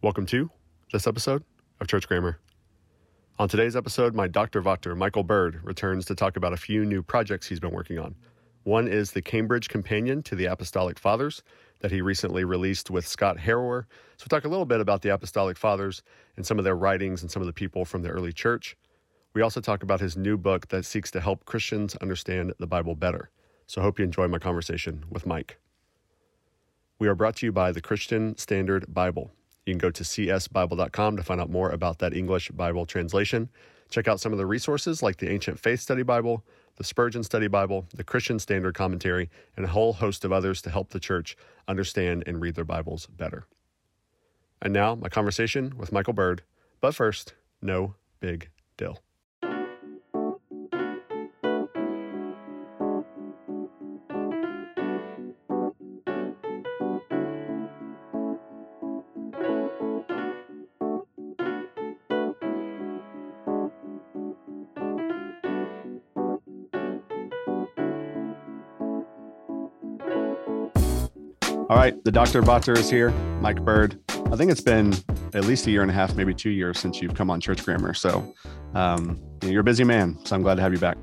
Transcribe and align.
Welcome 0.00 0.26
to 0.26 0.48
this 0.92 1.08
episode 1.08 1.42
of 1.80 1.88
Church 1.88 2.06
Grammar. 2.06 2.38
On 3.40 3.48
today's 3.48 3.74
episode, 3.74 4.14
my 4.14 4.28
Dr. 4.28 4.60
Vater, 4.60 4.94
Michael 4.94 5.24
Bird, 5.24 5.58
returns 5.64 6.04
to 6.04 6.14
talk 6.14 6.36
about 6.36 6.52
a 6.52 6.56
few 6.56 6.84
new 6.84 7.02
projects 7.02 7.48
he's 7.48 7.58
been 7.58 7.72
working 7.72 7.98
on. 7.98 8.14
One 8.62 8.86
is 8.86 9.10
the 9.10 9.22
Cambridge 9.22 9.68
Companion 9.68 10.22
to 10.22 10.36
the 10.36 10.44
Apostolic 10.44 11.00
Fathers 11.00 11.42
that 11.80 11.90
he 11.90 12.00
recently 12.00 12.44
released 12.44 12.92
with 12.92 13.08
Scott 13.08 13.38
Harrower. 13.38 13.86
So, 14.18 14.26
we 14.26 14.28
talk 14.28 14.44
a 14.44 14.48
little 14.48 14.66
bit 14.66 14.78
about 14.78 15.02
the 15.02 15.12
Apostolic 15.12 15.56
Fathers 15.56 16.04
and 16.36 16.46
some 16.46 16.60
of 16.60 16.64
their 16.64 16.76
writings 16.76 17.22
and 17.22 17.30
some 17.30 17.42
of 17.42 17.46
the 17.46 17.52
people 17.52 17.84
from 17.84 18.02
the 18.02 18.10
early 18.10 18.32
church. 18.32 18.76
We 19.34 19.42
also 19.42 19.60
talk 19.60 19.82
about 19.82 19.98
his 19.98 20.16
new 20.16 20.36
book 20.36 20.68
that 20.68 20.84
seeks 20.84 21.10
to 21.10 21.20
help 21.20 21.44
Christians 21.44 21.96
understand 21.96 22.54
the 22.60 22.68
Bible 22.68 22.94
better. 22.94 23.30
So, 23.66 23.80
I 23.80 23.84
hope 23.84 23.98
you 23.98 24.04
enjoy 24.04 24.28
my 24.28 24.38
conversation 24.38 25.06
with 25.10 25.26
Mike. 25.26 25.58
We 27.00 27.08
are 27.08 27.16
brought 27.16 27.34
to 27.38 27.46
you 27.46 27.50
by 27.50 27.72
the 27.72 27.80
Christian 27.80 28.38
Standard 28.38 28.94
Bible. 28.94 29.32
You 29.68 29.74
can 29.74 29.78
go 29.78 29.90
to 29.90 30.02
csbible.com 30.02 31.16
to 31.18 31.22
find 31.22 31.42
out 31.42 31.50
more 31.50 31.68
about 31.68 31.98
that 31.98 32.14
English 32.14 32.50
Bible 32.52 32.86
translation. 32.86 33.50
Check 33.90 34.08
out 34.08 34.18
some 34.18 34.32
of 34.32 34.38
the 34.38 34.46
resources 34.46 35.02
like 35.02 35.18
the 35.18 35.30
Ancient 35.30 35.60
Faith 35.60 35.80
Study 35.80 36.02
Bible, 36.02 36.42
the 36.76 36.84
Spurgeon 36.84 37.22
Study 37.22 37.48
Bible, 37.48 37.86
the 37.94 38.02
Christian 38.02 38.38
Standard 38.38 38.74
Commentary, 38.74 39.28
and 39.58 39.66
a 39.66 39.68
whole 39.68 39.92
host 39.92 40.24
of 40.24 40.32
others 40.32 40.62
to 40.62 40.70
help 40.70 40.88
the 40.88 40.98
church 40.98 41.36
understand 41.68 42.24
and 42.26 42.40
read 42.40 42.54
their 42.54 42.64
Bibles 42.64 43.04
better. 43.08 43.44
And 44.62 44.72
now, 44.72 44.94
my 44.94 45.10
conversation 45.10 45.76
with 45.76 45.92
Michael 45.92 46.14
Bird. 46.14 46.44
But 46.80 46.94
first, 46.94 47.34
no 47.60 47.94
big 48.20 48.48
deal. 48.78 49.02
All 71.68 71.76
right, 71.76 72.02
the 72.02 72.10
Dr. 72.10 72.40
Vater 72.40 72.72
is 72.72 72.88
here, 72.88 73.10
Mike 73.42 73.62
Bird. 73.62 74.00
I 74.32 74.36
think 74.36 74.50
it's 74.50 74.62
been 74.62 74.94
at 75.34 75.44
least 75.44 75.66
a 75.66 75.70
year 75.70 75.82
and 75.82 75.90
a 75.90 75.94
half, 75.94 76.14
maybe 76.14 76.32
two 76.32 76.48
years 76.48 76.78
since 76.78 77.02
you've 77.02 77.12
come 77.12 77.28
on 77.30 77.42
Church 77.42 77.62
Grammar. 77.62 77.92
So 77.92 78.34
um, 78.72 79.20
you're 79.42 79.60
a 79.60 79.64
busy 79.64 79.84
man. 79.84 80.18
So 80.24 80.34
I'm 80.34 80.40
glad 80.40 80.54
to 80.54 80.62
have 80.62 80.72
you 80.72 80.78
back. 80.78 80.96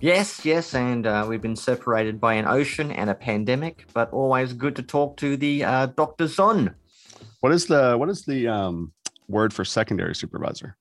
Yes, 0.00 0.44
yes, 0.44 0.72
and 0.72 1.04
uh, 1.04 1.26
we've 1.28 1.42
been 1.42 1.56
separated 1.56 2.20
by 2.20 2.34
an 2.34 2.46
ocean 2.46 2.92
and 2.92 3.10
a 3.10 3.14
pandemic, 3.14 3.86
but 3.92 4.08
always 4.12 4.52
good 4.52 4.76
to 4.76 4.84
talk 4.84 5.16
to 5.16 5.36
the 5.36 5.64
uh, 5.64 5.86
Dr. 5.86 6.28
Son. 6.28 6.76
What 7.40 7.50
is 7.50 7.66
the 7.66 7.96
what 7.98 8.08
is 8.08 8.24
the 8.24 8.46
um, 8.46 8.92
word 9.26 9.52
for 9.52 9.64
secondary 9.64 10.14
supervisor? 10.14 10.76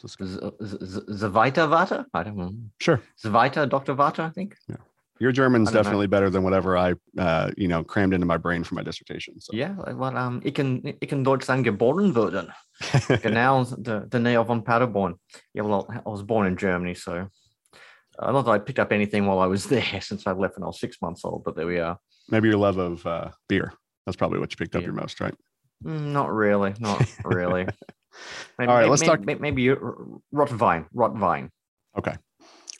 Zavita 0.00 1.66
Vata? 1.68 2.06
I 2.14 2.22
don't 2.22 2.36
know. 2.36 2.54
Sure. 2.78 3.02
Zavita, 3.20 3.68
Dr. 3.68 3.96
Vata, 3.96 4.20
I 4.20 4.30
think. 4.30 4.56
Yeah. 4.68 4.76
Your 5.22 5.30
German's 5.30 5.70
definitely 5.70 6.08
know. 6.08 6.16
better 6.16 6.30
than 6.30 6.42
whatever 6.42 6.76
I, 6.76 6.94
uh, 7.16 7.52
you 7.56 7.68
know, 7.68 7.84
crammed 7.84 8.12
into 8.12 8.26
my 8.26 8.38
brain 8.38 8.64
for 8.64 8.74
my 8.74 8.82
dissertation. 8.82 9.40
So. 9.40 9.54
Ja, 9.54 9.72
well, 9.94 10.16
um, 10.16 10.42
ich 10.44 10.54
kann, 10.54 10.82
ich 11.00 11.08
kann 11.08 11.22
Deutsch 11.22 11.44
sein 11.44 11.62
geboren 11.62 12.12
werden. 12.12 12.52
genau, 13.22 13.62
the, 13.62 14.08
the 14.10 14.18
Nähe 14.18 14.44
von 14.44 14.64
Paderborn. 14.64 15.14
Yeah, 15.54 15.62
well, 15.62 15.86
I 15.88 16.10
was 16.10 16.24
born 16.24 16.48
in 16.48 16.56
Germany, 16.56 16.94
so 16.94 17.28
uh, 18.18 18.32
not 18.32 18.46
that 18.46 18.50
I 18.50 18.58
picked 18.58 18.80
up 18.80 18.90
anything 18.90 19.24
while 19.26 19.38
I 19.38 19.46
was 19.46 19.64
there 19.68 20.00
since 20.00 20.26
I 20.26 20.32
left 20.32 20.56
when 20.56 20.64
I 20.64 20.66
was 20.66 20.80
six 20.80 21.00
months 21.00 21.24
old, 21.24 21.44
but 21.44 21.54
there 21.54 21.68
we 21.68 21.78
are. 21.78 21.98
Maybe 22.28 22.48
your 22.48 22.58
love 22.58 22.78
of 22.78 23.06
uh, 23.06 23.30
beer. 23.48 23.72
That's 24.06 24.16
probably 24.16 24.40
what 24.40 24.50
you 24.50 24.56
picked 24.56 24.74
up 24.74 24.82
your 24.82 24.92
most, 24.92 25.20
right? 25.20 25.34
Mm, 25.84 26.12
not 26.12 26.32
really. 26.32 26.74
Not 26.80 27.00
really. 27.24 27.62
maybe, 28.58 28.68
All 28.68 28.74
right, 28.74 28.80
maybe, 28.80 28.90
let's 28.90 29.02
maybe, 29.02 29.08
talk. 29.08 29.20
Maybe, 29.24 29.40
maybe 29.40 29.66
Rottwein. 30.34 30.86
Rottwein. 30.92 31.50
Okay. 31.96 32.16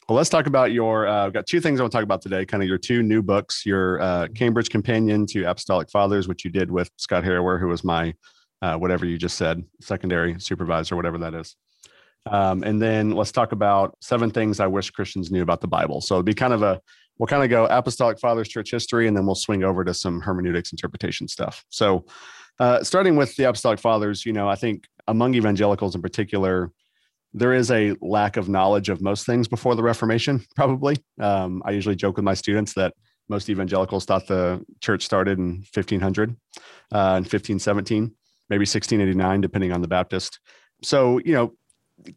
Well, 0.08 0.16
let's 0.16 0.30
talk 0.30 0.46
about 0.46 0.72
your. 0.72 1.06
Uh, 1.06 1.26
I've 1.26 1.32
got 1.32 1.46
two 1.46 1.60
things 1.60 1.78
I 1.78 1.84
want 1.84 1.92
to 1.92 1.96
talk 1.96 2.04
about 2.04 2.22
today. 2.22 2.44
Kind 2.44 2.62
of 2.62 2.68
your 2.68 2.78
two 2.78 3.02
new 3.02 3.22
books, 3.22 3.64
your 3.64 4.00
uh, 4.00 4.26
Cambridge 4.34 4.68
Companion 4.68 5.26
to 5.26 5.44
Apostolic 5.44 5.90
Fathers, 5.90 6.26
which 6.26 6.44
you 6.44 6.50
did 6.50 6.70
with 6.70 6.90
Scott 6.96 7.22
Harrower, 7.22 7.60
who 7.60 7.68
was 7.68 7.84
my 7.84 8.12
uh, 8.62 8.76
whatever 8.76 9.06
you 9.06 9.16
just 9.16 9.36
said, 9.36 9.62
secondary 9.80 10.38
supervisor, 10.40 10.96
whatever 10.96 11.18
that 11.18 11.34
is. 11.34 11.56
Um, 12.26 12.62
and 12.62 12.80
then 12.80 13.10
let's 13.10 13.32
talk 13.32 13.52
about 13.52 13.96
seven 14.00 14.30
things 14.30 14.60
I 14.60 14.66
wish 14.66 14.90
Christians 14.90 15.30
knew 15.30 15.42
about 15.42 15.60
the 15.60 15.68
Bible. 15.68 16.00
So 16.00 16.16
it'll 16.16 16.24
be 16.24 16.34
kind 16.34 16.52
of 16.52 16.62
a 16.62 16.80
we'll 17.18 17.26
kind 17.28 17.44
of 17.44 17.50
go 17.50 17.66
Apostolic 17.66 18.18
Fathers 18.18 18.48
Church 18.48 18.70
history, 18.72 19.06
and 19.06 19.16
then 19.16 19.24
we'll 19.24 19.34
swing 19.34 19.62
over 19.62 19.84
to 19.84 19.94
some 19.94 20.20
hermeneutics 20.20 20.72
interpretation 20.72 21.28
stuff. 21.28 21.64
So 21.68 22.04
uh, 22.58 22.82
starting 22.82 23.16
with 23.16 23.36
the 23.36 23.44
Apostolic 23.44 23.78
Fathers, 23.78 24.26
you 24.26 24.32
know, 24.32 24.48
I 24.48 24.56
think 24.56 24.88
among 25.06 25.34
evangelicals 25.34 25.94
in 25.94 26.02
particular 26.02 26.70
there 27.34 27.52
is 27.52 27.70
a 27.70 27.94
lack 28.00 28.36
of 28.36 28.48
knowledge 28.48 28.88
of 28.88 29.00
most 29.00 29.26
things 29.26 29.48
before 29.48 29.74
the 29.74 29.82
Reformation, 29.82 30.44
probably. 30.56 30.96
Um, 31.20 31.62
I 31.64 31.70
usually 31.70 31.96
joke 31.96 32.16
with 32.16 32.24
my 32.24 32.34
students 32.34 32.74
that 32.74 32.94
most 33.28 33.48
evangelicals 33.48 34.04
thought 34.04 34.26
the 34.26 34.64
church 34.80 35.04
started 35.04 35.38
in 35.38 35.64
1500 35.72 36.30
uh, 36.30 36.34
and 36.92 37.24
1517, 37.24 38.14
maybe 38.50 38.62
1689, 38.62 39.40
depending 39.40 39.72
on 39.72 39.80
the 39.80 39.88
Baptist. 39.88 40.40
So, 40.82 41.18
you 41.24 41.32
know, 41.32 41.54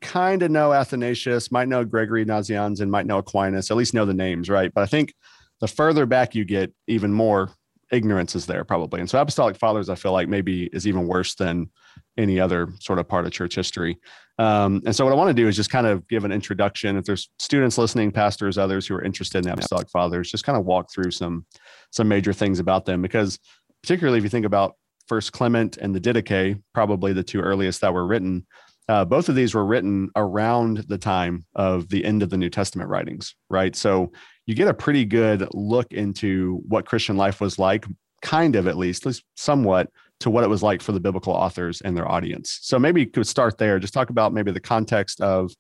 kind 0.02 0.42
of 0.42 0.52
know 0.52 0.74
Athanasius, 0.74 1.52
might 1.52 1.68
know 1.68 1.86
Gregory 1.86 2.26
Nazianzen, 2.26 2.90
might 2.90 3.06
know 3.06 3.20
Aquinas, 3.20 3.72
at 3.72 3.78
least 3.78 3.94
know 3.94 4.06
the 4.06 4.14
names, 4.14 4.50
right? 4.50 4.74
But 4.74 4.82
I 4.82 4.88
think 4.88 5.14
the 5.62 5.68
further 5.68 6.06
back 6.06 6.36
you 6.36 6.44
get, 6.44 6.74
even 6.88 7.14
more 7.14 7.52
ignorance 7.92 8.36
is 8.36 8.46
there 8.46 8.66
probably. 8.66 9.00
And 9.00 9.10
so 9.10 9.20
apostolic 9.20 9.56
fathers, 9.56 9.90
I 9.90 9.96
feel 9.96 10.12
like 10.12 10.28
maybe 10.28 10.66
is 10.74 10.88
even 10.88 11.08
worse 11.08 11.36
than 11.36 11.70
any 12.18 12.40
other 12.40 12.70
sort 12.80 13.00
of 13.00 13.08
part 13.08 13.26
of 13.26 13.32
church 13.32 13.56
history. 13.56 13.98
Um, 14.38 14.82
and 14.86 14.96
so 14.96 15.06
what 15.06 15.14
I 15.14 15.16
want 15.16 15.30
to 15.30 15.34
do 15.34 15.48
is 15.48 15.56
just 15.56 15.70
kind 15.70 15.88
of 15.88 16.08
give 16.08 16.26
an 16.26 16.32
introduction. 16.32 16.98
If 16.98 17.06
there's 17.06 17.30
students 17.40 17.78
listening, 17.78 18.12
pastors, 18.12 18.58
others 18.58 18.88
who 18.88 18.96
are 18.96 19.04
interested 19.04 19.40
in 19.40 19.44
the 19.46 19.54
apostolic 19.54 19.90
fathers, 19.90 20.30
just 20.30 20.44
kind 20.44 20.58
of 20.58 20.66
walk 20.66 20.92
through 20.94 21.12
some 21.12 21.46
some 21.92 22.08
major 22.08 22.34
things 22.34 22.60
about 22.60 22.86
them. 22.86 23.02
Because 23.02 23.40
particularly 23.82 24.18
if 24.18 24.24
you 24.24 24.30
think 24.30 24.46
about 24.46 24.76
First 25.08 25.32
Clement 25.32 25.78
and 25.78 25.96
the 25.96 26.02
Didache, 26.02 26.62
probably 26.74 27.14
the 27.14 27.24
two 27.24 27.40
earliest 27.40 27.82
that 27.82 27.94
were 27.94 28.08
written. 28.08 28.46
Uh, 28.88 29.04
both 29.04 29.30
of 29.30 29.36
these 29.36 29.56
were 29.56 29.66
written 29.66 30.10
around 30.16 30.86
the 30.88 30.98
time 30.98 31.44
of 31.56 31.90
the 31.90 32.06
end 32.06 32.22
of 32.22 32.30
the 32.30 32.38
New 32.38 32.50
Testament 32.50 32.90
writings, 32.90 33.36
right? 33.50 33.76
So 33.76 34.12
you 34.46 34.54
get 34.54 34.68
a 34.68 34.74
pretty 34.74 35.06
good 35.06 35.48
look 35.54 35.92
into 35.92 36.62
what 36.68 36.86
Christian 36.86 37.18
life 37.18 37.42
was 37.42 37.58
like, 37.58 37.86
kind 38.22 38.56
of 38.56 38.68
at 38.68 38.78
least, 38.78 39.04
at 39.04 39.08
least 39.08 39.24
somewhat, 39.36 39.90
to 40.22 40.30
what 40.30 40.44
it 40.44 40.50
was 40.50 40.64
like 40.64 40.82
for 40.82 40.92
the 40.92 41.00
biblical 41.00 41.34
authors 41.34 41.82
and 41.82 41.96
their 41.96 42.10
audience. 42.10 42.60
So 42.62 42.80
maybe 42.80 43.02
you 43.02 43.08
could 43.08 43.28
start 43.28 43.58
there. 43.58 43.80
Just 43.80 43.94
talk 43.94 44.10
about 44.10 44.34
maybe 44.34 44.52
the 44.52 44.60
context 44.60 45.22
of 45.22 45.52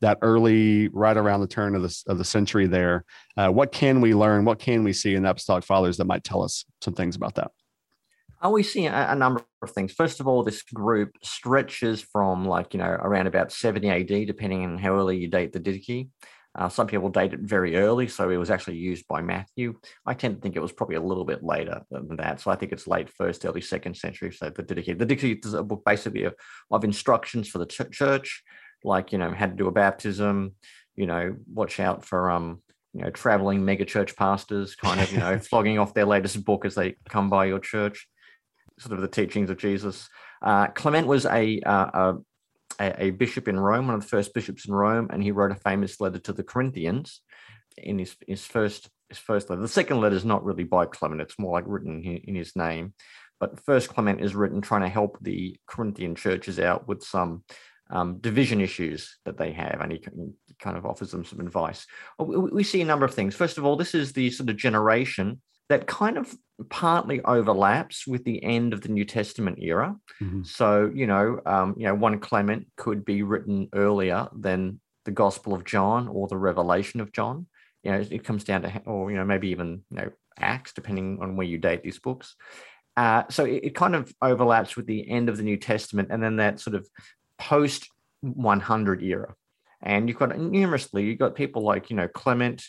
that 0.00 0.18
early, 0.22 0.88
right 0.88 1.16
around 1.16 1.40
the 1.40 1.46
turn 1.46 1.74
of 1.74 1.82
the 1.82 2.02
of 2.08 2.18
the 2.18 2.24
century. 2.24 2.66
There, 2.66 3.04
uh, 3.36 3.48
what 3.48 3.72
can 3.72 4.00
we 4.00 4.14
learn? 4.14 4.44
What 4.44 4.58
can 4.58 4.84
we 4.84 4.92
see 4.92 5.14
in 5.14 5.22
the 5.22 5.30
apostolic 5.30 5.64
fathers 5.64 5.96
that 5.96 6.04
might 6.04 6.24
tell 6.24 6.42
us 6.42 6.64
some 6.82 6.94
things 6.94 7.16
about 7.16 7.36
that? 7.36 7.50
Are 8.42 8.52
we 8.52 8.62
see 8.62 8.84
a, 8.84 9.12
a, 9.12 9.14
number 9.14 9.42
of 9.62 9.70
things? 9.70 9.92
First 9.92 10.20
of 10.20 10.28
all, 10.28 10.42
this 10.42 10.62
group 10.62 11.12
stretches 11.22 12.02
from 12.02 12.44
like 12.44 12.74
you 12.74 12.78
know 12.78 12.90
around 12.90 13.26
about 13.26 13.52
70 13.52 13.88
AD, 13.88 14.26
depending 14.26 14.64
on 14.64 14.76
how 14.76 14.94
early 14.94 15.16
you 15.16 15.28
date 15.28 15.52
the 15.52 15.60
Didache, 15.60 16.10
uh, 16.56 16.68
some 16.68 16.86
people 16.86 17.08
date 17.08 17.32
it 17.32 17.40
very 17.40 17.76
early, 17.76 18.06
so 18.06 18.30
it 18.30 18.36
was 18.36 18.50
actually 18.50 18.76
used 18.76 19.08
by 19.08 19.20
Matthew. 19.20 19.74
I 20.06 20.14
tend 20.14 20.36
to 20.36 20.40
think 20.40 20.54
it 20.54 20.62
was 20.62 20.72
probably 20.72 20.96
a 20.96 21.00
little 21.00 21.24
bit 21.24 21.42
later 21.42 21.82
than 21.90 22.16
that. 22.16 22.40
So 22.40 22.50
I 22.50 22.56
think 22.56 22.70
it's 22.72 22.86
late 22.86 23.10
first, 23.10 23.44
early 23.44 23.60
second 23.60 23.96
century. 23.96 24.32
So 24.32 24.50
the 24.50 24.62
Didache, 24.62 24.98
the 24.98 25.06
Didache 25.06 25.44
is 25.44 25.54
a 25.54 25.62
book 25.62 25.82
basically 25.84 26.24
of, 26.24 26.34
of 26.70 26.84
instructions 26.84 27.48
for 27.48 27.58
the 27.58 27.66
ch- 27.66 27.90
church, 27.90 28.42
like 28.84 29.10
you 29.10 29.18
know 29.18 29.32
how 29.32 29.46
to 29.46 29.52
do 29.52 29.66
a 29.66 29.72
baptism, 29.72 30.54
you 30.94 31.06
know, 31.06 31.36
watch 31.52 31.80
out 31.80 32.04
for 32.04 32.30
um 32.30 32.62
you 32.92 33.02
know 33.02 33.10
traveling 33.10 33.62
megachurch 33.62 34.14
pastors, 34.14 34.76
kind 34.76 35.00
of 35.00 35.12
you 35.12 35.18
know 35.18 35.38
flogging 35.50 35.78
off 35.78 35.94
their 35.94 36.06
latest 36.06 36.44
book 36.44 36.64
as 36.64 36.76
they 36.76 36.94
come 37.08 37.28
by 37.28 37.46
your 37.46 37.58
church, 37.58 38.06
sort 38.78 38.94
of 38.94 39.00
the 39.00 39.08
teachings 39.08 39.50
of 39.50 39.58
Jesus. 39.58 40.08
Uh, 40.40 40.68
Clement 40.68 41.06
was 41.06 41.24
a, 41.24 41.60
uh, 41.60 41.90
a 41.94 42.14
a, 42.80 43.04
a, 43.04 43.10
bishop 43.10 43.48
in 43.48 43.58
Rome, 43.58 43.86
one 43.86 43.94
of 43.94 44.02
the 44.02 44.08
first 44.08 44.34
bishops 44.34 44.66
in 44.66 44.74
Rome, 44.74 45.08
and 45.10 45.22
he 45.22 45.30
wrote 45.30 45.50
a 45.50 45.56
famous 45.56 46.00
letter 46.00 46.18
to 46.20 46.32
the 46.32 46.42
Corinthians 46.42 47.20
in 47.76 47.98
his, 47.98 48.16
his 48.26 48.44
first 48.44 48.88
his 49.08 49.18
first 49.18 49.50
letter. 49.50 49.62
The 49.62 49.68
second 49.68 50.00
letter 50.00 50.16
is 50.16 50.24
not 50.24 50.44
really 50.44 50.64
by 50.64 50.86
Clement; 50.86 51.20
it's 51.20 51.38
more 51.38 51.52
like 51.52 51.64
written 51.66 52.02
in, 52.02 52.34
his 52.34 52.56
name. 52.56 52.94
But 53.40 53.60
first 53.64 53.88
Clement 53.88 54.20
is 54.20 54.34
written 54.34 54.60
trying 54.60 54.82
to 54.82 54.88
help 54.88 55.18
the 55.20 55.56
Corinthian 55.66 56.14
churches 56.14 56.58
out 56.58 56.88
with 56.88 57.02
some 57.02 57.44
um, 57.90 58.18
division 58.18 58.60
issues 58.60 59.18
that 59.24 59.36
they 59.36 59.52
have, 59.52 59.80
and 59.80 59.92
he, 59.92 60.04
he 60.46 60.54
kind 60.58 60.76
of 60.76 60.86
offers 60.86 61.10
them 61.10 61.24
some 61.24 61.40
advice. 61.40 61.86
We, 62.18 62.36
we 62.36 62.64
see 62.64 62.80
a 62.80 62.86
number 62.86 63.04
of 63.04 63.14
things. 63.14 63.34
First 63.34 63.58
of 63.58 63.64
all, 63.64 63.76
this 63.76 63.94
is 63.94 64.12
the 64.12 64.30
sort 64.30 64.48
of 64.48 64.56
generation 64.56 65.40
that 65.68 65.86
kind 65.86 66.18
of 66.18 66.34
partly 66.68 67.20
overlaps 67.22 68.06
with 68.06 68.24
the 68.24 68.42
end 68.42 68.72
of 68.72 68.80
the 68.80 68.88
New 68.88 69.04
Testament 69.04 69.58
era. 69.60 69.96
Mm-hmm. 70.22 70.42
So, 70.44 70.90
you 70.94 71.06
know, 71.06 71.40
um, 71.46 71.74
you 71.76 71.86
know, 71.86 71.94
one 71.94 72.18
Clement 72.20 72.66
could 72.76 73.04
be 73.04 73.22
written 73.22 73.68
earlier 73.74 74.28
than 74.36 74.80
the 75.04 75.10
Gospel 75.10 75.54
of 75.54 75.64
John 75.64 76.08
or 76.08 76.28
the 76.28 76.36
Revelation 76.36 77.00
of 77.00 77.12
John. 77.12 77.46
You 77.82 77.92
know, 77.92 78.04
it 78.10 78.24
comes 78.24 78.44
down 78.44 78.62
to, 78.62 78.82
or 78.86 79.10
you 79.10 79.16
know, 79.16 79.24
maybe 79.24 79.48
even 79.48 79.82
you 79.90 79.96
know, 79.96 80.10
Acts, 80.38 80.72
depending 80.72 81.18
on 81.20 81.36
where 81.36 81.46
you 81.46 81.58
date 81.58 81.82
these 81.82 81.98
books. 81.98 82.34
Uh, 82.96 83.24
so 83.28 83.44
it, 83.44 83.64
it, 83.64 83.74
kind 83.74 83.94
of 83.96 84.12
overlaps 84.22 84.76
with 84.76 84.86
the 84.86 85.10
end 85.10 85.28
of 85.28 85.36
the 85.36 85.42
New 85.42 85.56
Testament 85.56 86.08
and 86.12 86.22
then 86.22 86.36
that 86.36 86.60
sort 86.60 86.76
of 86.76 86.88
post 87.38 87.88
100 88.20 89.02
era. 89.02 89.34
And 89.82 90.08
you've 90.08 90.18
got 90.18 90.38
numerously, 90.38 91.04
you've 91.04 91.18
got 91.18 91.34
people 91.34 91.62
like, 91.62 91.90
you 91.90 91.96
know, 91.96 92.08
Clement, 92.08 92.64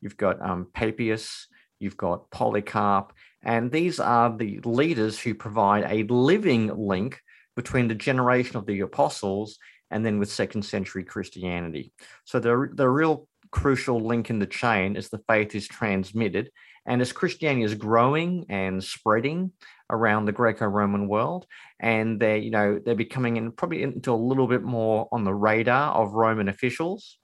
you've 0.00 0.18
got 0.18 0.40
um, 0.40 0.68
Papias, 0.74 1.48
you've 1.80 1.96
got 1.96 2.30
Polycarp, 2.30 3.12
and 3.42 3.72
these 3.72 3.98
are 3.98 4.36
the 4.36 4.60
leaders 4.60 5.18
who 5.18 5.34
provide 5.34 5.84
a 5.88 6.04
living 6.12 6.68
link 6.76 7.20
between 7.56 7.88
the 7.88 7.94
generation 7.94 8.56
of 8.56 8.66
the 8.66 8.80
apostles 8.80 9.58
and 9.90 10.06
then 10.06 10.18
with 10.18 10.30
second 10.30 10.62
century 10.62 11.02
Christianity. 11.02 11.92
So 12.24 12.38
the, 12.38 12.68
the 12.72 12.88
real 12.88 13.26
crucial 13.50 13.98
link 14.00 14.30
in 14.30 14.38
the 14.38 14.46
chain 14.46 14.94
is 14.94 15.08
the 15.08 15.22
faith 15.28 15.54
is 15.54 15.66
transmitted. 15.66 16.50
And 16.86 17.02
as 17.02 17.12
Christianity 17.12 17.64
is 17.64 17.74
growing 17.74 18.46
and 18.48 18.82
spreading 18.82 19.52
around 19.90 20.24
the 20.24 20.32
Greco-Roman 20.32 21.08
world, 21.08 21.46
and 21.80 22.20
they're, 22.20 22.36
you 22.36 22.50
know, 22.50 22.80
they're 22.82 22.94
becoming 22.94 23.36
in 23.36 23.52
probably 23.52 23.82
into 23.82 24.12
a 24.12 24.14
little 24.14 24.46
bit 24.46 24.62
more 24.62 25.08
on 25.12 25.24
the 25.24 25.34
radar 25.34 25.92
of 25.94 26.12
Roman 26.12 26.48
officials 26.48 27.18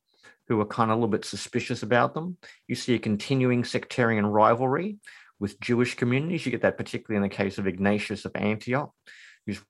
who 0.49 0.61
are 0.61 0.67
kind 0.67 0.91
of 0.91 0.97
a 0.97 1.01
little 1.01 1.11
bit 1.11 1.25
suspicious 1.25 1.83
about 1.83 2.15
them. 2.15 2.37
You 2.69 2.75
see 2.75 2.95
a 2.95 2.99
continuing 2.99 3.65
sectarian 3.65 4.27
rivalry 4.27 4.99
with 5.39 5.61
Jewish 5.61 5.95
communities. 5.95 6.47
You 6.47 6.53
get 6.53 6.63
that 6.63 6.77
particularly 6.77 7.25
in 7.25 7.29
the 7.29 7.35
case 7.35 7.59
of 7.59 7.67
Ignatius 7.67 8.25
of 8.25 8.37
Antioch, 8.37 8.93
who's 9.47 9.61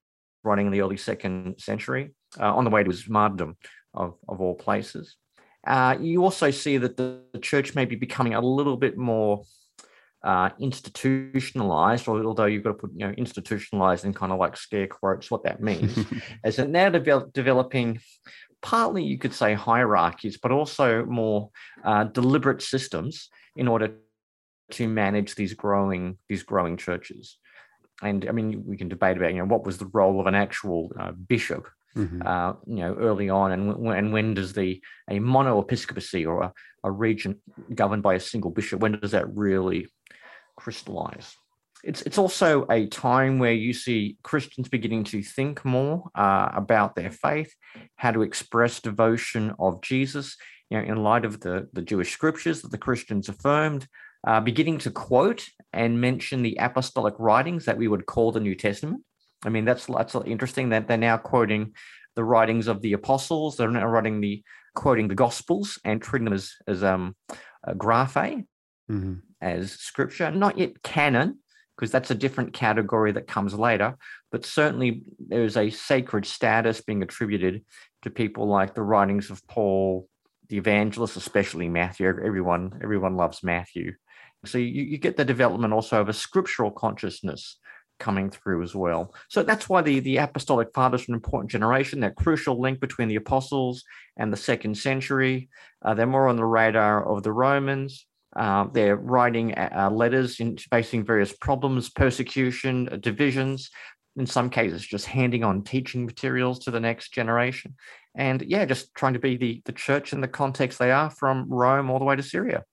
writing 0.44 0.66
in 0.66 0.72
the 0.72 0.82
early 0.82 0.96
second 0.96 1.60
century 1.60 2.14
uh, 2.38 2.54
on 2.54 2.64
the 2.64 2.70
way 2.70 2.82
to 2.82 2.90
his 2.90 3.08
martyrdom 3.08 3.56
of, 3.94 4.14
of 4.28 4.40
all 4.40 4.54
places. 4.54 5.16
Uh, 5.66 5.96
you 6.00 6.22
also 6.22 6.50
see 6.50 6.76
that 6.76 6.96
the, 6.96 7.22
the, 7.32 7.40
church 7.40 7.74
may 7.74 7.84
be 7.84 7.96
becoming 7.96 8.34
a 8.34 8.40
little 8.40 8.76
bit 8.76 8.96
more 8.96 9.42
uh, 10.22 10.50
institutionalized, 10.60 12.06
or 12.06 12.24
although 12.24 12.44
you've 12.44 12.62
got 12.62 12.70
to 12.70 12.74
put 12.74 12.92
you 12.94 13.06
know 13.06 13.12
institutionalized 13.12 14.04
in 14.04 14.14
kind 14.14 14.32
of 14.32 14.38
like 14.38 14.56
scare 14.56 14.86
quotes 14.86 15.28
what 15.28 15.42
that 15.42 15.60
means, 15.60 15.98
as 16.44 16.60
it 16.60 16.70
now 16.70 16.88
develop, 16.88 17.32
developing 17.32 17.98
partly 18.62 19.02
you 19.04 19.18
could 19.18 19.34
say 19.34 19.54
hierarchies, 19.54 20.38
but 20.38 20.52
also 20.52 21.04
more 21.04 21.50
uh, 21.84 22.04
deliberate 22.04 22.62
systems 22.62 23.28
in 23.54 23.68
order 23.68 23.94
to 24.70 24.88
manage 24.88 25.34
these 25.34 25.54
growing 25.54 26.18
these 26.28 26.42
growing 26.42 26.76
churches. 26.76 27.38
And 28.02 28.26
I 28.28 28.32
mean, 28.32 28.64
we 28.66 28.76
can 28.76 28.88
debate 28.88 29.16
about 29.16 29.32
you 29.32 29.38
know 29.38 29.46
what 29.46 29.64
was 29.64 29.78
the 29.78 29.90
role 29.92 30.20
of 30.20 30.26
an 30.26 30.34
actual 30.34 30.92
uh, 30.98 31.12
bishop, 31.12 31.66
mm-hmm. 31.96 32.22
uh, 32.24 32.52
you 32.66 32.76
know, 32.76 32.94
early 32.94 33.30
on, 33.30 33.52
and 33.52 33.76
when 33.76 33.96
and 33.96 34.12
when 34.12 34.34
does 34.34 34.52
the 34.52 34.82
a 35.08 35.18
monoepiscopacy 35.18 36.26
or 36.26 36.42
a, 36.42 36.52
a 36.84 36.90
region 36.90 37.40
governed 37.74 38.02
by 38.02 38.14
a 38.14 38.20
single 38.20 38.50
bishop 38.50 38.80
when 38.80 38.92
does 38.92 39.12
that 39.12 39.34
really 39.34 39.88
crystallize? 40.56 41.36
It's 41.84 42.02
it's 42.02 42.18
also 42.18 42.66
a 42.70 42.86
time 42.86 43.38
where 43.38 43.52
you 43.52 43.72
see 43.72 44.16
Christians 44.22 44.68
beginning 44.68 45.04
to 45.04 45.22
think 45.22 45.64
more 45.64 46.10
uh, 46.14 46.48
about 46.52 46.94
their 46.94 47.10
faith, 47.10 47.54
how 47.96 48.12
to 48.12 48.22
express 48.22 48.80
devotion 48.80 49.54
of 49.58 49.82
Jesus, 49.82 50.36
you 50.70 50.78
know, 50.78 50.84
in 50.84 51.02
light 51.02 51.24
of 51.24 51.40
the 51.40 51.68
the 51.72 51.82
Jewish 51.82 52.12
scriptures 52.12 52.62
that 52.62 52.70
the 52.70 52.78
Christians 52.78 53.28
affirmed, 53.28 53.86
uh, 54.26 54.40
beginning 54.40 54.78
to 54.78 54.90
quote 54.90 55.46
and 55.72 56.00
mention 56.00 56.42
the 56.42 56.56
apostolic 56.60 57.14
writings 57.18 57.66
that 57.66 57.76
we 57.78 57.88
would 57.88 58.06
call 58.06 58.32
the 58.32 58.40
New 58.40 58.54
Testament. 58.54 59.02
I 59.44 59.50
mean, 59.50 59.64
that's 59.64 59.86
that's 59.86 60.14
interesting 60.14 60.70
that 60.70 60.88
they're 60.88 60.96
now 60.96 61.18
quoting 61.18 61.74
the 62.16 62.24
writings 62.24 62.66
of 62.66 62.80
the 62.80 62.94
apostles. 62.94 63.56
They're 63.56 63.70
now 63.70 63.86
writing 63.86 64.20
the 64.20 64.42
quoting 64.74 65.08
the 65.08 65.14
Gospels 65.14 65.78
and 65.84 66.02
treating 66.02 66.24
them 66.24 66.34
as 66.34 66.54
as 66.66 66.82
um, 66.82 67.14
graphe, 67.68 68.44
mm-hmm. 68.90 69.14
as 69.40 69.72
scripture, 69.72 70.30
not 70.30 70.58
yet 70.58 70.82
canon, 70.82 71.38
because 71.76 71.92
that's 71.92 72.10
a 72.10 72.14
different 72.14 72.52
category 72.52 73.12
that 73.12 73.26
comes 73.26 73.54
later. 73.54 73.96
But 74.32 74.46
certainly, 74.46 75.02
there 75.18 75.44
is 75.44 75.56
a 75.56 75.70
sacred 75.70 76.26
status 76.26 76.80
being 76.80 77.02
attributed 77.02 77.64
to 78.02 78.10
people 78.10 78.46
like 78.46 78.74
the 78.74 78.82
writings 78.82 79.30
of 79.30 79.46
Paul, 79.46 80.08
the 80.48 80.56
evangelists, 80.56 81.16
especially 81.16 81.68
Matthew. 81.68 82.06
Everyone 82.06 82.78
everyone 82.82 83.16
loves 83.16 83.42
Matthew. 83.42 83.92
So 84.44 84.58
you, 84.58 84.82
you 84.82 84.98
get 84.98 85.16
the 85.16 85.24
development 85.24 85.72
also 85.72 86.00
of 86.00 86.08
a 86.08 86.12
scriptural 86.12 86.70
consciousness 86.70 87.58
coming 87.98 88.30
through 88.30 88.62
as 88.62 88.74
well. 88.74 89.14
So 89.28 89.42
that's 89.42 89.68
why 89.68 89.82
the, 89.82 90.00
the 90.00 90.18
apostolic 90.18 90.68
fathers 90.74 91.02
are 91.02 91.12
an 91.12 91.14
important 91.14 91.50
generation, 91.50 92.00
that 92.00 92.16
crucial 92.16 92.60
link 92.60 92.78
between 92.80 93.08
the 93.08 93.16
apostles 93.16 93.82
and 94.16 94.32
the 94.32 94.36
second 94.36 94.76
century. 94.76 95.48
Uh, 95.82 95.94
they're 95.94 96.06
more 96.06 96.28
on 96.28 96.36
the 96.36 96.44
radar 96.44 97.08
of 97.08 97.22
the 97.22 97.32
Romans. 97.32 98.06
Uh, 98.36 98.66
they're 98.72 98.96
writing 98.96 99.54
uh, 99.56 99.90
letters 99.92 100.40
in 100.40 100.56
facing 100.58 101.04
various 101.04 101.32
problems, 101.32 101.88
persecution, 101.88 102.88
uh, 102.92 102.96
divisions, 102.96 103.70
in 104.16 104.26
some 104.26 104.50
cases, 104.50 104.86
just 104.86 105.06
handing 105.06 105.44
on 105.44 105.62
teaching 105.62 106.04
materials 106.04 106.58
to 106.60 106.70
the 106.70 106.80
next 106.80 107.12
generation. 107.12 107.74
And 108.14 108.42
yeah, 108.42 108.64
just 108.64 108.94
trying 108.94 109.12
to 109.14 109.18
be 109.18 109.36
the, 109.36 109.62
the 109.64 109.72
church 109.72 110.12
in 110.12 110.20
the 110.20 110.28
context 110.28 110.78
they 110.78 110.90
are 110.90 111.10
from 111.10 111.48
Rome 111.48 111.90
all 111.90 111.98
the 111.98 112.04
way 112.04 112.16
to 112.16 112.22
Syria. 112.22 112.64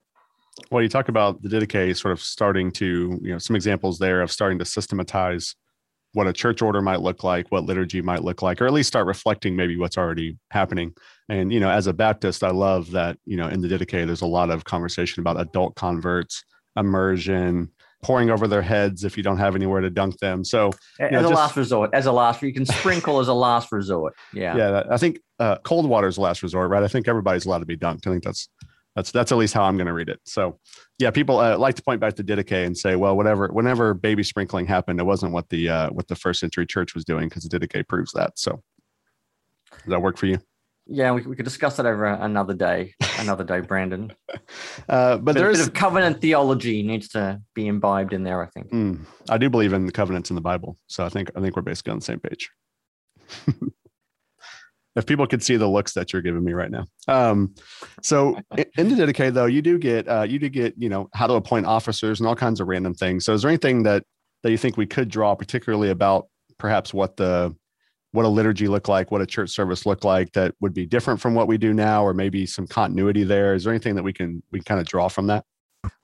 Well, 0.70 0.84
you 0.84 0.90
talk 0.90 1.10
about 1.10 1.42
the 1.42 1.50
Didache 1.50 1.98
sort 1.98 2.12
of 2.12 2.22
starting 2.22 2.72
to, 2.74 3.20
you 3.22 3.32
know, 3.32 3.38
some 3.40 3.56
examples 3.56 4.00
there 4.00 4.22
of 4.22 4.32
starting 4.32 4.60
to 4.60 4.66
systematize 4.66 5.56
what 6.14 6.28
a 6.28 6.34
church 6.34 6.62
order 6.62 6.82
might 6.82 7.02
look 7.02 7.24
like, 7.24 7.48
what 7.50 7.66
liturgy 7.66 8.02
might 8.02 8.24
look 8.24 8.42
like, 8.42 8.62
or 8.62 8.68
at 8.68 8.74
least 8.74 8.88
start 8.88 9.08
reflecting 9.08 9.56
maybe 9.56 9.78
what's 9.78 9.98
already 9.98 10.38
happening. 10.52 10.94
And, 11.28 11.52
you 11.52 11.60
know, 11.60 11.70
as 11.70 11.88
a 11.88 11.94
Baptist, 11.94 12.44
I 12.44 12.52
love 12.52 12.92
that, 12.92 13.18
you 13.26 13.36
know, 13.36 13.48
in 13.48 13.62
the 13.62 13.68
Didache, 13.68 14.06
there's 14.06 14.22
a 14.22 14.28
lot 14.28 14.50
of 14.50 14.64
conversation 14.64 15.22
about 15.22 15.40
adult 15.40 15.76
converts, 15.76 16.44
immersion, 16.78 17.72
pouring 18.04 18.30
over 18.30 18.48
their 18.48 18.62
heads 18.62 19.04
if 19.04 19.18
you 19.18 19.24
don't 19.24 19.38
have 19.38 19.56
anywhere 19.56 19.82
to 19.82 19.90
dunk 19.90 20.20
them. 20.20 20.44
So, 20.44 20.72
as 21.00 21.12
know, 21.12 21.20
a 21.20 21.22
just, 21.24 21.34
last 21.34 21.56
resort, 21.56 21.90
as 21.94 22.06
a 22.06 22.12
last, 22.12 22.42
you 22.42 22.54
can 22.54 22.66
sprinkle 22.66 23.20
as 23.20 23.28
a 23.28 23.34
last 23.34 23.72
resort. 23.72 24.14
Yeah. 24.34 24.56
Yeah. 24.56 24.84
I 24.92 24.98
think 24.98 25.20
uh, 25.40 25.58
cold 25.64 25.88
water 25.88 26.08
is 26.08 26.18
last 26.18 26.44
resort, 26.44 26.70
right? 26.70 26.84
I 26.84 26.88
think 26.88 27.08
everybody's 27.08 27.46
allowed 27.46 27.60
to 27.60 27.66
be 27.66 27.78
dunked. 27.78 28.06
I 28.06 28.12
think 28.12 28.24
that's 28.24 28.50
that's 28.96 29.12
that's 29.12 29.32
at 29.32 29.38
least 29.38 29.54
how 29.54 29.64
I'm 29.64 29.76
going 29.78 29.88
to 29.88 29.94
read 29.94 30.10
it. 30.10 30.20
So, 30.26 30.60
yeah, 31.00 31.12
people 31.12 31.40
uh, 31.40 31.58
like 31.58 31.76
to 31.76 31.84
point 31.84 32.00
back 32.00 32.16
to 32.16 32.24
Didache 32.24 32.66
and 32.66 32.78
say, 32.78 32.96
well, 32.96 33.16
whatever, 33.16 33.48
whenever 33.48 33.94
baby 33.94 34.24
sprinkling 34.24 34.66
happened, 34.66 35.00
it 35.00 35.06
wasn't 35.06 35.32
what 35.32 35.50
the 35.50 35.70
uh, 35.70 35.90
what 35.90 36.08
the 36.08 36.16
first 36.16 36.40
century 36.40 36.66
church 36.66 36.94
was 36.94 37.04
doing 37.04 37.30
because 37.30 37.48
Didache 37.48 37.88
proves 37.88 38.12
that. 38.14 38.38
So, 38.38 38.62
does 39.72 39.88
that 39.88 40.02
work 40.02 40.18
for 40.18 40.28
you? 40.28 40.40
Yeah, 40.86 41.14
we, 41.14 41.22
we 41.22 41.36
could 41.36 41.46
discuss 41.46 41.78
that 41.78 41.86
over 41.86 42.06
another 42.06 42.54
day. 42.54 42.94
Another 43.18 43.46
day, 43.46 43.62
Brandon. 43.62 44.12
uh, 44.90 45.18
but 45.18 45.34
there's 45.34 45.60
bit 45.60 45.68
of 45.68 45.74
covenant 45.74 46.20
theology 46.20 46.84
needs 46.84 47.08
to 47.10 47.42
be 47.56 47.68
imbibed 47.68 48.14
in 48.14 48.24
there. 48.24 48.44
I 48.44 48.48
think. 48.48 48.70
Mm, 48.72 49.06
I 49.30 49.38
do 49.38 49.50
believe 49.50 49.74
in 49.74 49.86
the 49.86 49.92
covenants 49.92 50.30
in 50.30 50.36
the 50.36 50.42
Bible, 50.42 50.78
so 50.88 51.06
I 51.06 51.10
think 51.10 51.32
I 51.36 51.42
think 51.42 51.56
we're 51.56 51.62
basically 51.62 51.92
on 51.92 52.00
the 52.00 52.06
same 52.06 52.20
page. 52.20 52.50
if 54.96 55.06
people 55.06 55.26
could 55.26 55.44
see 55.44 55.58
the 55.58 55.68
looks 55.68 55.94
that 55.94 56.14
you're 56.14 56.22
giving 56.22 56.44
me 56.44 56.54
right 56.54 56.72
now. 56.72 56.86
Um, 57.08 57.56
so 58.02 58.38
in 58.78 58.90
the 58.90 58.96
Didache 58.96 59.34
though, 59.34 59.46
you 59.46 59.62
do 59.62 59.78
get 59.78 60.08
uh, 60.08 60.24
you 60.24 60.40
do 60.40 60.50
get 60.50 60.76
you 60.78 60.90
know 60.90 61.10
how 61.14 61.28
to 61.28 61.34
appoint 61.34 61.66
officers 61.66 62.20
and 62.20 62.28
all 62.28 62.36
kinds 62.36 62.60
of 62.60 62.68
random 62.68 62.94
things. 62.94 63.26
So 63.26 63.34
is 63.34 63.42
there 63.42 63.50
anything 63.50 63.84
that 63.84 64.04
that 64.44 64.52
you 64.52 64.58
think 64.58 64.78
we 64.78 64.86
could 64.86 65.10
draw 65.10 65.36
particularly 65.36 65.90
about 65.90 66.28
perhaps 66.58 66.94
what 66.94 67.18
the 67.18 67.56
what 68.12 68.26
a 68.26 68.30
liturgy 68.30 68.68
looked 68.68 68.88
like, 68.88 69.10
what 69.10 69.22
a 69.22 69.26
church 69.26 69.50
service 69.50 69.88
looked 69.88 70.06
like 70.06 70.32
that 70.34 70.54
would 70.62 70.74
be 70.74 70.86
different 70.86 71.20
from 71.20 71.34
what 71.34 71.48
we 71.48 71.58
do 71.58 71.74
now, 71.74 72.06
or 72.06 72.14
maybe 72.14 72.46
some 72.46 72.68
continuity 72.68 73.24
there? 73.24 73.56
Is 73.56 73.64
there 73.64 73.74
anything 73.74 73.96
that 73.96 74.04
we 74.04 74.14
can 74.14 74.44
we 74.52 74.62
kind 74.62 74.80
of 74.80 74.86
draw 74.86 75.08
from 75.08 75.28
that? 75.28 75.44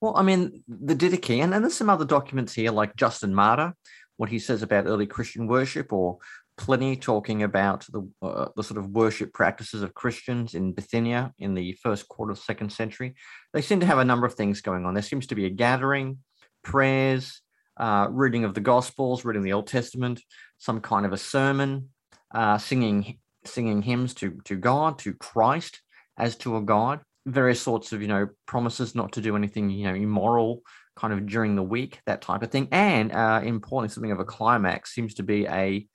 Well, 0.01 0.17
I 0.17 0.24
mean, 0.24 0.63
the 0.67 0.96
Didache, 0.96 1.41
and, 1.41 1.53
and 1.53 1.63
there's 1.63 1.75
some 1.75 1.89
other 1.89 2.05
documents 2.05 2.53
here, 2.53 2.72
like 2.72 2.96
Justin 2.96 3.34
Martyr, 3.34 3.74
what 4.17 4.29
he 4.29 4.39
says 4.39 4.62
about 4.63 4.88
early 4.88 5.05
Christian 5.05 5.48
worship, 5.48 5.93
or 5.93 6.17
Pliny 6.60 6.98
talking 6.98 7.44
about 7.44 7.86
the, 7.88 8.06
uh, 8.22 8.50
the 8.58 8.63
sort 8.63 8.78
of 8.78 8.89
worship 8.89 9.34
practices 9.34 9.82
of 9.82 9.94
Christians 9.94 10.56
in 10.56 10.74
Bithynia 10.74 11.34
in 11.39 11.54
the 11.54 11.72
first 11.82 12.10
quarter 12.10 12.34
of 12.34 12.38
the 12.38 12.44
second 12.44 12.74
century. 12.74 13.16
They 13.54 13.62
seem 13.62 13.80
to 13.80 13.86
have 13.86 13.98
a 13.98 14.04
number 14.04 14.28
of 14.28 14.34
things 14.34 14.60
going 14.60 14.86
on. 14.86 14.94
There 14.94 15.01
seems 15.01 15.28
to 15.28 15.36
be 15.36 15.46
a 15.46 15.50
gathering, 15.50 16.18
prayers, 16.62 17.42
uh, 17.78 18.08
reading 18.12 18.44
of 18.44 18.56
the 18.56 18.60
Gospels, 18.60 19.24
reading 19.24 19.42
the 19.42 19.54
Old 19.54 19.68
Testament, 19.68 20.22
some 20.58 20.82
kind 20.82 21.06
of 21.06 21.13
a 21.13 21.18
sermon, 21.18 21.89
uh, 22.36 22.58
singing 22.58 23.20
singing 23.46 23.82
hymns 23.82 24.13
to 24.16 24.38
to 24.44 24.58
God, 24.58 25.00
to 25.00 25.13
Christ 25.13 25.80
as 26.18 26.36
to 26.39 26.58
a 26.58 26.62
God. 26.62 27.00
Various 27.25 27.62
sorts 27.62 27.94
of 27.94 28.01
you 28.01 28.10
know 28.10 28.28
promises 28.46 28.96
not 28.96 29.13
to 29.13 29.22
do 29.22 29.38
anything 29.38 29.70
you 29.70 29.88
know 29.88 29.96
immoral 29.96 30.62
kind 30.98 31.13
of 31.13 31.25
during 31.25 31.56
the 31.56 31.63
week, 31.63 32.01
that 32.06 32.22
type 32.22 32.44
of 32.44 32.51
thing. 32.51 32.68
And 32.74 33.13
uh, 33.13 33.39
importantly, 33.46 33.94
something 33.94 34.12
of 34.12 34.20
a 34.20 34.25
climax 34.25 34.94
seems 34.94 35.13
to 35.13 35.24
be 35.24 35.48
a 35.48 35.88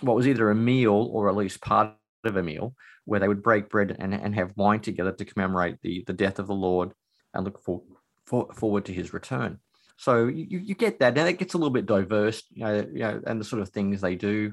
what 0.00 0.16
was 0.16 0.26
either 0.26 0.50
a 0.50 0.54
meal 0.54 1.08
or 1.12 1.28
at 1.28 1.36
least 1.36 1.60
part 1.60 1.94
of 2.24 2.36
a 2.36 2.42
meal 2.42 2.74
where 3.04 3.20
they 3.20 3.28
would 3.28 3.42
break 3.42 3.68
bread 3.68 3.96
and, 3.98 4.12
and 4.12 4.34
have 4.34 4.52
wine 4.56 4.80
together 4.80 5.12
to 5.12 5.24
commemorate 5.24 5.76
the, 5.82 6.04
the 6.06 6.12
death 6.12 6.38
of 6.38 6.46
the 6.46 6.54
Lord 6.54 6.92
and 7.32 7.44
look 7.44 7.62
for, 7.62 7.82
for, 8.26 8.52
forward 8.52 8.84
to 8.86 8.92
his 8.92 9.12
return. 9.12 9.58
So 9.96 10.26
you, 10.26 10.58
you 10.58 10.74
get 10.74 10.98
that. 10.98 11.14
Now 11.14 11.24
it 11.24 11.38
gets 11.38 11.54
a 11.54 11.58
little 11.58 11.70
bit 11.70 11.86
diverse, 11.86 12.42
you 12.50 12.64
know, 12.64 12.74
you 12.92 12.98
know, 12.98 13.22
and 13.26 13.40
the 13.40 13.44
sort 13.44 13.62
of 13.62 13.70
things 13.70 14.00
they 14.00 14.16
do, 14.16 14.52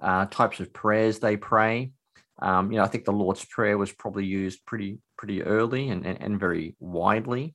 uh, 0.00 0.26
types 0.26 0.60
of 0.60 0.72
prayers 0.72 1.18
they 1.18 1.36
pray. 1.36 1.92
Um, 2.40 2.70
you 2.70 2.78
know, 2.78 2.84
I 2.84 2.88
think 2.88 3.04
the 3.04 3.12
Lord's 3.12 3.44
Prayer 3.44 3.78
was 3.78 3.92
probably 3.92 4.26
used 4.26 4.64
pretty 4.66 4.98
pretty 5.16 5.42
early 5.42 5.88
and, 5.88 6.04
and, 6.04 6.20
and 6.20 6.38
very 6.38 6.76
widely. 6.78 7.54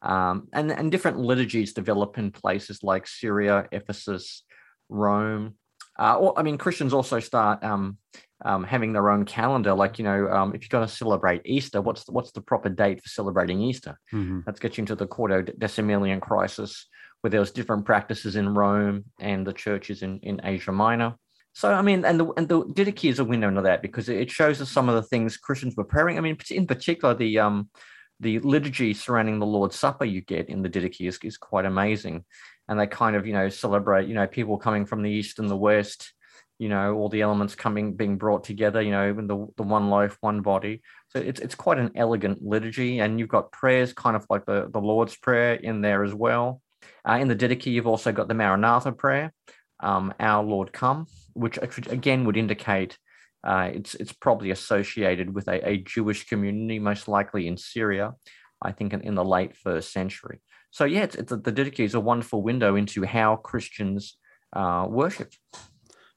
Um, 0.00 0.48
and, 0.52 0.70
and 0.70 0.90
different 0.90 1.18
liturgies 1.18 1.74
develop 1.74 2.18
in 2.18 2.30
places 2.30 2.82
like 2.82 3.06
Syria, 3.06 3.68
Ephesus, 3.70 4.44
Rome. 4.88 5.54
Uh, 5.98 6.16
or, 6.16 6.38
I 6.38 6.42
mean, 6.42 6.58
Christians 6.58 6.92
also 6.92 7.20
start 7.20 7.62
um, 7.62 7.98
um, 8.44 8.64
having 8.64 8.92
their 8.92 9.10
own 9.10 9.24
calendar. 9.24 9.74
Like, 9.74 9.98
you 9.98 10.04
know, 10.04 10.28
um, 10.28 10.54
if 10.54 10.62
you're 10.62 10.78
going 10.78 10.86
to 10.86 10.92
celebrate 10.92 11.42
Easter, 11.44 11.80
what's 11.80 12.04
the, 12.04 12.12
what's 12.12 12.32
the 12.32 12.40
proper 12.40 12.68
date 12.68 13.02
for 13.02 13.08
celebrating 13.08 13.60
Easter? 13.60 13.98
Mm-hmm. 14.12 14.40
Let's 14.46 14.60
get 14.60 14.76
you 14.76 14.82
into 14.82 14.96
the 14.96 15.06
Quartodeciman 15.06 16.20
crisis, 16.20 16.86
where 17.20 17.30
there 17.30 17.40
was 17.40 17.52
different 17.52 17.84
practices 17.84 18.36
in 18.36 18.54
Rome 18.54 19.04
and 19.18 19.46
the 19.46 19.52
churches 19.52 20.02
in, 20.02 20.18
in 20.20 20.40
Asia 20.44 20.72
Minor. 20.72 21.14
So 21.54 21.72
I 21.72 21.82
mean, 21.82 22.04
and 22.04 22.18
the 22.18 22.26
and 22.36 22.48
the 22.48 22.64
Didache 22.64 23.08
is 23.08 23.20
a 23.20 23.24
window 23.24 23.46
into 23.46 23.62
that 23.62 23.80
because 23.80 24.08
it 24.08 24.28
shows 24.28 24.60
us 24.60 24.70
some 24.70 24.88
of 24.88 24.96
the 24.96 25.02
things 25.02 25.36
Christians 25.36 25.76
were 25.76 25.84
praying. 25.84 26.18
I 26.18 26.20
mean, 26.20 26.36
in 26.50 26.66
particular, 26.66 27.14
the 27.14 27.38
um 27.38 27.70
the 28.18 28.40
liturgy 28.40 28.92
surrounding 28.92 29.38
the 29.38 29.46
Lord's 29.46 29.78
Supper 29.78 30.04
you 30.04 30.20
get 30.20 30.48
in 30.48 30.62
the 30.62 30.68
Didache 30.68 31.06
is, 31.06 31.18
is 31.22 31.36
quite 31.36 31.64
amazing, 31.64 32.24
and 32.68 32.78
they 32.78 32.86
kind 32.86 33.16
of 33.16 33.26
you 33.26 33.32
know 33.32 33.48
celebrate 33.48 34.08
you 34.08 34.14
know 34.14 34.26
people 34.26 34.58
coming 34.58 34.86
from 34.86 35.02
the 35.02 35.10
east 35.10 35.38
and 35.38 35.48
the 35.48 35.56
west, 35.56 36.12
you 36.58 36.68
know 36.68 36.94
all 36.94 37.08
the 37.08 37.22
elements 37.22 37.54
coming 37.54 37.94
being 37.94 38.16
brought 38.16 38.44
together, 38.44 38.80
you 38.80 38.92
know 38.92 39.08
in 39.08 39.26
the 39.26 39.46
the 39.56 39.62
one 39.62 39.90
loaf, 39.90 40.16
one 40.20 40.40
body. 40.40 40.82
So 41.08 41.18
it's 41.18 41.40
it's 41.40 41.54
quite 41.54 41.78
an 41.78 41.92
elegant 41.94 42.42
liturgy, 42.42 43.00
and 43.00 43.18
you've 43.18 43.28
got 43.28 43.52
prayers 43.52 43.92
kind 43.92 44.16
of 44.16 44.26
like 44.30 44.46
the 44.46 44.68
the 44.72 44.80
Lord's 44.80 45.16
prayer 45.16 45.54
in 45.54 45.80
there 45.80 46.04
as 46.04 46.14
well. 46.14 46.60
Uh, 47.08 47.18
in 47.20 47.28
the 47.28 47.36
Didache, 47.36 47.66
you've 47.66 47.86
also 47.86 48.12
got 48.12 48.28
the 48.28 48.34
Maranatha 48.34 48.92
prayer, 48.92 49.32
um, 49.80 50.12
Our 50.20 50.42
Lord 50.42 50.72
Come 50.72 51.06
which 51.34 51.58
again 51.88 52.24
would 52.24 52.36
indicate 52.36 52.96
uh, 53.42 53.70
it's 53.74 53.94
it's 53.96 54.12
probably 54.12 54.50
associated 54.50 55.34
with 55.34 55.48
a, 55.48 55.68
a, 55.68 55.76
Jewish 55.76 56.26
community, 56.26 56.78
most 56.78 57.08
likely 57.08 57.46
in 57.46 57.58
Syria, 57.58 58.14
I 58.62 58.72
think 58.72 58.94
in, 58.94 59.02
in 59.02 59.14
the 59.14 59.24
late 59.24 59.54
first 59.54 59.92
century. 59.92 60.40
So 60.74 60.84
yeah, 60.86 61.04
it's, 61.04 61.14
it's 61.14 61.30
the 61.30 61.52
Didache 61.52 61.84
is 61.84 61.94
a 61.94 62.00
wonderful 62.00 62.42
window 62.42 62.74
into 62.74 63.04
how 63.04 63.36
Christians 63.36 64.16
uh, 64.52 64.88
worship. 64.90 65.32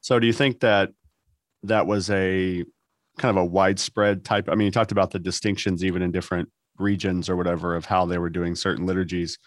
So 0.01 0.17
do 0.17 0.25
you 0.25 0.33
think 0.33 0.61
that 0.61 0.89
that 1.61 1.85
was 1.85 2.09
a 2.09 2.65
kind 3.19 3.37
of 3.37 3.43
a 3.43 3.45
widespread 3.45 4.25
type? 4.25 4.49
I 4.49 4.55
mean, 4.55 4.65
you 4.65 4.71
talked 4.71 4.91
about 4.91 5.11
the 5.11 5.19
distinctions 5.19 5.85
even 5.85 6.01
in 6.01 6.11
different 6.11 6.49
regions 6.79 7.29
or 7.29 7.35
whatever 7.35 7.75
of 7.75 7.85
how 7.85 8.07
they 8.07 8.17
were 8.17 8.31
doing 8.31 8.55
certain 8.55 8.87
liturgies. 8.87 9.37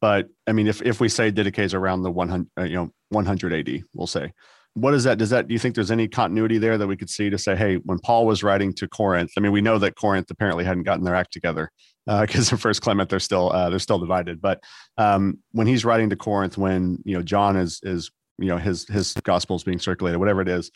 But 0.00 0.28
I 0.46 0.52
mean, 0.52 0.66
if 0.66 0.80
if 0.80 0.98
we 0.98 1.10
say 1.10 1.30
Didache 1.30 1.58
is 1.58 1.74
around 1.74 2.00
the 2.00 2.10
100, 2.10 2.48
uh, 2.58 2.62
you 2.62 2.76
know, 2.76 2.90
100 3.10 3.52
AD, 3.52 3.82
we'll 3.92 4.06
say 4.06 4.32
what 4.74 4.92
is 4.92 5.04
that? 5.04 5.18
Does 5.18 5.30
that 5.30 5.46
do 5.46 5.54
you 5.54 5.58
think 5.58 5.74
there's 5.74 5.92
any 5.92 6.08
continuity 6.08 6.58
there 6.58 6.76
that 6.76 6.86
we 6.86 6.96
could 6.96 7.08
see 7.08 7.30
to 7.30 7.38
say, 7.38 7.54
hey, 7.54 7.76
when 7.76 7.98
Paul 8.00 8.26
was 8.26 8.42
writing 8.42 8.72
to 8.74 8.88
Corinth, 8.88 9.30
I 9.36 9.40
mean, 9.40 9.52
we 9.52 9.60
know 9.60 9.78
that 9.78 9.96
Corinth 9.96 10.30
apparently 10.30 10.64
hadn't 10.64 10.82
gotten 10.82 11.04
their 11.04 11.14
act 11.14 11.32
together 11.32 11.70
because 12.06 12.52
uh, 12.52 12.56
First 12.58 12.82
Clement 12.82 13.08
they're 13.08 13.20
still 13.20 13.52
uh, 13.52 13.70
they're 13.70 13.78
still 13.78 14.00
divided. 14.00 14.40
But 14.40 14.62
um, 14.98 15.38
when 15.52 15.68
he's 15.68 15.84
writing 15.84 16.10
to 16.10 16.16
Corinth, 16.16 16.58
when 16.58 16.98
you 17.04 17.16
know 17.16 17.22
John 17.22 17.56
is 17.56 17.80
is 17.84 18.10
you 18.38 18.48
know 18.48 18.58
his 18.58 18.86
his 18.88 19.14
gospel 19.14 19.54
is 19.56 19.62
being 19.62 19.78
circulated, 19.78 20.18
whatever 20.18 20.40
it 20.40 20.48
is, 20.48 20.70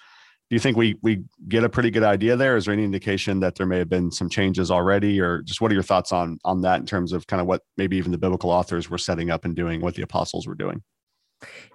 do 0.48 0.54
you 0.54 0.60
think 0.60 0.76
we 0.76 0.96
we 1.02 1.24
get 1.48 1.64
a 1.64 1.68
pretty 1.68 1.90
good 1.90 2.04
idea 2.04 2.36
there? 2.36 2.56
Is 2.56 2.66
there 2.66 2.74
any 2.74 2.84
indication 2.84 3.40
that 3.40 3.56
there 3.56 3.66
may 3.66 3.78
have 3.78 3.90
been 3.90 4.12
some 4.12 4.28
changes 4.28 4.70
already, 4.70 5.20
or 5.20 5.42
just 5.42 5.60
what 5.60 5.72
are 5.72 5.74
your 5.74 5.82
thoughts 5.82 6.12
on 6.12 6.38
on 6.44 6.62
that 6.62 6.78
in 6.78 6.86
terms 6.86 7.12
of 7.12 7.26
kind 7.26 7.40
of 7.40 7.48
what 7.48 7.62
maybe 7.76 7.96
even 7.96 8.12
the 8.12 8.18
biblical 8.18 8.50
authors 8.50 8.88
were 8.88 8.98
setting 8.98 9.28
up 9.28 9.44
and 9.44 9.56
doing, 9.56 9.80
what 9.80 9.96
the 9.96 10.02
apostles 10.02 10.46
were 10.46 10.54
doing? 10.54 10.82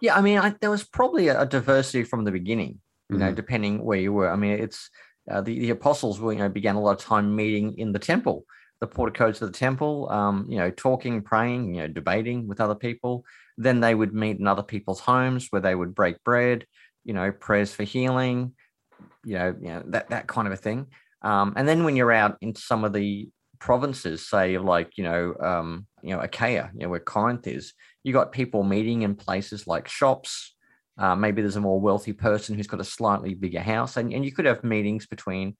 Yeah, 0.01 0.15
I 0.15 0.21
mean, 0.21 0.39
I, 0.39 0.55
there 0.59 0.69
was 0.69 0.83
probably 0.83 1.29
a, 1.29 1.45
diversity 1.45 2.03
from 2.03 2.23
the 2.23 2.31
beginning. 2.31 2.79
You 3.09 3.17
mm-hmm. 3.17 3.25
know, 3.25 3.33
depending 3.33 3.83
where 3.83 3.99
you 3.99 4.13
were. 4.13 4.29
I 4.29 4.35
mean, 4.35 4.59
it's 4.59 4.89
uh, 5.29 5.41
the 5.41 5.59
the 5.59 5.69
apostles 5.71 6.19
were 6.19 6.33
you 6.33 6.39
know 6.39 6.49
began 6.49 6.75
a 6.75 6.81
lot 6.81 6.99
of 6.99 6.99
time 6.99 7.35
meeting 7.35 7.77
in 7.77 7.91
the 7.91 7.99
temple, 7.99 8.45
the 8.81 8.87
porticos 8.87 9.41
of 9.41 9.51
the 9.51 9.57
temple. 9.57 10.09
Um, 10.09 10.47
you 10.49 10.57
know, 10.57 10.71
talking, 10.71 11.21
praying, 11.21 11.75
you 11.75 11.81
know, 11.81 11.87
debating 11.87 12.47
with 12.47 12.61
other 12.61 12.75
people. 12.75 13.25
Then 13.57 13.81
they 13.81 13.93
would 13.93 14.13
meet 14.13 14.39
in 14.39 14.47
other 14.47 14.63
people's 14.63 14.99
homes 14.99 15.47
where 15.49 15.61
they 15.61 15.75
would 15.75 15.93
break 15.93 16.23
bread. 16.23 16.65
You 17.03 17.13
know, 17.13 17.31
prayers 17.31 17.73
for 17.73 17.83
healing. 17.83 18.53
You 19.25 19.37
know, 19.37 19.55
you 19.59 19.67
know 19.67 19.83
that 19.87 20.09
that 20.09 20.27
kind 20.27 20.47
of 20.47 20.53
a 20.53 20.57
thing. 20.57 20.87
Um, 21.21 21.53
and 21.55 21.67
then 21.67 21.83
when 21.83 21.95
you're 21.95 22.11
out 22.11 22.37
in 22.41 22.55
some 22.55 22.83
of 22.83 22.93
the 22.93 23.29
provinces, 23.59 24.27
say 24.27 24.57
like 24.57 24.97
you 24.97 25.03
know, 25.03 25.35
um, 25.39 25.87
you 26.01 26.15
know, 26.15 26.21
Achaia, 26.21 26.69
you 26.73 26.81
know, 26.81 26.89
where 26.89 26.99
Corinth 26.99 27.47
is, 27.47 27.73
you 28.03 28.13
got 28.13 28.31
people 28.31 28.63
meeting 28.63 29.01
in 29.01 29.15
places 29.15 29.65
like 29.65 29.87
shops. 29.87 30.55
Uh, 30.97 31.15
maybe 31.15 31.41
there's 31.41 31.55
a 31.55 31.61
more 31.61 31.79
wealthy 31.79 32.13
person 32.13 32.55
who's 32.55 32.67
got 32.67 32.81
a 32.81 32.85
slightly 32.85 33.33
bigger 33.33 33.61
house, 33.61 33.97
and, 33.97 34.13
and 34.13 34.23
you 34.23 34.31
could 34.31 34.45
have 34.45 34.63
meetings 34.63 35.07
between, 35.07 35.55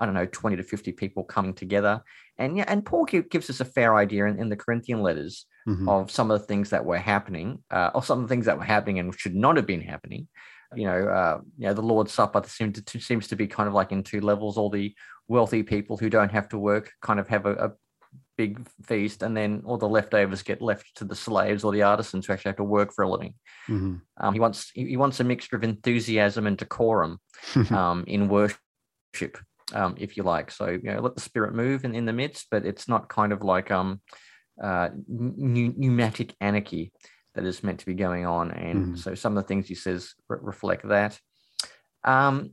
I 0.00 0.06
don't 0.06 0.14
know, 0.14 0.26
20 0.26 0.56
to 0.56 0.62
50 0.62 0.92
people 0.92 1.24
coming 1.24 1.52
together. 1.52 2.00
And 2.38 2.56
yeah, 2.56 2.64
and 2.68 2.86
Paul 2.86 3.04
gives 3.04 3.50
us 3.50 3.60
a 3.60 3.64
fair 3.64 3.96
idea 3.96 4.26
in, 4.26 4.38
in 4.38 4.48
the 4.48 4.56
Corinthian 4.56 5.02
letters 5.02 5.44
mm-hmm. 5.68 5.88
of 5.88 6.10
some 6.10 6.30
of 6.30 6.40
the 6.40 6.46
things 6.46 6.70
that 6.70 6.84
were 6.84 6.98
happening, 6.98 7.62
uh, 7.70 7.90
or 7.94 8.02
some 8.02 8.22
of 8.22 8.28
the 8.28 8.32
things 8.32 8.46
that 8.46 8.56
were 8.56 8.64
happening 8.64 8.98
and 8.98 9.18
should 9.18 9.34
not 9.34 9.56
have 9.56 9.66
been 9.66 9.82
happening. 9.82 10.28
You 10.74 10.84
know, 10.84 11.08
uh, 11.08 11.40
you 11.56 11.66
know, 11.66 11.74
the 11.74 11.82
Lord's 11.82 12.12
Supper 12.12 12.42
seems 12.46 12.80
to, 12.80 13.00
seems 13.00 13.28
to 13.28 13.36
be 13.36 13.46
kind 13.46 13.68
of 13.68 13.74
like 13.74 13.90
in 13.90 14.02
two 14.02 14.20
levels. 14.20 14.58
All 14.58 14.70
the 14.70 14.94
wealthy 15.26 15.62
people 15.62 15.96
who 15.96 16.10
don't 16.10 16.30
have 16.30 16.48
to 16.50 16.58
work 16.58 16.92
kind 17.00 17.18
of 17.18 17.28
have 17.28 17.46
a, 17.46 17.52
a 17.52 17.72
big 18.38 18.66
feast, 18.84 19.22
and 19.22 19.36
then 19.36 19.62
all 19.66 19.76
the 19.76 19.88
leftovers 19.88 20.42
get 20.42 20.62
left 20.62 20.96
to 20.96 21.04
the 21.04 21.14
slaves 21.14 21.64
or 21.64 21.72
the 21.72 21.82
artisans 21.82 22.24
who 22.24 22.32
actually 22.32 22.50
have 22.50 22.56
to 22.56 22.64
work 22.64 22.94
for 22.94 23.02
a 23.02 23.10
living. 23.10 23.34
Mm-hmm. 23.68 23.96
Um, 24.16 24.32
he 24.32 24.40
wants 24.40 24.70
he 24.72 24.96
wants 24.96 25.20
a 25.20 25.24
mixture 25.24 25.56
of 25.56 25.64
enthusiasm 25.64 26.46
and 26.46 26.56
decorum 26.56 27.18
um, 27.70 28.04
in 28.06 28.28
worship, 28.28 29.36
um, 29.74 29.96
if 29.98 30.16
you 30.16 30.22
like. 30.22 30.50
So 30.50 30.68
you 30.68 30.94
know, 30.94 31.00
let 31.00 31.16
the 31.16 31.20
spirit 31.20 31.54
move 31.54 31.84
in, 31.84 31.94
in 31.94 32.06
the 32.06 32.12
midst, 32.14 32.46
but 32.50 32.64
it's 32.64 32.88
not 32.88 33.10
kind 33.10 33.32
of 33.32 33.42
like 33.42 33.70
um, 33.70 34.00
uh, 34.62 34.88
pneumatic 35.06 36.34
anarchy 36.40 36.92
that 37.34 37.44
is 37.44 37.62
meant 37.62 37.80
to 37.80 37.86
be 37.86 37.94
going 37.94 38.24
on. 38.24 38.52
And 38.52 38.84
mm-hmm. 38.84 38.96
so 38.96 39.14
some 39.14 39.36
of 39.36 39.44
the 39.44 39.48
things 39.48 39.68
he 39.68 39.74
says 39.74 40.14
re- 40.28 40.38
reflect 40.40 40.88
that. 40.88 41.18
Um, 42.04 42.52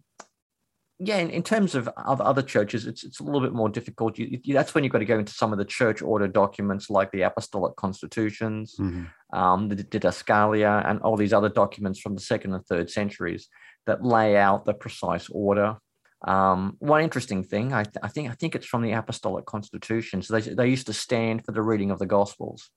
yeah, 0.99 1.17
in, 1.17 1.29
in, 1.29 1.43
terms 1.43 1.75
of 1.75 1.89
other, 1.97 2.23
other 2.23 2.41
churches, 2.41 2.87
it's 2.87 3.03
it's 3.03 3.19
a 3.19 3.23
little 3.23 3.41
bit 3.41 3.51
more 3.51 3.67
difficult. 3.67 4.17
You, 4.17 4.39
you, 4.43 4.53
that's 4.53 4.73
when 4.73 4.83
you've 4.83 4.93
got 4.93 4.99
to 4.99 5.05
go 5.05 5.19
into 5.19 5.33
some 5.33 5.51
of 5.51 5.57
the 5.57 5.65
church 5.65 6.01
order 6.01 6.27
documents 6.27 6.89
like 6.89 7.11
the 7.11 7.23
apostolic 7.23 7.75
constitutions, 7.75 8.75
mm-hmm. 8.79 9.37
um, 9.37 9.67
the 9.67 9.75
Didascalia, 9.75 10.89
and 10.89 11.01
all 11.01 11.17
these 11.17 11.33
other 11.33 11.49
documents 11.49 11.99
from 11.99 12.15
the 12.15 12.21
second 12.21 12.53
and 12.53 12.65
third 12.65 12.89
centuries 12.89 13.49
that 13.87 14.05
lay 14.05 14.37
out 14.37 14.63
the 14.63 14.73
precise 14.73 15.27
order. 15.29 15.77
Um, 16.25 16.77
one 16.79 17.03
interesting 17.03 17.43
thing, 17.43 17.73
I, 17.73 17.83
th- 17.83 17.97
I, 18.01 18.07
think, 18.07 18.31
I 18.31 18.33
think 18.33 18.55
it's 18.55 18.65
from 18.65 18.81
the 18.81 18.93
apostolic 18.93 19.45
constitutions. 19.45 20.27
They, 20.27 20.41
they 20.41 20.69
used 20.69 20.87
to 20.87 20.93
stand 20.93 21.45
for 21.45 21.51
the 21.51 21.61
reading 21.61 21.91
of 21.91 21.99
the 21.99 22.07
gospels, 22.07 22.71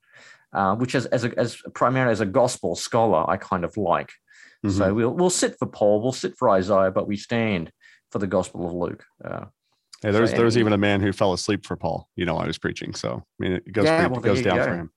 uh, 0.53 0.75
which 0.75 0.93
as 0.93 1.05
as, 1.07 1.23
a, 1.23 1.39
as 1.39 1.61
primarily 1.73 2.11
as 2.11 2.21
a 2.21 2.25
gospel 2.25 2.75
scholar, 2.75 3.27
I 3.29 3.37
kind 3.37 3.63
of 3.63 3.77
like. 3.77 4.11
Mm-hmm. 4.65 4.77
So 4.77 4.93
we'll 4.93 5.13
we'll 5.13 5.29
sit 5.29 5.57
for 5.57 5.67
Paul, 5.67 6.01
we'll 6.01 6.11
sit 6.11 6.37
for 6.37 6.49
Isaiah, 6.49 6.91
but 6.91 7.07
we 7.07 7.15
stand 7.15 7.71
for 8.11 8.19
the 8.19 8.27
Gospel 8.27 8.65
of 8.65 8.73
Luke. 8.73 9.05
Uh, 9.23 9.45
hey, 10.01 10.11
there's 10.11 10.31
so, 10.31 10.37
there's 10.37 10.57
even 10.57 10.73
a 10.73 10.77
man 10.77 11.01
who 11.01 11.11
fell 11.11 11.33
asleep 11.33 11.65
for 11.65 11.75
Paul. 11.75 12.07
You 12.15 12.25
know, 12.25 12.37
I 12.37 12.47
was 12.47 12.57
preaching, 12.57 12.93
so 12.93 13.15
I 13.15 13.43
mean, 13.43 13.51
it 13.53 13.71
goes 13.71 13.85
yeah, 13.85 13.99
pretty, 13.99 14.11
well, 14.11 14.19
it 14.19 14.23
goes 14.23 14.41
down 14.41 14.57
go. 14.57 14.63
for 14.63 14.75
him. 14.75 14.91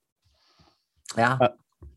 Yeah. 1.17 1.37
Uh, 1.39 1.49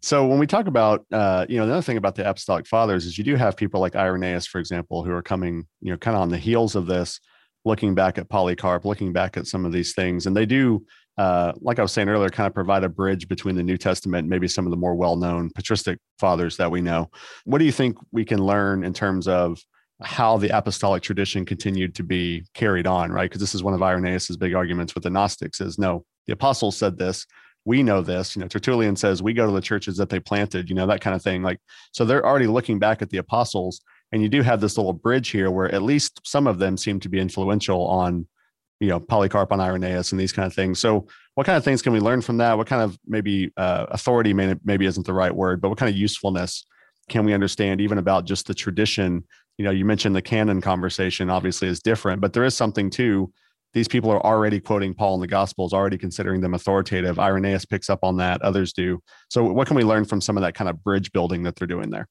so 0.02 0.26
when 0.26 0.38
we 0.38 0.46
talk 0.46 0.66
about, 0.66 1.04
uh, 1.10 1.46
you 1.48 1.56
know, 1.56 1.64
another 1.64 1.82
thing 1.82 1.96
about 1.96 2.14
the 2.14 2.28
apostolic 2.28 2.66
fathers 2.66 3.06
is 3.06 3.16
you 3.16 3.24
do 3.24 3.34
have 3.34 3.56
people 3.56 3.80
like 3.80 3.96
Irenaeus, 3.96 4.46
for 4.46 4.58
example, 4.58 5.04
who 5.04 5.12
are 5.12 5.22
coming, 5.22 5.66
you 5.80 5.90
know, 5.90 5.96
kind 5.96 6.16
of 6.16 6.22
on 6.22 6.28
the 6.28 6.38
heels 6.38 6.76
of 6.76 6.86
this, 6.86 7.18
looking 7.64 7.94
back 7.94 8.18
at 8.18 8.28
Polycarp, 8.28 8.84
looking 8.84 9.12
back 9.12 9.36
at 9.36 9.46
some 9.46 9.64
of 9.64 9.72
these 9.72 9.94
things, 9.94 10.26
and 10.26 10.36
they 10.36 10.46
do, 10.46 10.84
uh, 11.18 11.52
like 11.60 11.78
I 11.78 11.82
was 11.82 11.92
saying 11.92 12.08
earlier, 12.08 12.28
kind 12.28 12.46
of 12.46 12.54
provide 12.54 12.84
a 12.84 12.88
bridge 12.88 13.26
between 13.26 13.56
the 13.56 13.62
New 13.62 13.78
Testament 13.78 14.24
and 14.24 14.30
maybe 14.30 14.46
some 14.46 14.66
of 14.66 14.70
the 14.70 14.76
more 14.76 14.94
well-known 14.94 15.50
patristic 15.54 15.98
fathers 16.20 16.58
that 16.58 16.70
we 16.70 16.82
know. 16.82 17.10
What 17.44 17.58
do 17.58 17.64
you 17.64 17.72
think 17.72 17.96
we 18.12 18.24
can 18.24 18.38
learn 18.38 18.84
in 18.84 18.92
terms 18.92 19.26
of 19.26 19.58
how 20.02 20.36
the 20.36 20.56
apostolic 20.56 21.02
tradition 21.02 21.44
continued 21.44 21.94
to 21.94 22.02
be 22.02 22.44
carried 22.54 22.86
on, 22.86 23.10
right? 23.10 23.30
Because 23.30 23.40
this 23.40 23.54
is 23.54 23.62
one 23.62 23.74
of 23.74 23.82
Irenaeus's 23.82 24.36
big 24.36 24.54
arguments 24.54 24.94
with 24.94 25.04
the 25.04 25.10
Gnostics 25.10 25.60
is 25.60 25.78
no, 25.78 26.04
the 26.26 26.34
apostles 26.34 26.76
said 26.76 26.98
this, 26.98 27.26
we 27.66 27.82
know 27.82 28.00
this. 28.00 28.36
You 28.36 28.42
know, 28.42 28.48
Tertullian 28.48 28.96
says 28.96 29.22
we 29.22 29.32
go 29.32 29.46
to 29.46 29.52
the 29.52 29.60
churches 29.60 29.96
that 29.96 30.08
they 30.08 30.20
planted, 30.20 30.68
you 30.68 30.74
know, 30.74 30.86
that 30.86 31.00
kind 31.00 31.16
of 31.16 31.22
thing. 31.22 31.42
Like, 31.42 31.60
so 31.92 32.04
they're 32.04 32.24
already 32.24 32.46
looking 32.46 32.78
back 32.78 33.02
at 33.02 33.10
the 33.10 33.18
apostles, 33.18 33.80
and 34.12 34.22
you 34.22 34.28
do 34.28 34.42
have 34.42 34.60
this 34.60 34.76
little 34.76 34.92
bridge 34.92 35.30
here 35.30 35.50
where 35.50 35.74
at 35.74 35.82
least 35.82 36.20
some 36.24 36.46
of 36.46 36.58
them 36.58 36.76
seem 36.76 37.00
to 37.00 37.08
be 37.08 37.18
influential 37.18 37.86
on, 37.88 38.28
you 38.78 38.88
know, 38.88 39.00
Polycarp 39.00 39.50
on 39.50 39.60
Irenaeus 39.60 40.12
and 40.12 40.20
these 40.20 40.32
kind 40.32 40.46
of 40.46 40.54
things. 40.54 40.78
So, 40.78 41.08
what 41.34 41.44
kind 41.44 41.56
of 41.56 41.64
things 41.64 41.82
can 41.82 41.92
we 41.92 42.00
learn 42.00 42.22
from 42.22 42.36
that? 42.36 42.56
What 42.56 42.68
kind 42.68 42.82
of 42.82 42.98
maybe 43.04 43.50
uh, 43.56 43.86
authority, 43.88 44.32
may, 44.32 44.54
maybe 44.64 44.86
isn't 44.86 45.06
the 45.06 45.12
right 45.12 45.34
word, 45.34 45.60
but 45.60 45.68
what 45.68 45.78
kind 45.78 45.90
of 45.90 45.96
usefulness 45.96 46.64
can 47.08 47.24
we 47.24 47.32
understand 47.34 47.80
even 47.80 47.98
about 47.98 48.26
just 48.26 48.46
the 48.46 48.54
tradition? 48.54 49.24
You 49.58 49.64
know 49.64 49.70
you 49.70 49.84
mentioned 49.84 50.14
the 50.14 50.22
canon 50.22 50.60
conversation 50.60 51.30
obviously 51.30 51.68
is 51.68 51.80
different 51.80 52.20
but 52.20 52.32
there 52.32 52.44
is 52.44 52.54
something 52.54 52.90
too. 52.90 53.32
these 53.72 53.88
people 53.88 54.10
are 54.10 54.24
already 54.24 54.60
quoting 54.60 54.94
paul 54.94 55.14
in 55.14 55.20
the 55.20 55.26
gospels 55.26 55.72
already 55.72 55.98
considering 55.98 56.40
them 56.40 56.54
authoritative. 56.54 57.18
Irenaeus 57.18 57.64
picks 57.64 57.88
up 57.90 58.00
on 58.02 58.16
that 58.18 58.42
others 58.42 58.72
do. 58.72 59.00
So 59.30 59.44
what 59.44 59.66
can 59.66 59.76
we 59.76 59.84
learn 59.84 60.04
from 60.04 60.20
some 60.20 60.36
of 60.36 60.42
that 60.42 60.54
kind 60.54 60.68
of 60.70 60.82
bridge 60.84 61.10
building 61.12 61.42
that 61.44 61.56
they're 61.56 61.66
doing 61.66 61.90
there? 61.90 62.06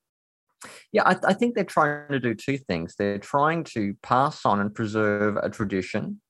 Yeah 0.92 1.04
I, 1.06 1.16
I 1.28 1.34
think 1.34 1.54
they're 1.56 1.64
trying 1.64 2.10
to 2.12 2.20
do 2.20 2.34
two 2.34 2.58
things. 2.58 2.96
They're 2.98 3.20
trying 3.20 3.64
to 3.76 3.94
pass 4.02 4.46
on 4.46 4.60
and 4.60 4.74
preserve 4.74 5.38
a 5.38 5.50
tradition 5.50 6.22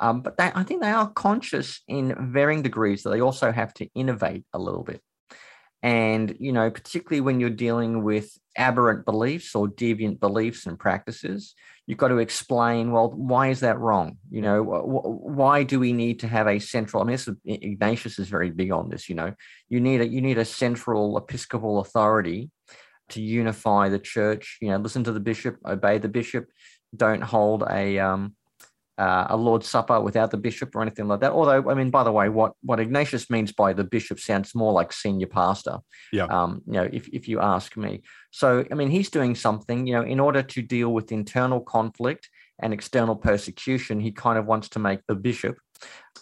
Um, 0.00 0.22
but 0.22 0.36
they, 0.36 0.50
I 0.54 0.64
think 0.64 0.82
they 0.82 0.90
are 0.90 1.10
conscious 1.10 1.82
in 1.88 2.14
varying 2.32 2.62
degrees 2.62 3.02
that 3.02 3.10
they 3.10 3.20
also 3.20 3.52
have 3.52 3.72
to 3.74 3.88
innovate 3.94 4.44
a 4.52 4.58
little 4.58 4.82
bit. 4.82 5.00
And, 5.84 6.34
you 6.40 6.50
know, 6.50 6.70
particularly 6.70 7.20
when 7.20 7.40
you're 7.40 7.50
dealing 7.50 8.02
with 8.02 8.38
aberrant 8.56 9.04
beliefs 9.04 9.54
or 9.54 9.68
deviant 9.68 10.18
beliefs 10.18 10.64
and 10.64 10.78
practices, 10.78 11.54
you've 11.86 11.98
got 11.98 12.08
to 12.08 12.16
explain, 12.16 12.90
well, 12.90 13.10
why 13.10 13.48
is 13.48 13.60
that 13.60 13.78
wrong? 13.78 14.16
You 14.30 14.40
know, 14.40 14.62
why 14.62 15.62
do 15.62 15.78
we 15.78 15.92
need 15.92 16.20
to 16.20 16.26
have 16.26 16.46
a 16.46 16.58
central, 16.58 17.02
I 17.02 17.04
mean, 17.04 17.12
this 17.12 17.28
is, 17.28 17.36
Ignatius 17.44 18.18
is 18.18 18.28
very 18.30 18.50
big 18.50 18.72
on 18.72 18.88
this, 18.88 19.10
you 19.10 19.14
know, 19.14 19.34
you 19.68 19.78
need 19.78 20.00
a, 20.00 20.08
you 20.08 20.22
need 20.22 20.38
a 20.38 20.46
central 20.46 21.18
episcopal 21.18 21.80
authority 21.80 22.50
to 23.10 23.20
unify 23.20 23.90
the 23.90 23.98
church, 23.98 24.56
you 24.62 24.70
know, 24.70 24.78
listen 24.78 25.04
to 25.04 25.12
the 25.12 25.20
bishop, 25.20 25.58
obey 25.66 25.98
the 25.98 26.08
bishop, 26.08 26.46
don't 26.96 27.22
hold 27.22 27.62
a, 27.68 27.98
um, 27.98 28.34
uh, 28.98 29.26
a 29.28 29.36
Lord's 29.36 29.68
Supper 29.68 30.00
without 30.00 30.30
the 30.30 30.36
bishop 30.36 30.74
or 30.74 30.82
anything 30.82 31.08
like 31.08 31.20
that. 31.20 31.32
Although, 31.32 31.68
I 31.70 31.74
mean, 31.74 31.90
by 31.90 32.04
the 32.04 32.12
way, 32.12 32.28
what, 32.28 32.52
what 32.62 32.80
Ignatius 32.80 33.28
means 33.28 33.52
by 33.52 33.72
the 33.72 33.84
bishop 33.84 34.20
sounds 34.20 34.54
more 34.54 34.72
like 34.72 34.92
senior 34.92 35.26
pastor. 35.26 35.78
Yeah. 36.12 36.26
Um, 36.26 36.62
you 36.66 36.74
know, 36.74 36.88
if, 36.92 37.08
if 37.08 37.28
you 37.28 37.40
ask 37.40 37.76
me. 37.76 38.02
So, 38.30 38.64
I 38.70 38.74
mean, 38.74 38.90
he's 38.90 39.10
doing 39.10 39.34
something, 39.34 39.86
you 39.86 39.94
know, 39.94 40.02
in 40.02 40.20
order 40.20 40.42
to 40.42 40.62
deal 40.62 40.92
with 40.92 41.12
internal 41.12 41.60
conflict 41.60 42.28
and 42.62 42.72
external 42.72 43.16
persecution, 43.16 44.00
he 44.00 44.12
kind 44.12 44.38
of 44.38 44.46
wants 44.46 44.68
to 44.70 44.78
make 44.78 45.00
the 45.08 45.16
bishop 45.16 45.56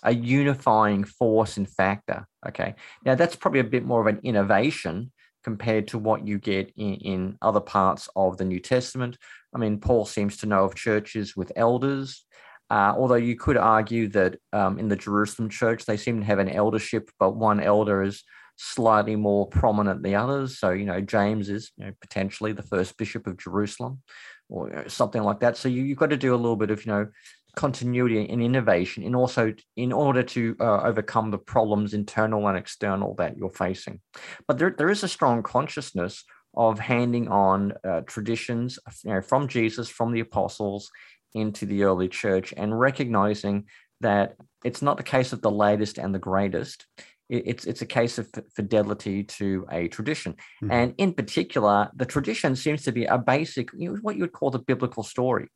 a 0.03 0.15
unifying 0.15 1.05
force 1.05 1.59
and 1.59 1.69
factor. 1.69 2.27
Okay. 2.49 2.75
Now, 3.05 3.15
that's 3.15 3.37
probably 3.37 3.61
a 3.61 3.65
bit 3.65 3.85
more 3.85 4.01
of 4.01 4.07
an 4.07 4.21
innovation 4.23 5.13
compared 5.45 5.89
to 5.89 5.99
what 5.99 6.27
you 6.27 6.39
get 6.39 6.73
in, 6.77 6.95
in 6.95 7.39
other 7.43 7.61
parts 7.61 8.09
of 8.17 8.39
the 8.39 8.45
New 8.45 8.61
Testament. 8.61 9.19
I 9.55 9.59
mean, 9.59 9.79
Paul 9.79 10.07
seems 10.07 10.39
to 10.39 10.47
know 10.47 10.65
of 10.65 10.75
churches 10.75 11.37
with 11.37 11.53
elders 11.57 12.25
uh, 12.73 12.95
although 12.97 13.17
you 13.17 13.37
could 13.37 13.59
argue 13.59 14.09
that 14.09 14.39
um, 14.55 14.79
in 14.79 14.89
the 14.89 14.97
Jerusalem 14.97 15.51
church, 15.51 15.85
they 15.85 15.99
seem 15.99 16.21
to 16.21 16.27
have 16.27 16.39
an 16.39 16.49
eldership, 16.49 17.11
but 17.19 17.37
one 17.37 17.61
elder 17.61 18.03
is 18.03 18.25
slightly 18.57 19.15
more 19.15 19.47
prominent 19.47 20.03
than 20.03 20.11
the 20.11 20.17
others. 20.17 20.59
So, 20.59 20.71
you 20.71 20.87
know, 20.87 21.03
James 21.03 21.51
is 21.51 21.71
you 21.77 21.85
know, 21.85 21.93
potentially 22.01 22.53
the 22.53 22.63
first 22.63 22.97
bishop 22.97 23.27
of 23.27 23.37
Jerusalem 23.37 24.01
or 24.49 24.71
you 24.71 24.75
know, 24.77 24.85
something 24.87 25.23
like 25.23 25.41
that. 25.41 25.59
So 25.59 25.69
you, 25.69 25.83
you've 25.83 25.99
got 25.99 26.11
to 26.11 26.17
do 26.17 26.35
a 26.35 26.43
little 26.43 26.57
bit 26.57 26.71
of, 26.71 26.87
you 26.87 26.93
know, 26.93 27.09
continuity 27.57 28.27
and 28.27 28.43
innovation 28.43 29.03
in 29.03 29.15
also 29.15 29.53
in 29.77 29.93
order 29.93 30.23
to 30.23 30.57
uh, 30.59 30.81
overcome 30.85 31.31
the 31.31 31.37
problems 31.37 31.93
internal 31.93 32.49
and 32.49 32.57
external 32.57 33.15
that 33.17 33.37
you're 33.37 33.51
facing 33.51 34.01
but 34.49 34.57
there, 34.57 34.75
there 34.79 34.89
is 34.89 35.03
a 35.03 35.09
strong 35.09 35.43
consciousness 35.43 36.25
of 36.57 36.79
handing 36.79 37.29
on 37.29 37.75
uh, 37.87 38.01
traditions 38.07 38.79
you 39.05 39.13
know, 39.13 39.21
from 39.21 39.47
jesus 39.49 39.87
from 39.91 40.13
the 40.13 40.21
apostles 40.21 40.91
into 41.35 41.67
the 41.67 41.85
early 41.85 42.09
church 42.09 42.53
and 42.57 42.79
recognizing 42.79 43.67
that 44.01 44.37
it's 44.65 44.83
not 44.83 44.97
the 44.97 45.03
case 45.03 45.33
of 45.33 45.43
the 45.43 45.51
latest 45.51 45.99
and 45.99 46.15
the 46.15 46.19
greatest. 46.19 46.87
It's, 47.29 47.65
it's 47.65 47.81
a 47.81 47.87
case 47.87 48.19
of 48.19 48.29
fidelity 48.55 49.25
to 49.25 49.67
a 49.71 49.89
tradition. 49.89 50.35
Mm-hmm. 50.35 50.71
And 50.71 50.95
in 50.99 51.15
particular, 51.15 51.91
the 51.97 52.05
tradition 52.05 52.57
seems 52.57 52.83
to 52.83 52.93
be 52.93 53.07
a 53.07 53.17
basic, 53.17 53.71
you 53.73 53.93
know, 53.93 53.99
what 54.03 54.17
you 54.17 54.23
would 54.23 54.33
call 54.33 54.51
the 54.51 54.59
biblical 54.59 55.03
story. 55.03 55.49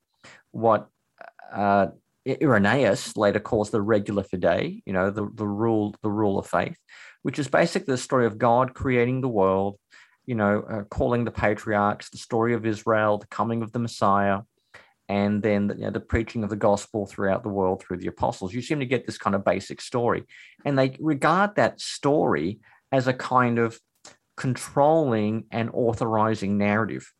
What 0.52 0.88
uh, 1.52 1.88
Irenaeus 2.26 3.16
later 3.16 3.40
calls 3.40 3.70
the 3.70 3.82
regula 3.82 4.24
fidei, 4.24 4.82
you 4.86 4.92
know, 4.92 5.10
the, 5.10 5.28
the 5.34 5.46
rule, 5.46 5.94
the 6.02 6.10
rule 6.10 6.38
of 6.38 6.46
faith, 6.46 6.78
which 7.22 7.38
is 7.38 7.48
basically 7.48 7.92
the 7.92 7.98
story 7.98 8.26
of 8.26 8.38
God 8.38 8.74
creating 8.74 9.20
the 9.20 9.28
world, 9.28 9.78
you 10.24 10.34
know, 10.34 10.62
uh, 10.62 10.82
calling 10.84 11.24
the 11.24 11.30
patriarchs, 11.30 12.10
the 12.10 12.18
story 12.18 12.54
of 12.54 12.66
Israel, 12.66 13.18
the 13.18 13.26
coming 13.26 13.62
of 13.62 13.72
the 13.72 13.78
Messiah, 13.78 14.40
and 15.08 15.42
then 15.42 15.72
you 15.76 15.84
know, 15.84 15.90
the 15.90 16.00
preaching 16.00 16.42
of 16.42 16.50
the 16.50 16.56
gospel 16.56 17.06
throughout 17.06 17.42
the 17.42 17.48
world 17.48 17.82
through 17.82 17.98
the 17.98 18.08
apostles. 18.08 18.52
You 18.52 18.62
seem 18.62 18.80
to 18.80 18.86
get 18.86 19.06
this 19.06 19.18
kind 19.18 19.36
of 19.36 19.44
basic 19.44 19.80
story. 19.80 20.24
And 20.64 20.78
they 20.78 20.96
regard 21.00 21.56
that 21.56 21.80
story 21.80 22.60
as 22.90 23.06
a 23.06 23.12
kind 23.12 23.58
of 23.58 23.78
controlling 24.36 25.44
and 25.50 25.70
authorizing 25.72 26.58
narrative. 26.58 27.12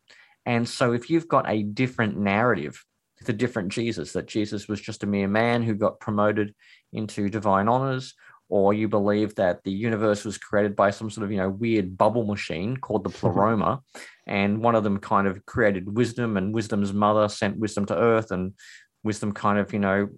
And 0.45 0.67
so 0.67 0.93
if 0.93 1.09
you've 1.09 1.27
got 1.27 1.49
a 1.49 1.63
different 1.63 2.17
narrative, 2.17 2.83
the 3.25 3.33
different 3.33 3.71
Jesus, 3.71 4.13
that 4.13 4.27
Jesus 4.27 4.67
was 4.67 4.79
just 4.79 5.03
a 5.03 5.07
mere 5.07 5.27
man 5.27 5.63
who 5.63 5.73
got 5.73 5.99
promoted 5.99 6.53
into 6.93 7.29
divine 7.29 7.67
honors, 7.67 8.13
or 8.49 8.73
you 8.73 8.87
believe 8.87 9.35
that 9.35 9.63
the 9.63 9.71
universe 9.71 10.23
was 10.23 10.37
created 10.37 10.75
by 10.75 10.89
some 10.89 11.09
sort 11.09 11.25
of 11.25 11.31
you 11.31 11.37
know 11.37 11.49
weird 11.49 11.97
bubble 11.97 12.23
machine 12.23 12.77
called 12.77 13.03
the 13.03 13.09
pleroma 13.17 13.81
and 14.25 14.61
one 14.61 14.75
of 14.75 14.83
them 14.83 14.99
kind 14.99 15.27
of 15.27 15.45
created 15.45 15.95
wisdom 15.95 16.37
and 16.37 16.53
wisdom's 16.53 16.93
mother 16.93 17.27
sent 17.27 17.57
wisdom 17.57 17.85
to 17.85 17.97
earth 17.97 18.31
and 18.31 18.53
wisdom 19.03 19.31
kind 19.31 19.59
of 19.59 19.71
you 19.73 19.79
know 19.79 20.09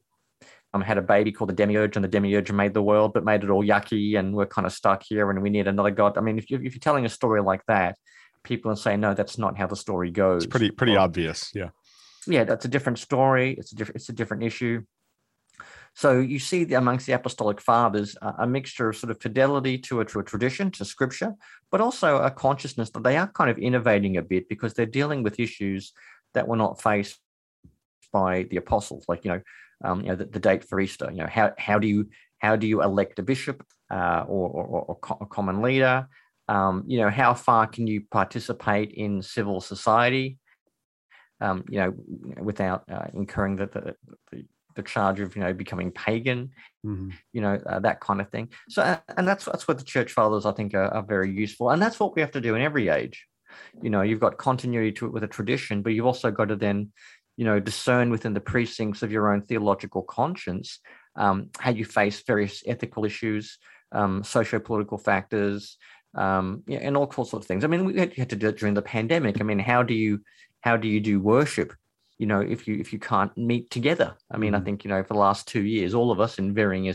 um, 0.71 0.81
had 0.81 0.99
a 0.99 1.01
baby 1.01 1.31
called 1.31 1.49
the 1.49 1.55
demiurge 1.55 1.95
and 1.95 2.03
the 2.03 2.09
demiurge 2.09 2.51
made 2.51 2.75
the 2.75 2.83
world 2.83 3.13
but 3.13 3.25
made 3.25 3.43
it 3.43 3.49
all 3.49 3.63
yucky 3.63 4.19
and 4.19 4.35
we're 4.35 4.45
kind 4.45 4.67
of 4.67 4.73
stuck 4.73 5.01
here 5.03 5.29
and 5.31 5.41
we 5.41 5.49
need 5.49 5.67
another 5.67 5.89
god. 5.89 6.17
I 6.17 6.21
mean 6.21 6.37
if, 6.37 6.51
you, 6.51 6.57
if 6.57 6.73
you're 6.73 6.79
telling 6.79 7.05
a 7.05 7.09
story 7.09 7.41
like 7.41 7.65
that 7.67 7.97
people 8.43 8.71
are 8.71 8.75
saying 8.75 8.99
no 8.99 9.13
that's 9.15 9.37
not 9.37 9.57
how 9.57 9.65
the 9.65 9.75
story 9.75 10.11
goes 10.11 10.43
it's 10.43 10.51
pretty 10.51 10.69
pretty 10.69 10.95
or, 10.95 10.99
obvious 10.99 11.51
yeah. 11.55 11.69
yeah 12.27 12.43
that's 12.43 12.65
a 12.65 12.67
different 12.67 12.99
story. 12.99 13.55
It's 13.57 13.71
a 13.71 13.75
different 13.75 13.95
it's 13.95 14.09
a 14.09 14.13
different 14.13 14.43
issue 14.43 14.83
so 15.99 16.17
you 16.17 16.39
see 16.39 16.63
the, 16.63 16.75
amongst 16.75 17.07
the 17.07 17.11
apostolic 17.11 17.59
fathers 17.59 18.15
a 18.21 18.47
mixture 18.47 18.87
of 18.87 18.95
sort 18.95 19.11
of 19.11 19.19
fidelity 19.19 19.77
to 19.79 19.99
a, 19.99 20.05
to 20.05 20.21
a 20.21 20.23
tradition, 20.23 20.71
to 20.71 20.85
scripture, 20.85 21.33
but 21.71 21.81
also 21.81 22.19
a 22.19 22.31
consciousness 22.31 22.89
that 22.91 23.03
they 23.03 23.17
are 23.17 23.27
kind 23.27 23.49
of 23.49 23.57
innovating 23.57 24.15
a 24.15 24.21
bit 24.21 24.47
because 24.47 24.73
they're 24.73 24.85
dealing 24.85 25.23
with 25.23 25.41
issues 25.41 25.91
that 26.35 26.47
were 26.47 26.55
not 26.55 26.81
faced 26.81 27.19
by 28.13 28.43
the 28.43 28.55
apostles, 28.55 29.03
like 29.09 29.25
you 29.25 29.31
know, 29.31 29.41
um, 29.83 29.99
you 29.99 30.07
know 30.07 30.15
the, 30.15 30.23
the, 30.23 30.39
date 30.39 30.63
for 30.63 30.79
Easter. 30.79 31.09
You 31.11 31.23
know, 31.23 31.27
how 31.29 31.51
how 31.57 31.77
do 31.79 31.87
you 31.87 32.07
how 32.37 32.55
do 32.55 32.65
you 32.65 32.81
elect 32.81 33.19
a 33.19 33.23
bishop 33.23 33.61
uh, 33.91 34.23
or, 34.25 34.47
or, 34.47 34.65
or, 34.87 35.17
a 35.19 35.25
common 35.25 35.61
leader? 35.61 36.07
Um, 36.47 36.85
you 36.87 36.99
know, 36.99 37.09
how 37.09 37.33
far 37.33 37.67
can 37.67 37.87
you 37.87 38.03
participate 38.09 38.93
in 38.93 39.21
civil 39.21 39.59
society? 39.59 40.37
Um, 41.41 41.65
you 41.69 41.79
know, 41.79 41.93
without 42.41 42.85
uh, 42.89 43.07
incurring 43.13 43.57
the, 43.57 43.65
the, 43.65 43.95
the 44.31 44.45
the 44.79 44.89
charge 44.89 45.19
of 45.19 45.35
you 45.35 45.41
know 45.41 45.53
becoming 45.53 45.91
pagan, 45.91 46.51
mm-hmm. 46.85 47.09
you 47.33 47.41
know 47.41 47.59
uh, 47.65 47.79
that 47.79 47.99
kind 47.99 48.21
of 48.21 48.29
thing. 48.29 48.49
So 48.69 48.97
and 49.17 49.27
that's 49.27 49.45
that's 49.45 49.67
what 49.67 49.77
the 49.77 49.83
church 49.83 50.11
fathers 50.11 50.45
I 50.45 50.51
think 50.51 50.73
are, 50.73 50.93
are, 50.93 51.03
very 51.03 51.31
useful, 51.31 51.69
and 51.69 51.81
that's 51.81 51.99
what 51.99 52.15
we 52.15 52.21
have 52.21 52.31
to 52.31 52.41
do 52.41 52.55
in 52.55 52.61
every 52.61 52.89
age. 52.89 53.25
You 53.81 53.89
know, 53.89 54.01
you've 54.01 54.19
got 54.19 54.37
continuity 54.37 54.91
to 54.93 55.05
it 55.05 55.13
with 55.13 55.23
a 55.23 55.27
tradition, 55.27 55.81
but 55.81 55.93
you've 55.93 56.05
also 56.05 56.29
got 56.29 56.49
to 56.49 56.55
then, 56.55 56.91
you 57.35 57.45
know, 57.45 57.59
discern 57.59 58.11
within 58.11 58.33
the 58.33 58.39
precincts 58.39 59.01
of 59.01 59.11
your 59.11 59.33
own 59.33 59.41
theological 59.41 60.03
conscience 60.03 60.79
um, 61.19 61.49
how 61.59 61.71
you 61.71 61.85
face 61.85 62.23
various 62.23 62.63
ethical 62.65 63.05
issues, 63.05 63.57
um, 63.91 64.23
socio-political 64.23 64.97
factors, 64.97 65.77
um, 66.15 66.63
yeah, 66.65 66.79
and 66.79 66.97
all 66.97 67.11
sorts 67.11 67.33
of 67.33 67.45
things. 67.45 67.63
I 67.63 67.67
mean, 67.67 67.85
we 67.85 67.99
had, 67.99 68.13
had 68.13 68.29
to 68.31 68.35
do 68.35 68.47
it 68.47 68.57
during 68.57 68.73
the 68.73 68.81
pandemic. 68.81 69.39
I 69.39 69.43
mean, 69.43 69.59
how 69.59 69.83
do 69.83 69.93
you 69.93 70.21
how 70.61 70.75
do 70.75 70.87
you 70.87 70.99
do 70.99 71.19
worship 71.21 71.73
you 72.19 72.27
know 72.27 72.41
if 72.41 72.67
you 72.67 72.75
if 72.75 72.93
you 72.93 72.99
can't 72.99 73.35
meet 73.35 73.71
together 73.71 74.15
i 74.31 74.37
mean 74.37 74.53
mm-hmm. 74.53 74.61
i 74.61 74.63
think 74.63 74.83
you 74.83 74.89
know 74.89 75.01
for 75.01 75.13
the 75.13 75.19
last 75.19 75.47
two 75.47 75.63
years 75.63 75.95
all 75.95 76.11
of 76.11 76.19
us 76.19 76.37
in 76.37 76.53
varying 76.53 76.93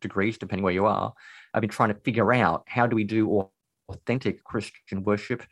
degrees 0.00 0.36
depending 0.36 0.62
where 0.62 0.74
you 0.74 0.84
are 0.84 1.14
i've 1.54 1.62
been 1.62 1.70
trying 1.70 1.92
to 1.92 2.00
figure 2.00 2.32
out 2.32 2.64
how 2.66 2.86
do 2.86 2.94
we 2.94 3.04
do 3.04 3.48
authentic 3.88 4.44
christian 4.44 5.02
worship 5.04 5.42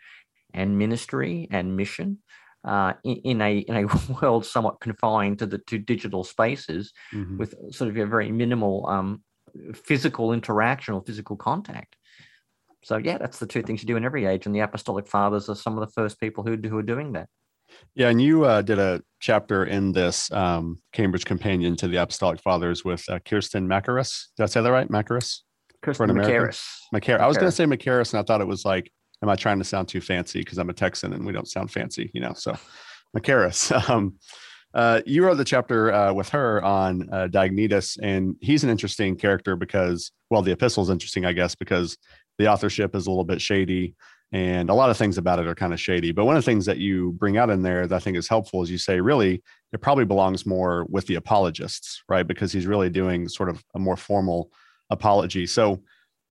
and 0.53 0.77
ministry 0.77 1.49
and 1.51 1.77
mission 1.77 2.19
uh, 2.65 2.95
in, 3.05 3.17
in, 3.19 3.43
a 3.43 3.59
in 3.59 3.77
a 3.77 4.13
world 4.21 4.45
somewhat 4.45 4.81
confined 4.81 5.39
to 5.39 5.47
the 5.47 5.59
two 5.59 5.79
digital 5.79 6.25
spaces 6.25 6.93
mm-hmm. 7.13 7.39
with 7.39 7.55
sort 7.73 7.89
of 7.89 7.97
a 7.97 8.05
very 8.05 8.33
minimal 8.33 8.85
um, 8.89 9.23
physical 9.73 10.33
interaction 10.33 10.93
or 10.93 11.03
physical 11.03 11.37
contact 11.37 11.95
so 12.83 12.97
yeah 12.97 13.19
that's 13.19 13.39
the 13.39 13.47
two 13.47 13.63
things 13.63 13.83
you 13.83 13.87
do 13.87 13.97
in 13.97 14.05
every 14.05 14.27
age 14.27 14.47
and 14.47 14.55
the 14.55 14.61
apostolic 14.61 15.07
fathers 15.07 15.49
are 15.49 15.55
some 15.55 15.79
of 15.79 15.87
the 15.87 15.93
first 15.93 16.19
people 16.19 16.43
who, 16.43 16.57
who 16.69 16.77
are 16.77 16.83
doing 16.83 17.13
that 17.13 17.29
yeah, 17.95 18.09
and 18.09 18.21
you 18.21 18.45
uh, 18.45 18.63
did 18.63 18.79
a 18.79 19.03
chapter 19.21 19.65
in 19.65 19.93
this 19.93 20.31
um, 20.33 20.79
Cambridge 20.93 21.25
Companion 21.25 21.77
to 21.77 21.89
the 21.89 21.97
Apostolic 21.97 22.41
Fathers 22.41 22.85
with 22.85 23.05
uh, 23.09 23.19
Kirsten 23.21 23.67
Makaris. 23.67 24.27
Did 24.37 24.45
I 24.45 24.47
say 24.47 24.61
that 24.61 24.71
right? 24.71 24.89
Makaris? 24.89 25.41
Kirsten 25.83 26.11
Makaris. 26.11 26.65
Makaris. 26.95 27.21
I 27.21 27.27
was 27.27 27.37
going 27.37 27.49
to 27.49 27.57
say 27.57 27.65
Makaris, 27.65 28.13
and 28.13 28.21
I 28.21 28.23
thought 28.23 28.41
it 28.41 28.47
was 28.47 28.65
like, 28.65 28.91
am 29.23 29.29
I 29.29 29.37
trying 29.37 29.59
to 29.59 29.65
sound 29.65 29.89
too 29.89 30.01
fancy? 30.01 30.41
Because 30.41 30.59
I'm 30.59 30.71
a 30.71 30.75
Texan 30.75 31.13
and 31.13 31.25
we 31.25 31.33
don't 31.33 31.49
sound 31.49 31.71
fancy, 31.71 32.11
you 32.13 32.21
know? 32.21 32.33
So 32.35 32.57
Makaris. 33.17 33.73
Um, 33.91 34.15
uh, 34.75 35.01
you 35.07 35.25
wrote 35.25 35.37
the 35.37 35.45
chapter 35.45 35.91
uh, 35.91 36.13
with 36.13 36.29
her 36.29 36.63
on 36.63 37.09
uh, 37.11 37.29
Diognetus, 37.31 37.97
and 38.03 38.37
he's 38.43 38.63
an 38.63 38.69
interesting 38.69 39.17
character 39.17 39.57
because, 39.57 40.13
well, 40.29 40.43
the 40.43 40.53
epistle 40.53 40.83
is 40.83 40.91
interesting, 40.91 41.25
I 41.25 41.33
guess, 41.33 41.55
because 41.55 41.97
the 42.37 42.49
authorship 42.49 42.95
is 42.95 43.07
a 43.07 43.11
little 43.11 43.25
bit 43.25 43.41
shady 43.41 43.95
and 44.33 44.71
a 44.71 44.75
lot 44.75 44.91
of 44.91 44.97
things 44.97 45.19
about 45.19 45.39
it 45.39 45.47
are 45.47 45.55
kind 45.55 45.73
of 45.73 45.81
shady. 45.81 46.13
But 46.13 46.25
one 46.25 46.37
of 46.37 46.45
the 46.45 46.51
things 46.51 46.67
that 46.67 46.79
you 46.79 47.13
bring 47.13 47.37
out 47.37 47.51
in 47.51 47.63
there 47.63 47.87
that 47.87 47.95
I 47.95 47.99
think 48.01 48.17
is 48.17 48.29
helpful 48.29 48.63
is 48.63 48.71
you 48.71 48.79
say, 48.79 49.01
really, 49.01 49.43
it 49.73 49.81
probably 49.81 50.05
belongs 50.05 50.45
more 50.45 50.87
with 50.89 51.07
the 51.07 51.15
apologists, 51.15 52.03
right? 52.09 52.27
Because 52.27 52.53
he's 52.53 52.67
really 52.67 52.91
doing 52.91 53.29
sort 53.29 53.49
of 53.49 53.65
a 53.75 53.79
more 53.79 53.97
formal 53.97 54.51
apology. 54.91 55.47
So 55.47 55.83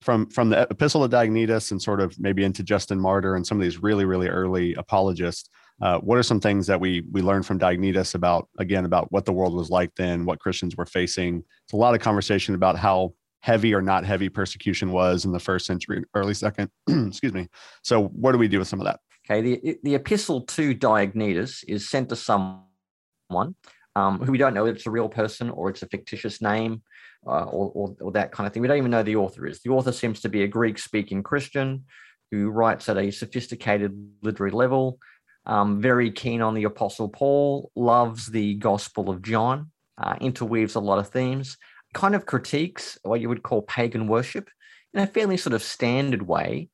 from 0.01 0.29
from 0.29 0.49
the 0.49 0.67
epistle 0.69 1.03
of 1.03 1.11
Diognetus 1.11 1.71
and 1.71 1.81
sort 1.81 2.01
of 2.01 2.19
maybe 2.19 2.43
into 2.43 2.63
Justin 2.63 2.99
Martyr 2.99 3.35
and 3.35 3.47
some 3.47 3.57
of 3.57 3.63
these 3.63 3.81
really 3.81 4.05
really 4.05 4.27
early 4.27 4.73
apologists, 4.75 5.49
Uh, 5.81 5.99
what 5.99 6.17
are 6.17 6.23
some 6.23 6.39
things 6.39 6.67
that 6.67 6.79
we 6.79 7.03
we 7.11 7.21
learned 7.21 7.45
from 7.45 7.59
Diognetus 7.59 8.15
about 8.15 8.47
again 8.59 8.85
about 8.85 9.11
what 9.11 9.25
the 9.25 9.33
world 9.33 9.53
was 9.53 9.69
like 9.69 9.91
then, 9.95 10.25
what 10.25 10.39
Christians 10.39 10.75
were 10.77 10.85
facing? 10.85 11.43
It's 11.63 11.73
a 11.73 11.77
lot 11.77 11.95
of 11.95 12.01
conversation 12.01 12.55
about 12.55 12.77
how 12.77 13.13
heavy 13.45 13.75
or 13.75 13.81
not 13.81 14.03
heavy 14.03 14.27
persecution 14.27 14.91
was 14.91 15.23
in 15.23 15.31
the 15.31 15.39
first 15.39 15.67
century, 15.67 16.03
early 16.15 16.33
second. 16.33 16.67
excuse 16.89 17.31
me. 17.31 17.47
So, 17.83 18.05
what 18.07 18.31
do 18.31 18.39
we 18.39 18.47
do 18.47 18.57
with 18.57 18.67
some 18.67 18.81
of 18.81 18.85
that? 18.87 18.99
Okay, 19.29 19.41
the 19.41 19.77
the 19.83 19.93
epistle 19.93 20.41
to 20.41 20.73
Diognetus 20.73 21.63
is 21.67 21.87
sent 21.87 22.09
to 22.09 22.15
someone 22.15 23.55
um, 23.95 24.19
who 24.19 24.31
we 24.31 24.39
don't 24.39 24.55
know 24.55 24.65
if 24.65 24.77
it's 24.77 24.87
a 24.87 24.91
real 24.91 25.09
person 25.09 25.51
or 25.51 25.69
it's 25.69 25.83
a 25.83 25.87
fictitious 25.87 26.41
name 26.41 26.81
uh, 27.27 27.43
or, 27.43 27.71
or, 27.75 27.95
or, 28.01 28.11
that 28.13 28.31
kind 28.31 28.47
of 28.47 28.53
thing. 28.53 28.61
We 28.61 28.67
don't 28.67 28.77
even 28.77 28.91
know 28.91 29.03
the 29.03 29.15
author 29.15 29.45
is. 29.45 29.61
The 29.61 29.69
author 29.69 29.91
seems 29.91 30.21
to 30.21 30.29
be 30.29 30.43
a 30.43 30.47
Greek 30.47 30.79
speaking 30.79 31.21
Christian 31.21 31.85
who 32.31 32.49
writes 32.49 32.89
at 32.89 32.97
a 32.97 33.11
sophisticated 33.11 33.93
literary 34.23 34.51
level, 34.51 34.97
um, 35.45 35.81
very 35.81 36.11
keen 36.11 36.41
on 36.41 36.55
the 36.55 36.63
Apostle 36.63 37.09
Paul, 37.09 37.71
loves 37.75 38.27
the 38.27 38.55
Gospel 38.55 39.09
of 39.09 39.21
John, 39.21 39.71
uh, 39.99 40.15
interweaves 40.19 40.75
a 40.75 40.79
lot 40.79 40.99
of 40.99 41.09
themes 41.09 41.57
kind 41.95 42.13
of 42.13 42.27
critiques 42.27 42.99
what 43.03 43.21
you 43.21 43.29
would 43.29 43.41
call 43.41 43.63
pagan 43.63 44.07
worship 44.07 44.49
in 44.93 44.99
a 44.99 45.07
fairly 45.07 45.37
sort 45.37 45.53
of 45.53 45.63
standard 45.63 46.21
way, 46.21 46.69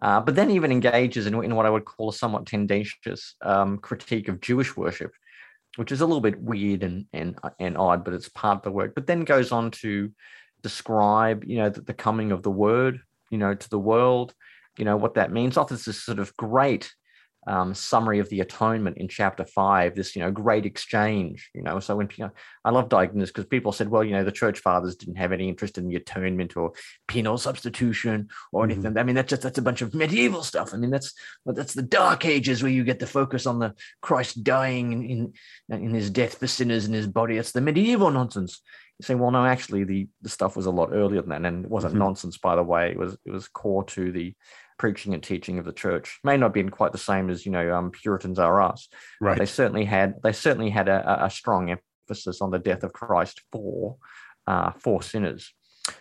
uh, 0.00 0.20
but 0.20 0.34
then 0.34 0.50
even 0.50 0.72
engages 0.72 1.26
in, 1.26 1.34
in, 1.44 1.54
what 1.54 1.66
I 1.66 1.70
would 1.70 1.84
call 1.84 2.08
a 2.08 2.12
somewhat 2.12 2.46
tendentious 2.46 3.34
um, 3.42 3.78
critique 3.78 4.28
of 4.28 4.40
Jewish 4.40 4.76
worship, 4.76 5.12
which 5.76 5.92
is 5.92 6.00
a 6.00 6.06
little 6.06 6.22
bit 6.22 6.40
weird 6.40 6.82
and, 6.84 7.06
and, 7.12 7.38
and 7.58 7.76
odd, 7.76 8.04
but 8.04 8.14
it's 8.14 8.28
part 8.28 8.58
of 8.58 8.62
the 8.62 8.70
work. 8.70 8.94
But 8.94 9.06
then 9.06 9.24
goes 9.24 9.52
on 9.52 9.72
to 9.82 10.10
describe, 10.62 11.44
you 11.44 11.58
know, 11.58 11.68
the, 11.68 11.82
the 11.82 11.94
coming 11.94 12.32
of 12.32 12.42
the 12.42 12.50
word, 12.50 13.00
you 13.30 13.38
know, 13.38 13.54
to 13.54 13.70
the 13.70 13.78
world, 13.78 14.34
you 14.78 14.84
know, 14.84 14.96
what 14.96 15.14
that 15.14 15.32
means. 15.32 15.56
Offers 15.56 15.84
this 15.84 16.02
sort 16.02 16.20
of 16.20 16.36
great 16.36 16.92
um, 17.46 17.74
summary 17.74 18.18
of 18.18 18.28
the 18.28 18.40
atonement 18.40 18.98
in 18.98 19.08
chapter 19.08 19.44
five, 19.44 19.94
this, 19.94 20.14
you 20.14 20.22
know, 20.22 20.30
great 20.30 20.66
exchange, 20.66 21.50
you 21.54 21.62
know. 21.62 21.80
So 21.80 21.96
when 21.96 22.08
you 22.16 22.24
know, 22.24 22.30
I 22.64 22.70
love 22.70 22.88
Diognetus 22.90 23.28
because 23.28 23.46
people 23.46 23.72
said, 23.72 23.88
well, 23.88 24.04
you 24.04 24.12
know, 24.12 24.24
the 24.24 24.32
church 24.32 24.58
fathers 24.58 24.96
didn't 24.96 25.16
have 25.16 25.32
any 25.32 25.48
interest 25.48 25.78
in 25.78 25.88
the 25.88 25.96
atonement 25.96 26.56
or 26.56 26.72
penal 27.08 27.38
substitution 27.38 28.28
or 28.52 28.64
anything. 28.64 28.82
Mm-hmm. 28.82 28.98
I 28.98 29.02
mean, 29.04 29.14
that's 29.14 29.30
just 29.30 29.42
that's 29.42 29.58
a 29.58 29.62
bunch 29.62 29.80
of 29.80 29.94
medieval 29.94 30.42
stuff. 30.42 30.74
I 30.74 30.76
mean, 30.76 30.90
that's 30.90 31.14
that's 31.46 31.74
the 31.74 31.82
dark 31.82 32.26
ages 32.26 32.62
where 32.62 32.72
you 32.72 32.84
get 32.84 32.98
the 32.98 33.06
focus 33.06 33.46
on 33.46 33.58
the 33.58 33.74
Christ 34.02 34.44
dying 34.44 34.92
in 34.92 35.32
in, 35.70 35.82
in 35.82 35.94
his 35.94 36.10
death 36.10 36.38
for 36.38 36.46
sinners 36.46 36.86
in 36.86 36.92
his 36.92 37.06
body. 37.06 37.38
It's 37.38 37.52
the 37.52 37.62
medieval 37.62 38.10
nonsense. 38.10 38.60
You 38.98 39.04
say, 39.04 39.14
well, 39.14 39.30
no, 39.30 39.46
actually, 39.46 39.84
the 39.84 40.08
the 40.20 40.28
stuff 40.28 40.56
was 40.56 40.66
a 40.66 40.70
lot 40.70 40.90
earlier 40.92 41.22
than 41.22 41.30
that, 41.30 41.46
and 41.46 41.64
it 41.64 41.70
wasn't 41.70 41.94
mm-hmm. 41.94 42.02
nonsense, 42.02 42.36
by 42.36 42.54
the 42.54 42.62
way. 42.62 42.90
It 42.90 42.98
was 42.98 43.16
it 43.24 43.30
was 43.30 43.48
core 43.48 43.84
to 43.84 44.12
the 44.12 44.34
preaching 44.80 45.12
and 45.12 45.22
teaching 45.22 45.58
of 45.58 45.66
the 45.66 45.74
church. 45.74 46.20
May 46.24 46.38
not 46.38 46.46
have 46.46 46.54
been 46.54 46.70
quite 46.70 46.92
the 46.92 46.98
same 46.98 47.28
as 47.28 47.44
you 47.44 47.52
know 47.52 47.74
um, 47.74 47.90
Puritans 47.90 48.38
are 48.38 48.62
us. 48.62 48.88
Right. 49.20 49.36
They 49.36 49.44
certainly 49.44 49.84
had 49.84 50.14
they 50.22 50.32
certainly 50.32 50.70
had 50.70 50.88
a, 50.88 51.26
a, 51.26 51.30
strong 51.30 51.76
emphasis 52.08 52.40
on 52.40 52.50
the 52.50 52.58
death 52.58 52.82
of 52.82 52.94
Christ 52.94 53.42
for 53.52 53.98
uh, 54.46 54.70
for 54.78 55.02
sinners. 55.02 55.52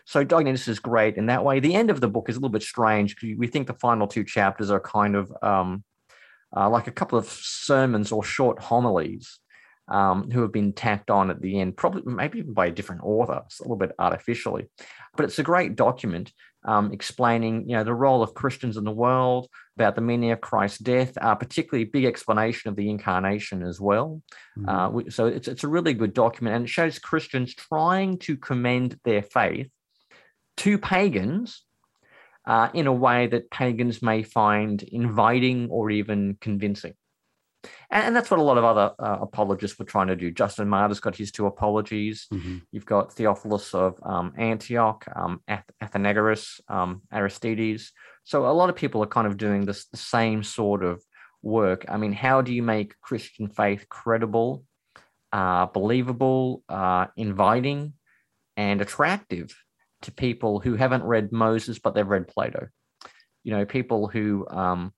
So 0.06 0.24
Diognetus 0.24 0.70
is 0.70 0.80
great 0.80 1.18
in 1.18 1.26
that 1.26 1.44
way. 1.44 1.60
The 1.60 1.76
end 1.76 1.90
of 1.90 2.00
the 2.00 2.08
book 2.08 2.30
is 2.30 2.38
a 2.38 2.40
little 2.40 2.54
bit 2.54 2.64
strange 2.64 3.16
because 3.16 3.38
we 3.38 3.48
think 3.48 3.68
the 3.68 3.74
final 3.74 4.08
two 4.08 4.24
chapters 4.24 4.72
are 4.72 4.80
kind 4.80 5.18
of 5.18 5.30
um, 5.42 5.84
uh, 6.56 6.70
like 6.70 6.88
a 6.88 6.92
couple 6.92 7.20
of 7.20 7.28
sermons 7.28 8.14
or 8.14 8.24
short 8.24 8.60
homilies 8.62 9.40
um, 9.90 10.32
who 10.32 10.42
have 10.42 10.54
been 10.54 10.72
tacked 10.72 11.10
on 11.10 11.30
at 11.30 11.42
the 11.42 11.60
end, 11.60 11.76
probably 11.76 12.14
maybe 12.14 12.40
even 12.40 12.54
by 12.54 12.68
a 12.68 12.72
different 12.72 13.02
author, 13.04 13.42
it's 13.46 13.60
a 13.60 13.64
little 13.64 13.76
bit 13.76 13.92
artificially. 14.00 14.70
But 15.18 15.26
it's 15.26 15.40
a 15.40 15.44
great 15.44 15.76
document 15.76 16.32
um, 16.66 16.92
explaining, 16.92 17.70
you 17.70 17.76
know, 17.76 17.84
the 17.84 17.94
role 17.94 18.22
of 18.22 18.34
Christians 18.34 18.78
in 18.78 18.84
the 18.84 18.92
world, 18.92 19.48
about 19.76 19.96
the 19.96 20.02
meaning 20.02 20.32
of 20.32 20.42
Christ's 20.42 20.80
death, 20.80 21.18
uh, 21.22 21.36
particularly 21.36 21.86
big 21.86 22.06
explanation 22.06 22.70
of 22.70 22.76
the 22.76 22.90
incarnation 22.90 23.64
as 23.64 23.80
well. 23.80 24.22
Mm-hmm. 24.58 25.08
Uh, 25.08 25.10
so 25.10 25.26
it's 25.28 25.48
it's 25.48 25.64
a 25.64 25.70
really 25.70 25.94
good 25.94 26.14
document, 26.14 26.56
and 26.56 26.66
it 26.66 26.70
shows 26.70 27.00
Christians 27.00 27.56
trying 27.56 28.18
to 28.20 28.36
commend 28.38 29.00
their 29.04 29.22
faith 29.22 29.70
to 30.58 30.78
pagans. 30.78 31.64
Uh, 32.46 32.70
in 32.74 32.88
a 32.88 32.94
way 32.94 33.28
that 33.28 33.52
pagans 33.52 34.02
may 34.02 34.24
find 34.24 34.82
inviting 34.82 35.70
or 35.70 35.92
even 35.92 36.36
convincing. 36.42 36.96
And, 37.92 38.08
and 38.08 38.16
that's 38.16 38.32
what 38.32 38.40
a 38.40 38.44
lot 38.44 38.58
of 38.58 38.64
other 38.64 38.94
uh, 39.00 39.18
apologists 39.22 39.78
were 39.78 39.86
trying 39.86 40.08
to 40.08 40.16
do. 40.16 40.32
Justin 40.32 40.70
Martyr's 40.70 41.00
got 41.00 41.16
his 41.16 41.32
two 41.32 41.46
apologies. 41.46 42.28
Mm-hmm. 42.32 42.58
You've 42.72 42.86
got 42.86 43.14
Theophilus 43.14 43.74
of 43.74 44.00
um, 44.04 44.34
Antioch, 44.38 45.06
um, 45.16 45.42
Ath- 45.48 45.70
Athenagoras, 45.82 46.60
um, 46.68 47.02
Aristides. 47.12 47.92
So 48.24 48.46
a 48.46 48.54
lot 48.54 48.70
of 48.70 48.76
people 48.76 49.04
are 49.04 49.08
kind 49.08 49.28
of 49.28 49.38
doing 49.38 49.66
this 49.66 49.86
the 49.88 49.98
same 49.98 50.44
sort 50.44 50.84
of 50.84 51.04
work. 51.42 51.86
I 51.90 51.98
mean, 51.98 52.14
how 52.14 52.42
do 52.42 52.54
you 52.54 52.64
make 52.64 53.00
Christian 53.02 53.50
faith 53.50 53.88
credible, 53.90 54.64
uh, 55.32 55.68
believable, 55.68 56.64
uh, 56.70 57.08
inviting, 57.18 57.94
and 58.58 58.82
attractive 58.82 59.56
to 60.02 60.12
people 60.12 60.60
who 60.60 60.76
haven't 60.76 61.04
read 61.04 61.32
Moses 61.32 61.80
but 61.80 61.96
they've 61.96 62.08
read 62.08 62.28
Plato? 62.28 62.68
You 63.44 63.54
know, 63.54 63.66
people 63.66 64.08
who 64.08 64.46
um, 64.50 64.94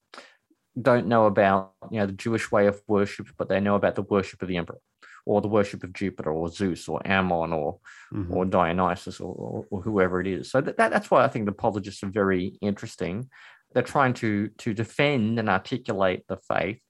don't 0.79 1.07
know 1.07 1.25
about 1.25 1.73
you 1.89 1.99
know 1.99 2.05
the 2.05 2.13
Jewish 2.13 2.51
way 2.51 2.67
of 2.67 2.81
worship, 2.88 3.27
but 3.38 3.49
they 3.49 3.60
know 3.60 3.75
about 3.75 3.95
the 3.95 4.03
worship 4.03 4.41
of 4.41 4.47
the 4.47 4.57
emperor, 4.57 4.79
or 5.25 5.41
the 5.41 5.47
worship 5.47 5.84
of 5.84 5.93
Jupiter, 5.93 6.31
or 6.31 6.49
Zeus, 6.49 6.88
or 6.88 7.01
Ammon, 7.05 7.53
or 7.53 7.79
mm-hmm. 8.13 8.34
or 8.34 8.45
Dionysus, 8.45 9.19
or, 9.19 9.34
or, 9.34 9.65
or, 9.69 9.81
whoever 9.81 10.21
it 10.21 10.27
is. 10.27 10.51
So 10.51 10.62
that, 10.62 10.77
that's 10.77 11.12
why 11.12 11.23
I 11.23 11.27
think 11.27 11.45
the 11.45 11.51
apologists 11.51 12.03
are 12.03 12.10
very 12.10 12.57
interesting. 12.62 13.29
They're 13.73 13.84
trying 13.84 14.13
to 14.15 14.49
to 14.60 14.73
defend 14.73 15.39
and 15.39 15.49
articulate 15.49 16.23
the 16.27 16.38
faith 16.38 16.81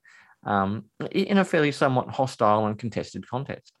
um, 0.44 0.86
in 1.10 1.38
a 1.38 1.44
fairly 1.44 1.72
somewhat 1.72 2.08
hostile 2.08 2.66
and 2.66 2.78
contested 2.78 3.28
context. 3.28 3.72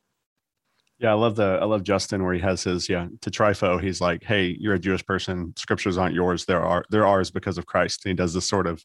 Yeah, 0.98 1.10
I 1.10 1.14
love 1.14 1.34
the 1.34 1.58
I 1.60 1.64
love 1.64 1.82
Justin 1.82 2.22
where 2.22 2.34
he 2.34 2.40
has 2.40 2.62
his 2.62 2.88
yeah 2.88 3.08
to 3.22 3.30
Trypho. 3.30 3.82
He's 3.82 4.00
like, 4.00 4.22
hey, 4.22 4.56
you're 4.58 4.74
a 4.74 4.78
Jewish 4.78 5.04
person. 5.04 5.52
Scriptures 5.56 5.98
aren't 5.98 6.14
yours. 6.14 6.44
There 6.44 6.62
are 6.62 6.84
they're 6.90 7.06
ours 7.06 7.30
because 7.30 7.58
of 7.58 7.66
Christ. 7.66 8.04
And 8.04 8.10
he 8.10 8.14
does 8.14 8.34
this 8.34 8.46
sort 8.46 8.68
of 8.68 8.84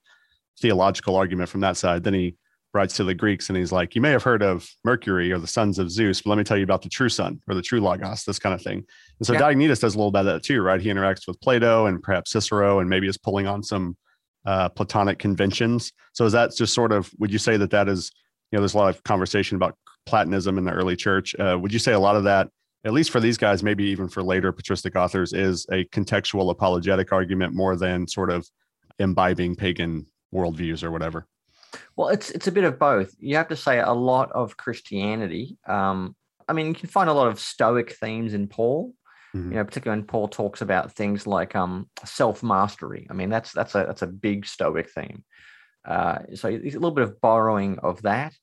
theological 0.60 1.16
argument 1.16 1.50
from 1.50 1.62
that 1.62 1.78
side. 1.78 2.04
Then 2.04 2.14
he 2.14 2.36
writes 2.74 2.96
to 2.96 3.04
the 3.04 3.14
Greeks 3.14 3.50
and 3.50 3.58
he's 3.58 3.72
like, 3.72 3.96
You 3.96 4.02
may 4.02 4.12
have 4.12 4.24
heard 4.24 4.44
of 4.44 4.70
Mercury 4.84 5.32
or 5.32 5.40
the 5.40 5.48
sons 5.48 5.80
of 5.80 5.92
Zeus, 5.92 6.22
but 6.22 6.30
let 6.30 6.38
me 6.38 6.44
tell 6.44 6.58
you 6.58 6.64
about 6.64 6.82
the 6.82 6.90
true 6.90 7.10
sun 7.10 7.42
or 7.48 7.56
the 7.56 7.62
true 7.62 7.82
Logos, 7.82 8.24
this 8.24 8.40
kind 8.40 8.54
of 8.54 8.62
thing. 8.62 8.84
And 9.20 9.28
so 9.28 9.34
yeah. 9.34 9.42
Diognetus 9.42 9.82
does 9.82 9.96
a 9.96 9.98
little 9.98 10.12
bit 10.12 10.20
of 10.20 10.26
that 10.28 10.44
too, 10.44 10.62
right? 10.62 10.82
He 10.82 10.90
interacts 10.90 11.28
with 11.28 11.40
Plato 11.42 11.86
and 11.88 12.02
perhaps 12.02 12.32
Cicero 12.32 12.80
and 12.80 12.90
maybe 12.90 13.08
is 13.08 13.18
pulling 13.18 13.48
on 13.48 13.64
some 13.64 13.98
uh, 14.46 14.70
Platonic 14.70 15.20
conventions. 15.20 15.92
So 16.14 16.26
is 16.26 16.34
that 16.34 16.56
just 16.56 16.74
sort 16.74 16.92
of, 16.92 17.12
would 17.20 17.32
you 17.32 17.40
say 17.40 17.58
that 17.58 17.72
that 17.72 17.90
is, 17.90 18.12
you 18.52 18.58
know, 18.58 18.62
there's 18.62 18.76
a 18.76 18.78
lot 18.78 18.90
of 18.90 19.04
conversation 19.04 19.56
about 19.56 19.76
Platonism 20.06 20.58
in 20.58 20.64
the 20.64 20.72
early 20.72 20.96
church. 20.96 21.36
Uh, 21.38 21.58
would 21.60 21.74
you 21.74 21.80
say 21.80 21.92
a 21.94 22.00
lot 22.00 22.16
of 22.16 22.24
that, 22.24 22.48
at 22.86 22.94
least 22.94 23.12
for 23.12 23.20
these 23.20 23.38
guys, 23.38 23.62
maybe 23.62 23.84
even 23.86 24.08
for 24.08 24.24
later 24.24 24.54
patristic 24.54 24.96
authors, 24.96 25.34
is 25.34 25.66
a 25.72 25.84
contextual 25.86 26.50
apologetic 26.50 27.12
argument 27.12 27.54
more 27.54 27.76
than 27.76 28.08
sort 28.08 28.32
of 28.32 28.48
imbibing 29.00 29.56
pagan 29.56 30.06
worldviews 30.34 30.84
or 30.84 30.92
whatever? 30.92 31.28
Well, 31.96 32.10
it's 32.10 32.30
it's 32.32 32.48
a 32.48 32.52
bit 32.52 32.64
of 32.64 32.80
both. 32.80 33.14
You 33.20 33.36
have 33.36 33.50
to 33.50 33.56
say 33.56 33.80
a 33.80 33.92
lot 33.92 34.32
of 34.32 34.58
Christianity. 34.58 35.58
Um, 35.68 36.16
I 36.48 36.54
mean, 36.54 36.68
you 36.68 36.74
can 36.74 36.90
find 36.90 37.10
a 37.10 37.14
lot 37.14 37.28
of 37.28 37.40
Stoic 37.40 37.94
themes 37.94 38.34
in 38.34 38.48
Paul. 38.48 38.94
Mm-hmm. 39.36 39.52
You 39.52 39.58
know, 39.58 39.66
particularly 39.66 40.02
when 40.02 40.08
Paul 40.08 40.28
talks 40.30 40.62
about 40.62 40.94
things 40.94 41.28
like 41.28 41.56
um, 41.56 41.90
self 42.06 42.42
mastery. 42.42 43.08
I 43.10 43.14
mean, 43.14 43.30
that's 43.30 43.52
that's 43.52 43.76
a 43.76 43.86
that's 43.86 44.02
a 44.02 44.08
big 44.08 44.46
Stoic 44.46 44.90
theme. 44.92 45.24
Uh, 45.86 46.20
so 46.36 46.50
it's 46.50 46.76
a 46.76 46.80
little 46.80 46.92
bit 46.92 47.04
of 47.04 47.20
borrowing 47.22 47.80
of 47.80 48.02
that. 48.04 48.34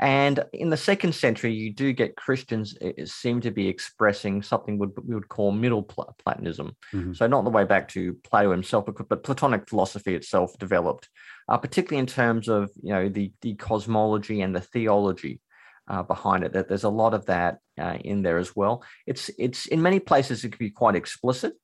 And 0.00 0.44
in 0.52 0.70
the 0.70 0.76
second 0.76 1.14
century, 1.14 1.52
you 1.52 1.72
do 1.72 1.92
get 1.92 2.16
Christians 2.16 2.76
seem 3.04 3.40
to 3.42 3.52
be 3.52 3.68
expressing 3.68 4.42
something 4.42 4.76
we 4.78 5.14
would 5.14 5.28
call 5.28 5.52
middle 5.52 5.84
Platonism. 5.84 6.74
Mm-hmm. 6.92 7.12
So 7.12 7.26
not 7.28 7.44
the 7.44 7.50
way 7.50 7.64
back 7.64 7.86
to 7.88 8.14
Plato 8.24 8.50
himself, 8.50 8.86
but 8.86 9.22
Platonic 9.22 9.68
philosophy 9.68 10.16
itself 10.16 10.58
developed, 10.58 11.08
uh, 11.48 11.58
particularly 11.58 12.00
in 12.00 12.06
terms 12.06 12.48
of 12.48 12.70
you 12.82 12.92
know 12.92 13.08
the 13.08 13.32
the 13.42 13.54
cosmology 13.54 14.40
and 14.40 14.54
the 14.54 14.60
theology 14.60 15.40
uh, 15.88 16.02
behind 16.02 16.42
it. 16.42 16.52
That 16.54 16.68
there's 16.68 16.84
a 16.84 16.88
lot 16.88 17.14
of 17.14 17.26
that 17.26 17.58
uh, 17.78 17.98
in 18.04 18.22
there 18.22 18.38
as 18.38 18.56
well. 18.56 18.82
It's 19.06 19.30
it's 19.38 19.66
in 19.66 19.80
many 19.80 20.00
places 20.00 20.44
it 20.44 20.50
can 20.50 20.58
be 20.58 20.70
quite 20.70 20.96
explicit. 20.96 21.54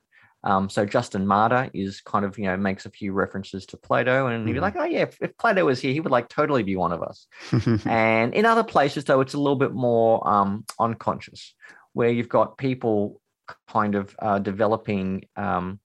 Um, 0.42 0.70
so 0.70 0.86
Justin 0.86 1.26
Martyr 1.26 1.70
is 1.74 2.00
kind 2.00 2.24
of, 2.24 2.38
you 2.38 2.46
know, 2.46 2.56
makes 2.56 2.86
a 2.86 2.90
few 2.90 3.12
references 3.12 3.66
to 3.66 3.76
Plato 3.76 4.26
and 4.26 4.46
he'd 4.46 4.52
be 4.52 4.56
mm-hmm. 4.56 4.62
like, 4.62 4.76
oh 4.76 4.84
yeah, 4.84 5.02
if, 5.02 5.18
if, 5.20 5.36
Plato 5.36 5.66
was 5.66 5.80
here, 5.80 5.92
he 5.92 6.00
would 6.00 6.12
like 6.12 6.28
totally 6.28 6.62
be 6.62 6.76
one 6.76 6.92
of 6.92 7.02
us. 7.02 7.26
and 7.86 8.32
in 8.34 8.46
other 8.46 8.64
places 8.64 9.04
though, 9.04 9.20
it's 9.20 9.34
a 9.34 9.38
little 9.38 9.56
bit 9.56 9.72
more 9.72 10.26
um, 10.26 10.64
unconscious 10.78 11.54
where 11.92 12.08
you've 12.08 12.28
got 12.28 12.56
people 12.56 13.20
kind 13.68 13.94
of 13.94 14.14
uh, 14.20 14.38
developing 14.38 15.24
um, 15.36 15.78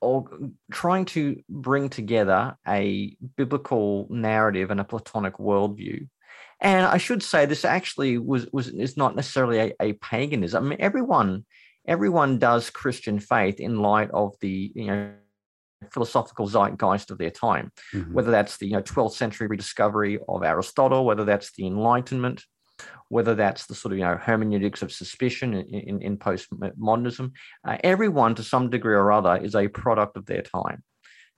or 0.00 0.28
trying 0.70 1.04
to 1.04 1.40
bring 1.48 1.88
together 1.88 2.56
a 2.66 3.16
biblical 3.36 4.06
narrative 4.10 4.70
and 4.70 4.80
a 4.80 4.84
Platonic 4.84 5.34
worldview. 5.34 6.08
And 6.60 6.86
I 6.86 6.98
should 6.98 7.22
say 7.22 7.46
this 7.46 7.64
actually 7.64 8.18
was 8.18 8.48
was 8.52 8.68
is 8.68 8.96
not 8.96 9.14
necessarily 9.14 9.58
a, 9.58 9.72
a 9.80 9.92
paganism. 9.94 10.64
I 10.64 10.68
mean, 10.68 10.80
everyone 10.80 11.44
everyone 11.88 12.38
does 12.38 12.70
Christian 12.70 13.18
faith 13.18 13.58
in 13.58 13.80
light 13.80 14.10
of 14.12 14.36
the 14.40 14.70
you 14.74 14.86
know 14.86 15.10
philosophical 15.92 16.46
zeitgeist 16.46 17.10
of 17.10 17.18
their 17.18 17.30
time, 17.30 17.72
mm-hmm. 17.94 18.12
whether 18.12 18.30
that's 18.30 18.58
the 18.58 18.66
you 18.66 18.74
know 18.74 18.82
12th 18.82 19.12
century 19.12 19.48
rediscovery 19.48 20.20
of 20.28 20.44
Aristotle, 20.44 21.04
whether 21.04 21.24
that's 21.24 21.52
the 21.54 21.66
Enlightenment, 21.66 22.44
whether 23.08 23.34
that's 23.34 23.66
the 23.66 23.74
sort 23.74 23.92
of 23.92 23.98
you 23.98 24.04
know 24.04 24.16
hermeneutics 24.16 24.82
of 24.82 24.92
suspicion 24.92 25.54
in, 25.54 25.66
in, 25.66 26.02
in 26.02 26.16
postmodernism. 26.18 27.32
Uh, 27.66 27.78
everyone, 27.82 28.34
to 28.34 28.44
some 28.44 28.70
degree 28.70 28.94
or 28.94 29.10
other, 29.10 29.36
is 29.36 29.56
a 29.56 29.66
product 29.68 30.16
of 30.16 30.26
their 30.26 30.42
time 30.42 30.84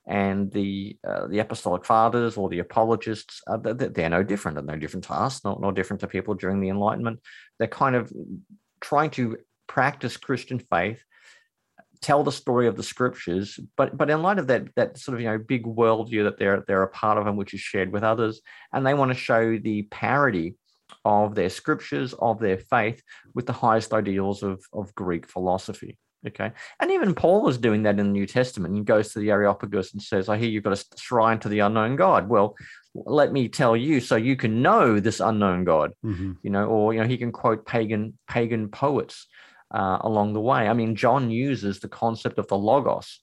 and 0.07 0.51
the 0.51 0.97
uh, 1.07 1.27
the 1.27 1.37
apostolic 1.37 1.85
fathers 1.85 2.35
or 2.35 2.49
the 2.49 2.57
apologists 2.57 3.39
uh, 3.47 3.57
they're 3.57 4.09
no 4.09 4.23
different 4.23 4.57
and 4.57 4.65
no 4.65 4.75
different 4.75 5.03
to 5.03 5.13
us 5.13 5.43
not 5.43 5.61
no 5.61 5.71
different 5.71 5.99
to 5.99 6.07
people 6.07 6.33
during 6.33 6.59
the 6.59 6.69
enlightenment 6.69 7.19
they're 7.59 7.67
kind 7.67 7.95
of 7.95 8.11
trying 8.81 9.11
to 9.11 9.37
practice 9.71 10.17
christian 10.17 10.59
faith 10.59 11.01
tell 12.01 12.23
the 12.23 12.31
story 12.31 12.67
of 12.67 12.75
the 12.75 12.83
scriptures 12.83 13.57
but 13.77 13.97
but 13.97 14.09
in 14.09 14.21
light 14.21 14.37
of 14.37 14.47
that 14.47 14.63
that 14.75 14.97
sort 14.97 15.15
of 15.15 15.21
you 15.21 15.27
know 15.27 15.37
big 15.37 15.63
worldview 15.63 16.25
that 16.25 16.37
they're 16.37 16.65
they're 16.67 16.83
a 16.83 16.89
part 16.89 17.17
of 17.17 17.25
and 17.25 17.37
which 17.37 17.53
is 17.53 17.61
shared 17.61 17.93
with 17.93 18.03
others 18.03 18.41
and 18.73 18.85
they 18.85 18.93
want 18.93 19.09
to 19.09 19.15
show 19.29 19.57
the 19.57 19.83
parity 19.83 20.55
of 21.05 21.35
their 21.35 21.49
scriptures 21.49 22.13
of 22.19 22.37
their 22.39 22.57
faith 22.57 23.01
with 23.33 23.45
the 23.45 23.53
highest 23.53 23.93
ideals 23.93 24.43
of 24.43 24.61
of 24.73 24.93
greek 24.93 25.25
philosophy 25.25 25.97
Okay. 26.27 26.51
And 26.79 26.91
even 26.91 27.15
Paul 27.15 27.49
is 27.49 27.57
doing 27.57 27.83
that 27.83 27.99
in 27.99 28.05
the 28.05 28.11
New 28.11 28.27
Testament. 28.27 28.75
He 28.75 28.81
goes 28.81 29.11
to 29.13 29.19
the 29.19 29.31
Areopagus 29.31 29.93
and 29.93 30.01
says, 30.01 30.29
I 30.29 30.37
hear 30.37 30.49
you've 30.49 30.63
got 30.63 30.79
a 30.79 30.85
shrine 30.99 31.39
to 31.39 31.49
the 31.49 31.59
unknown 31.59 31.95
God. 31.95 32.29
Well, 32.29 32.55
let 32.93 33.31
me 33.31 33.49
tell 33.49 33.75
you 33.75 33.99
so 33.99 34.17
you 34.17 34.35
can 34.35 34.61
know 34.61 34.99
this 34.99 35.19
unknown 35.19 35.63
God. 35.63 35.93
Mm-hmm. 36.05 36.33
You 36.43 36.49
know, 36.51 36.65
or 36.65 36.93
you 36.93 37.01
know, 37.01 37.07
he 37.07 37.17
can 37.17 37.31
quote 37.31 37.65
pagan 37.65 38.17
pagan 38.27 38.69
poets 38.69 39.27
uh, 39.73 39.99
along 40.01 40.33
the 40.33 40.41
way. 40.41 40.67
I 40.67 40.73
mean, 40.73 40.95
John 40.95 41.31
uses 41.31 41.79
the 41.79 41.89
concept 41.89 42.37
of 42.37 42.47
the 42.47 42.57
logos 42.57 43.19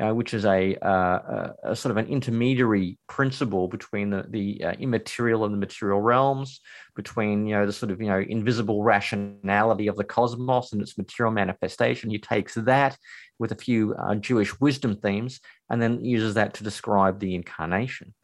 uh, 0.00 0.10
which 0.14 0.32
is 0.32 0.44
a, 0.46 0.74
uh, 0.76 1.52
a, 1.64 1.76
sort 1.76 1.90
of 1.90 1.98
an 1.98 2.06
intermediary 2.06 2.98
principle 3.08 3.68
between 3.68 4.08
the, 4.08 4.24
the 4.30 4.64
uh, 4.64 4.72
immaterial 4.72 5.44
and 5.44 5.52
the 5.52 5.58
material 5.58 6.00
realms, 6.00 6.60
between 6.96 7.46
you 7.46 7.54
know 7.54 7.66
the 7.66 7.72
sort 7.72 7.92
of 7.92 8.00
you 8.00 8.08
know 8.08 8.20
invisible 8.20 8.82
rationality 8.82 9.88
of 9.88 9.96
the 9.96 10.04
cosmos 10.04 10.72
and 10.72 10.80
its 10.80 10.96
material 10.96 11.32
manifestation. 11.32 12.08
He 12.08 12.18
takes 12.18 12.54
that 12.54 12.96
with 13.38 13.52
a 13.52 13.56
few 13.56 13.94
uh, 13.94 14.14
Jewish 14.14 14.58
wisdom 14.60 14.96
themes 14.96 15.40
and 15.68 15.80
then 15.80 16.02
uses 16.02 16.34
that 16.34 16.54
to 16.54 16.64
describe 16.64 17.20
the 17.20 17.34
incarnation. 17.34 18.14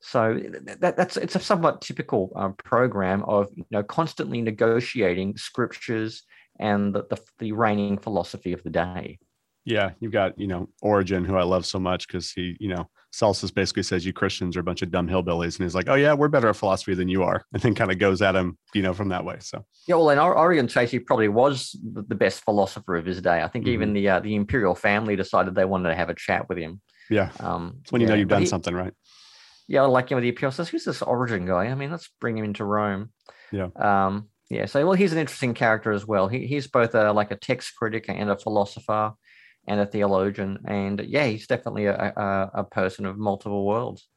So 0.00 0.38
that, 0.80 0.96
that's 0.96 1.16
it's 1.16 1.34
a 1.34 1.40
somewhat 1.40 1.80
typical 1.80 2.30
um, 2.36 2.54
program 2.54 3.24
of 3.24 3.48
you 3.56 3.64
know 3.70 3.82
constantly 3.82 4.42
negotiating 4.42 5.38
scriptures 5.38 6.24
and 6.58 6.94
the, 6.94 7.04
the, 7.10 7.18
the 7.38 7.52
reigning 7.52 7.98
philosophy 7.98 8.52
of 8.52 8.62
the 8.62 8.70
day. 8.70 9.18
Yeah, 9.64 9.90
you've 9.98 10.12
got, 10.12 10.38
you 10.38 10.46
know, 10.46 10.68
Origen, 10.80 11.24
who 11.24 11.36
I 11.36 11.42
love 11.42 11.66
so 11.66 11.80
much 11.80 12.06
because 12.06 12.30
he, 12.30 12.56
you 12.60 12.68
know, 12.68 12.88
Celsus 13.10 13.50
basically 13.50 13.82
says 13.82 14.06
you 14.06 14.12
Christians 14.12 14.56
are 14.56 14.60
a 14.60 14.62
bunch 14.62 14.82
of 14.82 14.92
dumb 14.92 15.08
hillbillies. 15.08 15.58
And 15.58 15.64
he's 15.64 15.74
like, 15.74 15.88
oh, 15.88 15.96
yeah, 15.96 16.12
we're 16.12 16.28
better 16.28 16.48
at 16.48 16.56
philosophy 16.56 16.94
than 16.94 17.08
you 17.08 17.24
are. 17.24 17.44
And 17.52 17.60
then 17.62 17.74
kind 17.74 17.90
of 17.90 17.98
goes 17.98 18.22
at 18.22 18.36
him, 18.36 18.58
you 18.74 18.82
know, 18.82 18.92
from 18.92 19.08
that 19.08 19.24
way. 19.24 19.38
So, 19.40 19.64
yeah, 19.88 19.96
well, 19.96 20.10
and 20.10 20.20
Origen 20.20 20.68
Tracy 20.68 21.00
probably 21.00 21.28
was 21.28 21.76
the 21.82 22.14
best 22.14 22.44
philosopher 22.44 22.94
of 22.94 23.06
his 23.06 23.20
day. 23.20 23.42
I 23.42 23.48
think 23.48 23.64
mm-hmm. 23.64 23.74
even 23.74 23.92
the 23.92 24.08
uh, 24.08 24.20
the 24.20 24.36
imperial 24.36 24.76
family 24.76 25.16
decided 25.16 25.54
they 25.54 25.64
wanted 25.64 25.88
to 25.88 25.96
have 25.96 26.10
a 26.10 26.14
chat 26.14 26.48
with 26.48 26.58
him. 26.58 26.80
Yeah. 27.10 27.30
Um, 27.40 27.78
it's 27.82 27.90
when 27.90 28.00
you 28.00 28.06
yeah, 28.06 28.14
know 28.14 28.18
you've 28.20 28.28
done 28.28 28.42
he, 28.42 28.46
something 28.46 28.74
right. 28.74 28.92
Yeah, 29.66 29.82
like, 29.82 30.10
you 30.10 30.16
know, 30.16 30.20
the 30.20 30.28
imperial 30.28 30.52
says, 30.52 30.68
who's 30.68 30.84
this 30.84 31.02
Origen 31.02 31.44
guy? 31.44 31.66
I 31.66 31.74
mean, 31.74 31.90
let's 31.90 32.08
bring 32.20 32.38
him 32.38 32.44
into 32.44 32.64
Rome. 32.64 33.10
Yeah. 33.50 33.70
Um, 33.74 34.28
yeah. 34.50 34.66
So, 34.66 34.84
well, 34.86 34.96
he's 34.96 35.12
an 35.12 35.18
interesting 35.18 35.54
character 35.54 35.92
as 35.92 36.06
well. 36.06 36.28
He, 36.28 36.46
he's 36.46 36.66
both 36.66 36.94
a, 36.94 37.12
like 37.12 37.30
a 37.30 37.36
text 37.36 37.74
critic 37.76 38.06
and 38.08 38.30
a 38.30 38.38
philosopher 38.38 39.12
and 39.66 39.80
a 39.80 39.86
theologian. 39.86 40.58
And 40.66 41.00
yeah, 41.00 41.26
he's 41.26 41.46
definitely 41.46 41.86
a, 41.86 41.94
a, 41.94 42.50
a 42.60 42.64
person 42.64 43.06
of 43.06 43.18
multiple 43.18 43.66
worlds. 43.66 44.08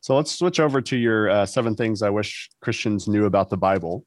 So 0.00 0.16
let's 0.16 0.32
switch 0.32 0.60
over 0.60 0.80
to 0.80 0.96
your 0.96 1.28
uh, 1.28 1.46
seven 1.46 1.74
things 1.74 2.02
I 2.02 2.10
wish 2.10 2.48
Christians 2.62 3.08
knew 3.08 3.26
about 3.26 3.50
the 3.50 3.56
Bible. 3.56 4.04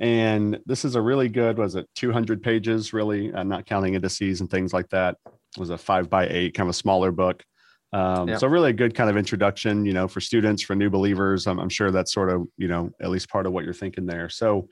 And 0.00 0.58
this 0.66 0.84
is 0.84 0.96
a 0.96 1.00
really 1.00 1.28
good, 1.28 1.58
was 1.58 1.76
it 1.76 1.86
200 1.94 2.42
pages, 2.42 2.92
really, 2.92 3.32
uh, 3.32 3.42
not 3.42 3.66
counting 3.66 3.94
indices 3.94 4.40
and 4.40 4.50
things 4.50 4.72
like 4.72 4.88
that. 4.88 5.16
It 5.26 5.60
was 5.60 5.70
a 5.70 5.78
five 5.78 6.10
by 6.10 6.26
eight, 6.28 6.54
kind 6.54 6.66
of 6.66 6.70
a 6.70 6.78
smaller 6.78 7.12
book. 7.12 7.44
Um, 7.92 8.28
yeah. 8.28 8.38
So 8.38 8.46
really 8.48 8.70
a 8.70 8.74
good 8.74 8.94
kind 8.94 9.10
of 9.10 9.16
introduction, 9.16 9.84
you 9.84 9.92
know, 9.92 10.08
for 10.08 10.20
students, 10.20 10.62
for 10.62 10.74
new 10.74 10.90
believers. 10.90 11.46
I'm, 11.46 11.58
I'm 11.58 11.68
sure 11.68 11.90
that's 11.90 12.12
sort 12.12 12.30
of, 12.30 12.46
you 12.56 12.68
know, 12.68 12.90
at 13.00 13.10
least 13.10 13.28
part 13.28 13.46
of 13.46 13.52
what 13.52 13.64
you're 13.64 13.74
thinking 13.74 14.06
there. 14.06 14.28
So 14.28 14.68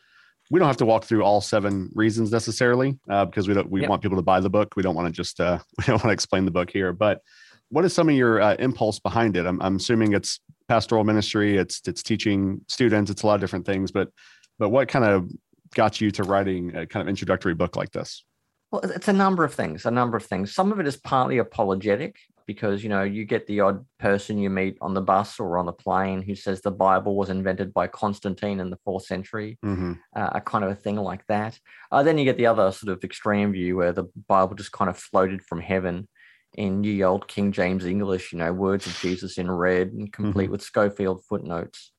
we 0.51 0.59
don't 0.59 0.69
have 0.69 0.77
to 0.79 0.87
walk 0.87 1.05
through 1.05 1.23
all 1.23 1.41
seven 1.41 1.91
reasons 1.95 2.33
necessarily 2.33 2.99
uh, 3.11 3.25
because 3.25 3.49
we 3.49 3.55
don't 3.55 3.71
we 3.71 3.83
yep. 3.83 3.91
want 3.91 4.03
people 4.03 4.17
to 4.17 4.23
buy 4.23 4.41
the 4.41 4.51
book. 4.51 4.75
We 4.77 4.83
don't 4.83 4.95
want 4.95 5.07
to 5.07 5.13
just 5.13 5.41
uh, 5.41 5.59
we 5.79 5.85
don't 5.85 5.97
want 5.97 6.05
to 6.05 6.13
explain 6.13 6.45
the 6.45 6.51
book 6.51 6.71
here. 6.71 6.93
But 6.93 7.23
what 7.71 7.85
is 7.85 7.93
some 7.93 8.09
of 8.09 8.15
your 8.15 8.41
uh, 8.41 8.55
impulse 8.59 8.99
behind 8.99 9.37
it? 9.37 9.47
I'm, 9.47 9.61
I'm 9.61 9.77
assuming 9.77 10.15
it's 10.15 10.41
pastoral 10.69 11.03
ministry 11.03 11.57
it's 11.57 11.81
it's 11.87 12.03
teaching 12.03 12.61
students 12.69 13.11
it's 13.11 13.23
a 13.23 13.27
lot 13.27 13.35
of 13.35 13.41
different 13.41 13.67
things. 13.67 13.91
But 13.91 14.11
but 14.59 14.71
what 14.71 14.89
kind 14.89 15.05
of 15.05 15.31
got 15.75 16.01
you 16.01 16.11
to 16.13 16.23
writing 16.23 16.75
a 16.75 16.87
kind 16.87 17.03
of 17.03 17.09
introductory 17.09 17.55
book 17.55 17.77
like 17.77 17.91
this? 17.93 18.25
Well 18.71 18.83
it's 18.83 19.09
a 19.09 19.13
number 19.13 19.45
of 19.45 19.55
things 19.55 19.85
a 19.87 19.91
number 19.91 20.17
of 20.17 20.25
things. 20.25 20.55
Some 20.55 20.73
of 20.73 20.81
it 20.81 20.87
is 20.87 20.97
partly 20.97 21.39
apologetic 21.39 22.17
because 22.49 22.83
you 22.83 22.89
know 22.89 23.03
you 23.03 23.27
get 23.27 23.47
the 23.47 23.61
odd 23.61 23.85
person 24.01 24.39
you 24.39 24.49
meet 24.49 24.79
on 24.81 24.95
the 24.95 25.03
bus 25.03 25.39
or 25.39 25.59
on 25.59 25.67
the 25.67 25.73
plane 25.73 26.23
who 26.23 26.35
says 26.35 26.61
the 26.61 26.71
bible 26.71 27.15
was 27.15 27.29
invented 27.29 27.73
by 27.73 27.87
constantine 27.87 28.59
in 28.59 28.71
the 28.71 28.79
fourth 28.85 29.05
century 29.05 29.59
mm-hmm. 29.65 29.93
uh, 30.17 30.31
a 30.33 30.41
kind 30.41 30.65
of 30.65 30.71
a 30.71 30.75
thing 30.75 30.97
like 30.97 31.25
that 31.27 31.57
uh, 31.93 32.03
then 32.03 32.19
you 32.19 32.25
get 32.25 32.39
the 32.39 32.47
other 32.47 32.73
sort 32.73 32.91
of 32.91 33.05
extreme 33.05 33.53
view 33.53 33.77
where 33.77 33.93
the 33.93 34.05
bible 34.27 34.57
just 34.57 34.73
kind 34.73 34.89
of 34.89 34.99
floated 34.99 35.43
from 35.45 35.61
heaven 35.61 36.09
in 36.55 36.83
ye 36.83 37.05
old 37.05 37.29
king 37.29 37.53
james 37.53 37.85
english 37.85 38.33
you 38.33 38.39
know 38.39 38.53
words 38.53 38.87
of 38.87 38.99
jesus 38.99 39.37
in 39.37 39.51
red 39.51 39.89
and 39.89 40.13
complete 40.13 40.45
mm-hmm. 40.45 40.53
with 40.53 40.63
scofield 40.63 41.23
footnotes 41.29 41.93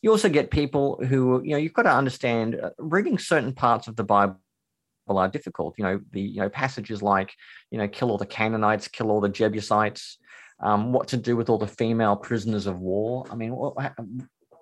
you 0.00 0.10
also 0.10 0.28
get 0.28 0.50
people 0.50 0.98
who 1.04 1.42
you 1.44 1.50
know 1.50 1.58
you've 1.58 1.74
got 1.74 1.82
to 1.82 1.92
understand 1.92 2.58
uh, 2.62 2.70
reading 2.78 3.18
certain 3.18 3.52
parts 3.52 3.88
of 3.88 3.96
the 3.96 4.04
bible 4.04 4.36
are 5.08 5.28
difficult. 5.28 5.74
You 5.78 5.84
know, 5.84 6.00
the 6.12 6.20
you 6.20 6.40
know 6.40 6.48
passages 6.48 7.02
like 7.02 7.32
you 7.70 7.78
know 7.78 7.88
kill 7.88 8.10
all 8.10 8.18
the 8.18 8.26
Canaanites, 8.26 8.88
kill 8.88 9.10
all 9.10 9.20
the 9.20 9.28
Jebusites. 9.28 10.18
Um, 10.60 10.92
what 10.92 11.08
to 11.08 11.16
do 11.16 11.36
with 11.36 11.50
all 11.50 11.58
the 11.58 11.66
female 11.66 12.16
prisoners 12.16 12.66
of 12.66 12.78
war? 12.78 13.26
I 13.30 13.34
mean, 13.34 13.54
what, 13.54 13.74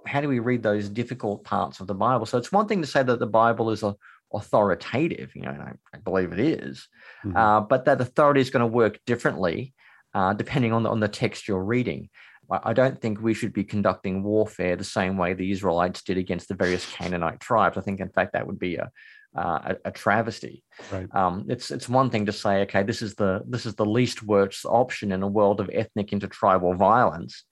how 0.07 0.21
do 0.21 0.29
we 0.29 0.39
read 0.39 0.63
those 0.63 0.89
difficult 0.89 1.45
parts 1.45 1.81
of 1.81 1.87
the 1.87 1.95
Bible? 1.95 2.27
So 2.27 2.39
it's 2.39 2.51
one 2.51 2.67
thing 2.67 2.81
to 2.81 2.89
say 2.89 3.03
that 3.03 3.19
the 3.19 3.27
Bible 3.27 3.71
is 3.71 3.83
a 3.83 3.95
authoritative. 4.33 5.31
You 5.35 5.43
know, 5.43 5.51
I, 5.51 5.73
I 5.95 5.99
believe 5.99 6.33
it 6.33 6.41
is, 6.41 6.89
mm-hmm. 7.25 7.37
uh, 7.37 7.61
but 7.61 7.85
that 7.85 8.01
authority 8.01 8.41
is 8.41 8.51
going 8.51 8.63
to 8.63 8.67
work 8.67 8.99
differently 9.07 9.75
uh, 10.15 10.33
depending 10.35 10.73
on 10.73 10.83
the, 10.83 10.91
on 10.91 11.01
the 11.01 11.09
text 11.09 11.49
you're 11.49 11.65
reading. 11.65 12.09
I 12.51 12.73
don't 12.73 13.01
think 13.01 13.21
we 13.21 13.35
should 13.35 13.53
be 13.53 13.65
conducting 13.65 14.23
warfare 14.23 14.77
the 14.77 14.85
same 14.85 15.17
way 15.17 15.33
the 15.33 15.51
Israelites 15.53 16.03
did 16.03 16.19
against 16.19 16.49
the 16.49 16.55
various 16.55 16.91
Canaanite 16.93 17.41
tribes. 17.41 17.79
I 17.79 17.81
think, 17.81 18.01
in 18.01 18.11
fact, 18.11 18.35
that 18.35 18.47
would 18.47 18.59
be 18.59 18.77
a, 18.77 18.91
uh, 19.37 19.75
a, 19.85 19.89
a, 19.89 19.91
travesty. 19.91 20.63
Right. 20.91 21.09
Um, 21.15 21.47
it's 21.49 21.71
it's 21.71 21.89
one 21.89 22.11
thing 22.11 22.27
to 22.27 22.33
say, 22.33 22.63
okay, 22.63 22.83
this 22.83 23.03
is 23.03 23.15
the 23.15 23.43
this 23.47 23.67
is 23.67 23.75
the 23.75 23.87
least 23.87 24.23
worst 24.23 24.65
option 24.65 25.13
in 25.13 25.23
a 25.23 25.29
world 25.29 25.61
of 25.61 25.71
ethnic 25.73 26.13
intertribal 26.13 26.75
violence, 26.75 27.45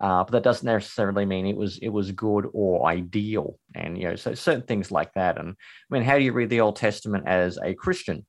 uh, 0.00 0.24
but 0.24 0.32
that 0.32 0.42
doesn't 0.42 0.66
necessarily 0.66 1.24
mean 1.24 1.46
it 1.46 1.56
was 1.56 1.78
it 1.78 1.88
was 1.88 2.12
good 2.12 2.46
or 2.52 2.86
ideal. 2.86 3.58
And 3.74 3.98
you 3.98 4.08
know, 4.08 4.16
so 4.16 4.34
certain 4.34 4.62
things 4.62 4.90
like 4.90 5.12
that. 5.14 5.38
And 5.38 5.50
I 5.50 5.94
mean, 5.94 6.02
how 6.02 6.18
do 6.18 6.24
you 6.24 6.32
read 6.32 6.50
the 6.50 6.60
Old 6.60 6.76
Testament 6.76 7.24
as 7.26 7.58
a 7.62 7.74
Christian? 7.74 8.24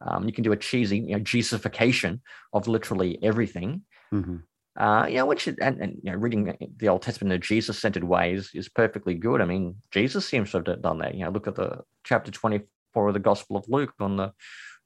Um, 0.00 0.24
you 0.26 0.32
can 0.32 0.44
do 0.44 0.52
a 0.52 0.56
cheesy, 0.56 0.98
you 0.98 1.16
know, 1.16 1.20
Jesusification 1.20 2.20
of 2.52 2.68
literally 2.68 3.18
everything. 3.22 3.82
Mm-hmm. 4.12 4.36
Uh, 4.76 5.06
you 5.08 5.16
know, 5.16 5.26
which 5.26 5.46
and, 5.46 5.58
and 5.60 5.96
you 6.02 6.10
know, 6.10 6.16
reading 6.16 6.56
the 6.76 6.88
Old 6.88 7.02
Testament 7.02 7.32
in 7.32 7.36
a 7.36 7.40
Jesus-centered 7.40 8.04
ways 8.04 8.50
is 8.54 8.68
perfectly 8.68 9.14
good. 9.14 9.40
I 9.40 9.44
mean, 9.44 9.76
Jesus 9.92 10.26
seems 10.26 10.50
to 10.50 10.58
have 10.58 10.82
done 10.82 10.98
that. 10.98 11.14
You 11.14 11.24
know, 11.24 11.30
look 11.30 11.46
at 11.46 11.54
the 11.54 11.82
chapter 12.02 12.32
24 12.32 13.08
of 13.08 13.14
the 13.14 13.20
Gospel 13.20 13.56
of 13.56 13.64
Luke 13.68 13.94
on 14.00 14.16
the 14.16 14.32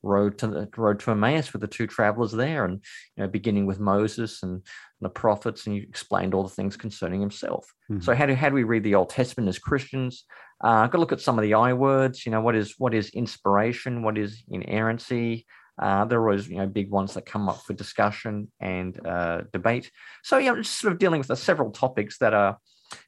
road 0.02 0.38
to 0.38 0.46
the 0.46 0.68
road 0.76 1.00
to 1.00 1.10
Emmaus 1.10 1.52
with 1.52 1.62
the 1.62 1.68
two 1.68 1.86
travelers 1.86 2.32
there, 2.32 2.64
and 2.64 2.82
you 3.16 3.22
know, 3.22 3.28
beginning 3.28 3.66
with 3.66 3.80
Moses 3.80 4.42
and 4.42 4.62
the 5.00 5.08
prophets, 5.08 5.66
and 5.66 5.74
you 5.74 5.82
explained 5.82 6.34
all 6.34 6.42
the 6.42 6.48
things 6.48 6.76
concerning 6.76 7.20
himself. 7.20 7.72
Mm-hmm. 7.90 8.02
So, 8.02 8.14
how 8.14 8.26
do 8.26 8.34
how 8.34 8.48
do 8.48 8.54
we 8.54 8.64
read 8.64 8.84
the 8.84 8.94
Old 8.94 9.10
Testament 9.10 9.48
as 9.48 9.58
Christians? 9.58 10.24
Uh, 10.62 10.86
got 10.86 10.92
to 10.92 10.98
look 10.98 11.12
at 11.12 11.20
some 11.20 11.38
of 11.38 11.42
the 11.42 11.54
I 11.54 11.72
words. 11.72 12.26
You 12.26 12.32
know, 12.32 12.40
what 12.40 12.56
is 12.56 12.74
what 12.78 12.94
is 12.94 13.10
inspiration? 13.10 14.02
What 14.02 14.18
is 14.18 14.42
inerrancy? 14.48 15.46
Uh, 15.78 16.04
there 16.04 16.18
are 16.18 16.30
always, 16.30 16.48
you 16.48 16.56
know, 16.56 16.66
big 16.66 16.90
ones 16.90 17.14
that 17.14 17.26
come 17.26 17.48
up 17.48 17.62
for 17.62 17.72
discussion 17.72 18.50
and 18.60 18.98
uh, 19.06 19.42
debate. 19.52 19.90
So, 20.24 20.38
know, 20.38 20.56
just 20.56 20.80
sort 20.80 20.92
of 20.92 20.98
dealing 20.98 21.18
with 21.18 21.28
the 21.28 21.36
several 21.36 21.70
topics 21.70 22.18
that 22.18 22.34
are, 22.34 22.58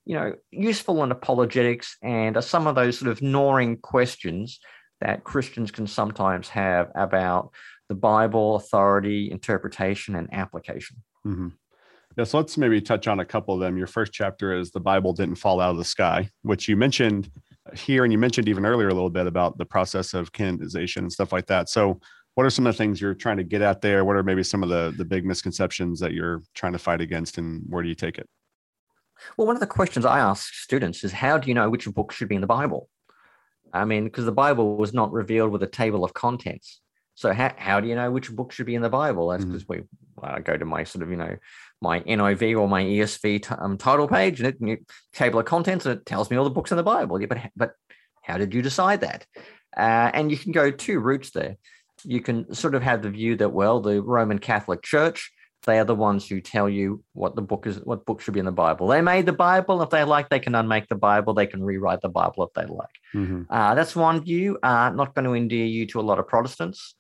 you 0.05 0.15
know, 0.15 0.35
useful 0.51 1.03
in 1.03 1.11
apologetics 1.11 1.97
and 2.03 2.37
are 2.37 2.43
some 2.43 2.67
of 2.67 2.75
those 2.75 2.99
sort 2.99 3.11
of 3.11 3.23
gnawing 3.23 3.79
questions 3.79 4.61
that 5.01 5.25
Christians 5.25 5.71
can 5.71 5.87
sometimes 5.87 6.49
have 6.51 6.91
about 6.95 7.51
the 7.89 7.95
Bible, 7.95 8.57
authority, 8.57 9.31
interpretation, 9.31 10.15
and 10.15 10.33
application. 10.33 11.03
Mm-hmm. 11.27 11.49
Yeah, 12.17 12.25
so 12.25 12.39
let's 12.39 12.59
maybe 12.59 12.81
touch 12.81 13.07
on 13.09 13.21
a 13.21 13.25
couple 13.25 13.55
of 13.55 13.61
them. 13.61 13.77
Your 13.77 13.87
first 13.87 14.13
chapter 14.13 14.53
is 14.53 14.71
the 14.71 14.81
Bible 14.81 15.13
didn't 15.13 15.37
fall 15.37 15.61
out 15.61 15.71
of 15.71 15.77
the 15.77 15.85
sky, 15.85 16.29
which 16.43 16.69
you 16.69 16.77
mentioned 16.77 17.31
here, 17.75 18.05
and 18.05 18.13
you 18.13 18.19
mentioned 18.19 18.49
even 18.49 18.67
earlier 18.67 18.89
a 18.89 18.95
little 18.95 19.11
bit 19.11 19.27
about 19.27 19.59
the 19.59 19.65
process 19.65 20.13
of 20.15 20.33
canonization 20.33 21.05
and 21.05 21.13
stuff 21.13 21.33
like 21.33 21.47
that. 21.47 21.69
So, 21.69 22.01
what 22.41 22.47
are 22.47 22.51
some 22.51 22.67
of 22.67 22.73
the 22.73 22.79
things 22.79 23.03
you're 23.03 23.13
trying 23.13 23.37
to 23.37 23.45
get 23.45 23.61
at 23.61 23.83
there? 23.83 24.03
What 24.03 24.17
are 24.17 24.23
maybe 24.23 24.43
some 24.43 24.63
of 24.63 24.71
the 24.71 24.95
the 24.97 25.05
big 25.05 25.27
misconceptions 25.27 26.01
that 26.01 26.15
you're 26.15 26.43
trying 26.55 26.73
to 26.73 26.79
fight 26.79 27.03
against, 27.03 27.37
and 27.37 27.63
where 27.69 27.83
do 27.83 27.89
you 27.91 27.95
take 27.95 28.17
it? 28.17 28.27
Well, 29.37 29.47
one 29.47 29.57
of 29.57 29.61
the 29.61 29.67
questions 29.67 30.07
I 30.07 30.21
ask 30.21 30.55
students 30.55 31.05
is, 31.05 31.13
how 31.13 31.37
do 31.37 31.49
you 31.49 31.55
know 31.55 31.69
which 31.69 31.85
book 31.85 32.13
should 32.13 32.31
be 32.31 32.37
in 32.37 32.41
the 32.41 32.47
Bible? 32.47 32.89
I 33.75 33.85
mean, 33.85 34.05
because 34.05 34.25
the 34.25 34.33
Bible 34.33 34.79
was 34.79 34.95
not 34.95 35.13
revealed 35.13 35.53
with 35.53 35.63
a 35.63 35.67
table 35.67 36.03
of 36.03 36.15
contents. 36.15 36.81
So 37.15 37.35
how, 37.35 37.53
how 37.59 37.79
do 37.79 37.89
you 37.89 37.95
know 37.95 38.11
which 38.11 38.31
book 38.31 38.53
should 38.53 38.65
be 38.65 38.75
in 38.75 38.81
the 38.81 38.89
Bible? 38.89 39.29
That's 39.29 39.45
because 39.45 39.65
mm-hmm. 39.65 39.83
we 40.23 40.27
uh, 40.27 40.39
go 40.39 40.57
to 40.57 40.65
my 40.65 40.85
sort 40.85 41.03
of, 41.03 41.11
you 41.11 41.19
know, 41.19 41.37
my 41.83 42.01
NIV 42.01 42.59
or 42.59 42.69
my 42.69 42.83
ESV 42.83 43.43
t- 43.43 43.55
um, 43.59 43.77
title 43.77 44.09
page 44.09 44.41
and 44.41 44.71
it, 44.71 44.81
table 45.13 45.41
of 45.41 45.45
contents 45.45 45.85
and 45.85 45.99
it 45.99 46.07
tells 46.07 46.31
me 46.31 46.39
all 46.39 46.45
the 46.45 46.49
books 46.49 46.71
in 46.71 46.79
the 46.79 46.83
Bible. 46.83 47.21
Yeah, 47.21 47.27
but, 47.27 47.51
but 47.55 47.73
how 48.23 48.39
did 48.39 48.55
you 48.55 48.63
decide 48.63 49.03
that? 49.03 49.27
Uh, 49.77 50.11
and 50.15 50.31
you 50.31 50.39
can 50.39 50.53
go 50.53 50.71
two 50.71 50.99
routes 50.99 51.33
there. 51.33 51.57
You 52.05 52.21
can 52.21 52.55
sort 52.55 52.75
of 52.75 52.83
have 52.83 53.03
the 53.03 53.11
view 53.11 53.37
that, 53.37 53.53
well, 53.53 53.81
the 53.81 54.03
Roman 54.03 54.39
Catholic 54.39 54.83
Church 54.83 55.33
they 55.67 55.79
are 55.79 55.85
the 55.85 55.95
ones 55.95 56.27
who 56.27 56.41
tell 56.41 56.69
you 56.69 57.03
what 57.13 57.37
the 57.37 57.43
book 57.43 57.67
is, 57.67 57.77
what 57.85 58.07
book 58.07 58.21
should 58.21 58.35
be 58.35 58.41
in 58.41 58.47
the 58.47 58.53
Bible. 58.53 58.87
They 58.87 59.03
made 59.03 59.27
the 59.27 59.33
Bible. 59.33 59.83
If 59.83 59.91
they 59.91 60.05
like, 60.05 60.29
they 60.29 60.41
can 60.41 60.55
unmake 60.55 60.89
the 60.89 60.95
Bible. 60.95 61.35
They 61.35 61.47
can 61.47 61.63
rewrite 61.63 62.01
the 62.01 62.09
Bible 62.09 62.45
if 62.45 62.53
they 62.55 62.73
like. 62.73 62.89
Mm-hmm. 63.15 63.43
Uh, 63.51 63.75
that's 63.75 63.95
one 63.95 64.25
view. 64.25 64.59
Uh, 64.63 64.91
not 64.91 65.15
going 65.15 65.27
to 65.27 65.35
endear 65.35 65.67
you 65.67 65.87
to 65.89 66.01
a 66.01 66.03
lot 66.03 66.19
of 66.19 66.27
Protestants. 66.27 66.95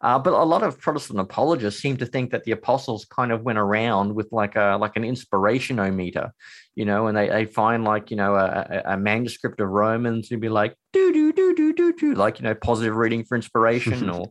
Uh, 0.00 0.18
but 0.18 0.34
a 0.34 0.44
lot 0.44 0.62
of 0.62 0.78
Protestant 0.78 1.18
apologists 1.18 1.80
seem 1.80 1.96
to 1.96 2.04
think 2.04 2.30
that 2.30 2.44
the 2.44 2.52
apostles 2.52 3.06
kind 3.06 3.32
of 3.32 3.42
went 3.42 3.58
around 3.58 4.14
with 4.14 4.28
like 4.32 4.54
a 4.54 4.76
like 4.78 4.96
an 4.96 5.02
inspirationometer, 5.02 6.30
you 6.74 6.84
know, 6.84 7.06
and 7.06 7.16
they, 7.16 7.28
they 7.28 7.46
find 7.46 7.84
like 7.84 8.10
you 8.10 8.16
know 8.16 8.34
a, 8.34 8.82
a 8.84 8.96
manuscript 8.98 9.60
of 9.60 9.70
Romans 9.70 10.30
and 10.30 10.42
be 10.42 10.50
like 10.50 10.76
do 10.92 11.10
do 11.10 11.32
do 11.32 11.54
do 11.54 11.72
do 11.72 11.92
do 11.94 12.14
like 12.14 12.38
you 12.38 12.44
know 12.44 12.54
positive 12.54 12.94
reading 12.94 13.24
for 13.24 13.34
inspiration 13.34 14.10
or 14.10 14.26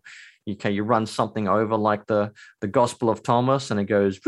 can 0.60 0.74
you 0.74 0.84
run 0.84 1.06
something 1.06 1.48
over 1.48 1.78
like 1.78 2.06
the 2.06 2.32
the 2.62 2.68
Gospel 2.68 3.10
of 3.10 3.24
Thomas, 3.24 3.72
and 3.72 3.80
it 3.80 3.86
goes 3.86 4.20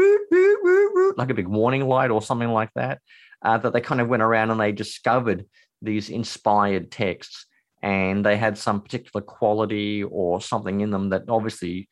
like 1.17 1.30
a 1.30 1.34
big 1.34 1.47
warning 1.47 1.88
light 1.88 2.12
or 2.12 2.21
something 2.21 2.49
like 2.49 2.71
that. 2.75 2.99
Uh, 3.41 3.58
that 3.58 3.73
they 3.73 3.82
kind 3.82 4.01
of 4.01 4.08
went 4.08 4.23
around 4.23 4.49
and 4.49 4.60
they 4.60 4.71
discovered 4.71 5.45
these 5.82 6.10
inspired 6.10 6.89
texts, 6.89 7.45
and 7.84 8.25
they 8.25 8.38
had 8.38 8.58
some 8.58 8.82
particular 8.82 9.23
quality 9.23 10.04
or 10.04 10.41
something 10.41 10.82
in 10.82 10.89
them 10.89 11.10
that 11.10 11.23
obviously, 11.30 11.88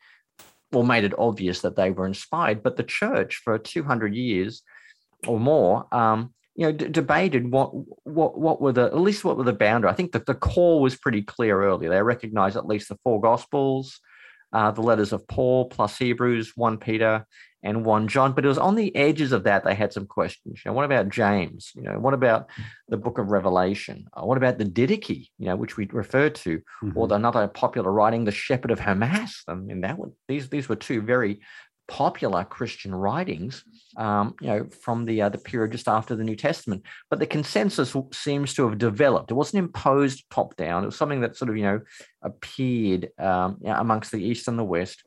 well, 0.72 0.82
made 0.82 1.04
it 1.04 1.18
obvious 1.18 1.60
that 1.60 1.76
they 1.76 1.90
were 1.90 2.06
inspired. 2.06 2.62
But 2.62 2.76
the 2.76 2.82
church 2.82 3.42
for 3.44 3.58
two 3.58 3.84
hundred 3.84 4.14
years 4.14 4.62
or 5.26 5.38
more. 5.38 5.86
Um, 5.94 6.34
you 6.56 6.66
know, 6.66 6.72
d- 6.72 6.88
debated 6.88 7.50
what 7.50 7.72
what 8.04 8.38
what 8.38 8.60
were 8.60 8.72
the 8.72 8.84
at 8.84 8.98
least 8.98 9.24
what 9.24 9.36
were 9.36 9.44
the 9.44 9.52
boundary. 9.52 9.90
I 9.90 9.94
think 9.94 10.12
that 10.12 10.26
the 10.26 10.34
core 10.34 10.80
was 10.80 10.96
pretty 10.96 11.22
clear 11.22 11.62
earlier. 11.62 11.90
They 11.90 12.02
recognized 12.02 12.56
at 12.56 12.66
least 12.66 12.88
the 12.88 12.98
four 13.02 13.20
gospels, 13.20 14.00
uh, 14.54 14.70
the 14.70 14.80
letters 14.80 15.12
of 15.12 15.26
Paul 15.26 15.66
plus 15.68 15.98
Hebrews, 15.98 16.52
1 16.54 16.78
Peter, 16.78 17.26
and 17.64 17.84
1 17.84 18.08
John. 18.08 18.32
But 18.32 18.44
it 18.44 18.48
was 18.48 18.58
on 18.58 18.76
the 18.76 18.94
edges 18.94 19.32
of 19.32 19.44
that 19.44 19.64
they 19.64 19.74
had 19.74 19.92
some 19.92 20.06
questions. 20.06 20.62
You 20.64 20.70
know, 20.70 20.74
what 20.74 20.84
about 20.84 21.08
James? 21.08 21.72
You 21.74 21.82
know, 21.82 21.98
what 21.98 22.14
about 22.14 22.48
the 22.88 22.96
book 22.96 23.18
of 23.18 23.30
Revelation? 23.30 24.06
Uh, 24.12 24.24
what 24.24 24.38
about 24.38 24.58
the 24.58 24.64
Didache, 24.64 25.28
you 25.38 25.46
know, 25.46 25.56
which 25.56 25.76
we 25.76 25.86
refer 25.86 26.30
to, 26.30 26.58
mm-hmm. 26.58 26.96
or 26.96 27.08
the, 27.08 27.16
another 27.16 27.48
popular 27.48 27.90
writing, 27.90 28.24
the 28.24 28.32
Shepherd 28.32 28.70
of 28.70 28.78
Hermas? 28.78 29.42
I 29.48 29.54
mean, 29.54 29.80
that 29.80 29.98
one, 29.98 30.12
these, 30.28 30.48
these 30.48 30.68
were 30.68 30.76
two 30.76 31.02
very 31.02 31.40
popular 31.88 32.44
Christian 32.44 32.94
writings, 32.94 33.64
um, 33.96 34.34
you 34.40 34.48
know, 34.48 34.66
from 34.82 35.04
the 35.04 35.22
uh, 35.22 35.28
the 35.28 35.38
period 35.38 35.72
just 35.72 35.88
after 35.88 36.16
the 36.16 36.24
New 36.24 36.36
Testament. 36.36 36.82
But 37.10 37.18
the 37.18 37.26
consensus 37.26 37.94
seems 38.12 38.54
to 38.54 38.68
have 38.68 38.78
developed. 38.78 39.30
It 39.30 39.34
wasn't 39.34 39.64
imposed 39.64 40.24
top 40.30 40.56
down. 40.56 40.82
It 40.82 40.86
was 40.86 40.96
something 40.96 41.20
that 41.20 41.36
sort 41.36 41.50
of 41.50 41.56
you 41.56 41.64
know 41.64 41.80
appeared 42.22 43.10
um, 43.18 43.58
you 43.60 43.68
know, 43.68 43.76
amongst 43.76 44.12
the 44.12 44.22
East 44.22 44.48
and 44.48 44.58
the 44.58 44.64
West. 44.64 45.02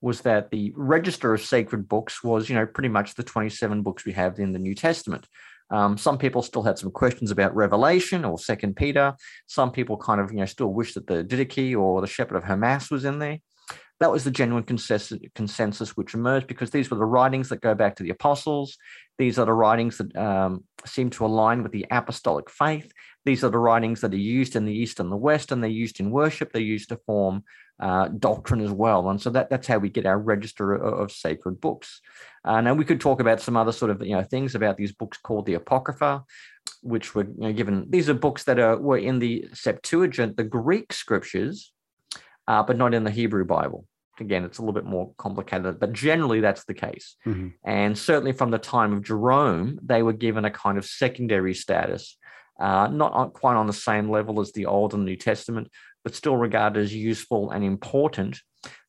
Was 0.00 0.22
that 0.22 0.50
the 0.50 0.72
register 0.76 1.32
of 1.32 1.42
sacred 1.42 1.88
books 1.88 2.24
was 2.24 2.48
you 2.48 2.56
know 2.56 2.66
pretty 2.66 2.88
much 2.88 3.14
the 3.14 3.22
twenty 3.22 3.50
seven 3.50 3.82
books 3.82 4.04
we 4.04 4.12
have 4.12 4.38
in 4.38 4.52
the 4.52 4.58
New 4.58 4.74
Testament. 4.74 5.26
Um, 5.70 5.96
some 5.96 6.18
people 6.18 6.42
still 6.42 6.62
had 6.62 6.78
some 6.78 6.90
questions 6.90 7.30
about 7.30 7.56
Revelation 7.56 8.26
or 8.26 8.38
Second 8.38 8.76
Peter. 8.76 9.14
Some 9.46 9.72
people 9.72 9.96
kind 9.96 10.20
of 10.20 10.30
you 10.30 10.38
know 10.38 10.46
still 10.46 10.72
wish 10.72 10.94
that 10.94 11.06
the 11.06 11.24
Didache 11.24 11.78
or 11.78 12.00
the 12.00 12.06
Shepherd 12.06 12.36
of 12.36 12.44
Hermas 12.44 12.90
was 12.90 13.04
in 13.04 13.18
there. 13.18 13.38
That 14.02 14.10
was 14.10 14.24
the 14.24 14.32
genuine 14.32 14.64
consensus, 14.64 15.16
consensus 15.36 15.96
which 15.96 16.14
emerged 16.14 16.48
because 16.48 16.70
these 16.70 16.90
were 16.90 16.96
the 16.96 17.04
writings 17.04 17.48
that 17.50 17.60
go 17.60 17.72
back 17.72 17.94
to 17.94 18.02
the 18.02 18.10
apostles. 18.10 18.76
These 19.16 19.38
are 19.38 19.46
the 19.46 19.52
writings 19.52 19.98
that 19.98 20.16
um, 20.16 20.64
seem 20.84 21.08
to 21.10 21.24
align 21.24 21.62
with 21.62 21.70
the 21.70 21.86
apostolic 21.88 22.50
faith. 22.50 22.90
These 23.24 23.44
are 23.44 23.48
the 23.48 23.60
writings 23.60 24.00
that 24.00 24.12
are 24.12 24.16
used 24.16 24.56
in 24.56 24.64
the 24.64 24.72
East 24.72 24.98
and 24.98 25.12
the 25.12 25.16
West, 25.16 25.52
and 25.52 25.62
they're 25.62 25.70
used 25.70 26.00
in 26.00 26.10
worship. 26.10 26.50
They're 26.50 26.60
used 26.60 26.88
to 26.88 26.96
form 27.06 27.44
uh, 27.78 28.08
doctrine 28.08 28.60
as 28.60 28.72
well. 28.72 29.08
And 29.08 29.22
so 29.22 29.30
that, 29.30 29.50
that's 29.50 29.68
how 29.68 29.78
we 29.78 29.88
get 29.88 30.04
our 30.04 30.18
register 30.18 30.72
of, 30.72 30.94
of 30.94 31.12
sacred 31.12 31.60
books. 31.60 32.00
Uh, 32.44 32.60
now 32.60 32.74
we 32.74 32.84
could 32.84 33.00
talk 33.00 33.20
about 33.20 33.40
some 33.40 33.56
other 33.56 33.70
sort 33.70 33.92
of 33.92 34.04
you 34.04 34.16
know 34.16 34.24
things 34.24 34.56
about 34.56 34.78
these 34.78 34.90
books 34.90 35.16
called 35.16 35.46
the 35.46 35.54
Apocrypha, 35.54 36.24
which 36.82 37.14
were 37.14 37.22
you 37.22 37.34
know, 37.36 37.52
given. 37.52 37.86
These 37.88 38.08
are 38.08 38.14
books 38.14 38.42
that 38.44 38.58
are 38.58 38.76
were 38.76 38.98
in 38.98 39.20
the 39.20 39.46
Septuagint, 39.52 40.36
the 40.36 40.42
Greek 40.42 40.92
scriptures, 40.92 41.72
uh, 42.48 42.64
but 42.64 42.76
not 42.76 42.94
in 42.94 43.04
the 43.04 43.12
Hebrew 43.12 43.44
Bible 43.44 43.86
again, 44.22 44.44
it's 44.44 44.58
a 44.58 44.62
little 44.62 44.72
bit 44.72 44.84
more 44.84 45.12
complicated, 45.18 45.78
but 45.78 45.92
generally 45.92 46.40
that's 46.40 46.64
the 46.64 46.74
case. 46.74 47.16
Mm-hmm. 47.26 47.48
And 47.64 47.96
certainly 47.96 48.32
from 48.32 48.50
the 48.50 48.58
time 48.58 48.92
of 48.92 49.02
Jerome, 49.02 49.78
they 49.82 50.02
were 50.02 50.12
given 50.12 50.44
a 50.44 50.50
kind 50.50 50.78
of 50.78 50.86
secondary 50.86 51.54
status, 51.54 52.16
uh, 52.58 52.88
not 52.88 53.34
quite 53.34 53.56
on 53.56 53.66
the 53.66 53.72
same 53.72 54.08
level 54.08 54.40
as 54.40 54.52
the 54.52 54.66
Old 54.66 54.94
and 54.94 55.04
New 55.04 55.16
Testament, 55.16 55.68
but 56.04 56.14
still 56.14 56.36
regarded 56.36 56.82
as 56.82 56.94
useful 56.94 57.50
and 57.50 57.64
important 57.64 58.40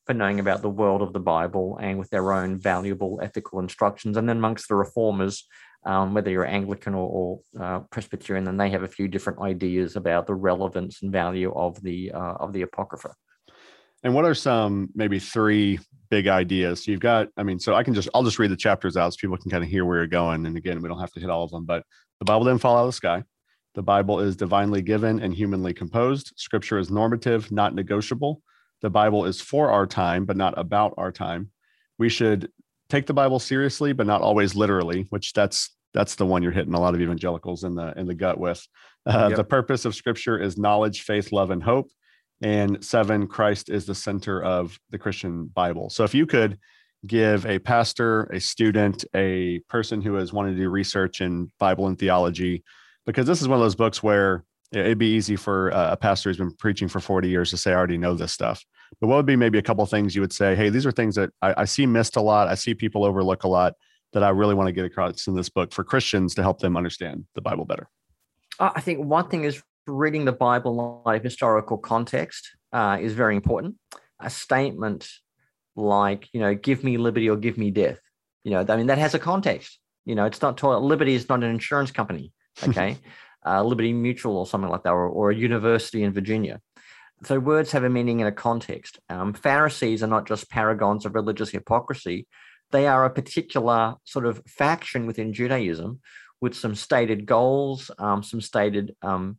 for 0.05 0.13
knowing 0.13 0.39
about 0.39 0.61
the 0.61 0.69
world 0.69 1.01
of 1.01 1.13
the 1.13 1.19
Bible 1.19 1.77
and 1.81 1.97
with 1.97 2.09
their 2.09 2.33
own 2.33 2.59
valuable 2.59 3.19
ethical 3.21 3.59
instructions. 3.59 4.17
And 4.17 4.27
then 4.27 4.37
amongst 4.37 4.67
the 4.67 4.75
reformers, 4.75 5.47
um, 5.85 6.13
whether 6.13 6.29
you're 6.29 6.45
Anglican 6.45 6.93
or, 6.93 7.09
or 7.09 7.63
uh, 7.63 7.79
Presbyterian, 7.91 8.45
then 8.45 8.57
they 8.57 8.69
have 8.69 8.83
a 8.83 8.87
few 8.87 9.07
different 9.07 9.41
ideas 9.41 9.95
about 9.95 10.27
the 10.27 10.35
relevance 10.35 11.01
and 11.01 11.11
value 11.11 11.53
of 11.53 11.81
the 11.81 12.11
uh, 12.11 12.35
of 12.39 12.53
the 12.53 12.61
Apocrypha. 12.61 13.13
And 14.03 14.13
what 14.13 14.25
are 14.25 14.33
some 14.33 14.89
maybe 14.93 15.19
three 15.19 15.79
big 16.09 16.27
ideas? 16.27 16.83
So 16.83 16.91
you've 16.91 16.99
got, 16.99 17.29
I 17.37 17.43
mean, 17.43 17.59
so 17.59 17.73
I 17.73 17.83
can 17.83 17.93
just, 17.93 18.09
I'll 18.13 18.23
just 18.23 18.37
read 18.39 18.51
the 18.51 18.57
chapters 18.57 18.97
out 18.97 19.13
so 19.13 19.17
people 19.19 19.37
can 19.37 19.49
kind 19.49 19.63
of 19.63 19.69
hear 19.69 19.85
where 19.85 19.97
you're 19.97 20.07
going. 20.07 20.45
And 20.45 20.57
again, 20.57 20.81
we 20.81 20.89
don't 20.89 20.99
have 20.99 21.11
to 21.13 21.19
hit 21.19 21.29
all 21.29 21.43
of 21.43 21.51
them, 21.51 21.65
but 21.65 21.83
the 22.19 22.25
Bible 22.25 22.45
didn't 22.45 22.61
fall 22.61 22.77
out 22.77 22.81
of 22.81 22.87
the 22.87 22.93
sky. 22.93 23.23
The 23.75 23.81
Bible 23.81 24.19
is 24.19 24.35
divinely 24.35 24.81
given 24.81 25.19
and 25.19 25.33
humanly 25.33 25.73
composed. 25.73 26.33
Scripture 26.35 26.77
is 26.77 26.91
normative, 26.91 27.51
not 27.51 27.73
negotiable. 27.73 28.41
The 28.81 28.89
Bible 28.89 29.25
is 29.25 29.41
for 29.41 29.71
our 29.71 29.87
time, 29.87 30.25
but 30.25 30.37
not 30.37 30.53
about 30.57 30.93
our 30.97 31.11
time. 31.11 31.49
We 31.97 32.09
should 32.09 32.51
take 32.89 33.07
the 33.07 33.13
Bible 33.13 33.39
seriously, 33.39 33.93
but 33.93 34.05
not 34.05 34.21
always 34.21 34.55
literally, 34.55 35.07
which 35.09 35.33
that's 35.33 35.75
that's 35.93 36.15
the 36.15 36.25
one 36.25 36.43
you're 36.43 36.51
hitting 36.51 36.73
a 36.73 36.79
lot 36.79 36.93
of 36.93 37.01
evangelicals 37.01 37.63
in 37.63 37.75
the 37.75 37.93
in 37.97 38.05
the 38.05 38.13
gut 38.13 38.37
with. 38.37 38.65
Uh, 39.05 39.27
yep. 39.29 39.37
The 39.37 39.43
purpose 39.43 39.85
of 39.85 39.95
Scripture 39.95 40.37
is 40.37 40.57
knowledge, 40.57 41.01
faith, 41.01 41.31
love, 41.31 41.49
and 41.49 41.63
hope 41.63 41.89
and 42.41 42.83
seven, 42.83 43.27
Christ 43.27 43.69
is 43.69 43.85
the 43.85 43.95
center 43.95 44.41
of 44.43 44.77
the 44.89 44.97
Christian 44.97 45.45
Bible. 45.45 45.89
So 45.89 46.03
if 46.03 46.13
you 46.13 46.25
could 46.25 46.57
give 47.05 47.45
a 47.45 47.59
pastor, 47.59 48.23
a 48.25 48.39
student, 48.39 49.05
a 49.15 49.59
person 49.69 50.01
who 50.01 50.15
has 50.15 50.33
wanted 50.33 50.51
to 50.51 50.57
do 50.57 50.69
research 50.69 51.21
in 51.21 51.51
Bible 51.59 51.87
and 51.87 51.97
theology, 51.97 52.63
because 53.05 53.27
this 53.27 53.41
is 53.41 53.47
one 53.47 53.59
of 53.59 53.63
those 53.63 53.75
books 53.75 54.01
where 54.01 54.43
it'd 54.71 54.97
be 54.97 55.13
easy 55.13 55.35
for 55.35 55.73
uh, 55.73 55.91
a 55.91 55.97
pastor 55.97 56.29
who's 56.29 56.37
been 56.37 56.55
preaching 56.55 56.87
for 56.87 56.99
40 56.99 57.29
years 57.29 57.49
to 57.51 57.57
say, 57.57 57.71
I 57.71 57.75
already 57.75 57.97
know 57.97 58.15
this 58.15 58.31
stuff. 58.31 58.63
But 58.99 59.07
what 59.07 59.17
would 59.17 59.25
be 59.25 59.35
maybe 59.35 59.57
a 59.57 59.63
couple 59.63 59.85
things 59.85 60.15
you 60.15 60.21
would 60.21 60.33
say, 60.33 60.55
hey, 60.55 60.69
these 60.69 60.85
are 60.85 60.91
things 60.91 61.15
that 61.15 61.31
I, 61.41 61.61
I 61.61 61.65
see 61.65 61.85
missed 61.85 62.15
a 62.15 62.21
lot. 62.21 62.47
I 62.47 62.55
see 62.55 62.73
people 62.73 63.03
overlook 63.03 63.43
a 63.43 63.47
lot 63.47 63.73
that 64.13 64.23
I 64.23 64.29
really 64.29 64.55
want 64.55 64.67
to 64.67 64.71
get 64.71 64.85
across 64.85 65.27
in 65.27 65.35
this 65.35 65.49
book 65.49 65.73
for 65.73 65.83
Christians 65.83 66.35
to 66.35 66.41
help 66.41 66.59
them 66.59 66.77
understand 66.77 67.25
the 67.35 67.41
Bible 67.41 67.65
better? 67.65 67.89
I 68.59 68.81
think 68.81 69.03
one 69.03 69.27
thing 69.29 69.43
is 69.43 69.61
reading 69.87 70.25
the 70.25 70.31
Bible 70.31 71.03
in 71.05 71.11
light 71.11 71.23
historical 71.23 71.77
context 71.77 72.49
uh, 72.71 72.97
is 72.99 73.13
very 73.13 73.35
important. 73.35 73.75
A 74.19 74.29
statement 74.29 75.07
like, 75.75 76.29
you 76.33 76.39
know, 76.39 76.53
give 76.55 76.83
me 76.83 76.97
liberty 76.97 77.29
or 77.29 77.35
give 77.35 77.57
me 77.57 77.71
death, 77.71 77.99
you 78.43 78.51
know, 78.51 78.65
I 78.67 78.75
mean, 78.77 78.87
that 78.87 78.97
has 78.97 79.13
a 79.13 79.19
context. 79.19 79.79
You 80.05 80.15
know, 80.15 80.25
it's 80.25 80.41
not 80.41 80.61
Liberty 80.61 81.15
is 81.15 81.29
not 81.29 81.43
an 81.43 81.49
insurance 81.49 81.91
company, 81.91 82.33
okay? 82.63 82.97
uh, 83.45 83.63
Liberty 83.63 83.93
Mutual 83.93 84.37
or 84.37 84.47
something 84.47 84.69
like 84.69 84.83
that, 84.83 84.91
or, 84.91 85.07
or, 85.07 85.31
a 85.31 85.35
university 85.35 86.03
in 86.03 86.13
Virginia. 86.13 86.61
So 87.23 87.39
words 87.39 87.71
have 87.71 87.83
a 87.83 87.89
meaning 87.89 88.19
in 88.19 88.27
a 88.27 88.31
context. 88.31 88.99
Um, 89.09 89.33
Pharisees 89.33 90.03
are 90.03 90.07
not 90.07 90.27
just 90.27 90.49
paragons 90.49 91.05
of 91.05 91.15
religious 91.15 91.49
hypocrisy; 91.49 92.27
they 92.71 92.87
are 92.87 93.05
a 93.05 93.09
particular 93.09 93.95
sort 94.03 94.25
of 94.25 94.41
faction 94.47 95.05
within 95.05 95.33
Judaism 95.33 95.99
with 96.41 96.55
some 96.55 96.75
stated 96.75 97.25
goals, 97.25 97.89
um, 97.99 98.23
some 98.23 98.41
stated 98.41 98.95
um, 99.01 99.37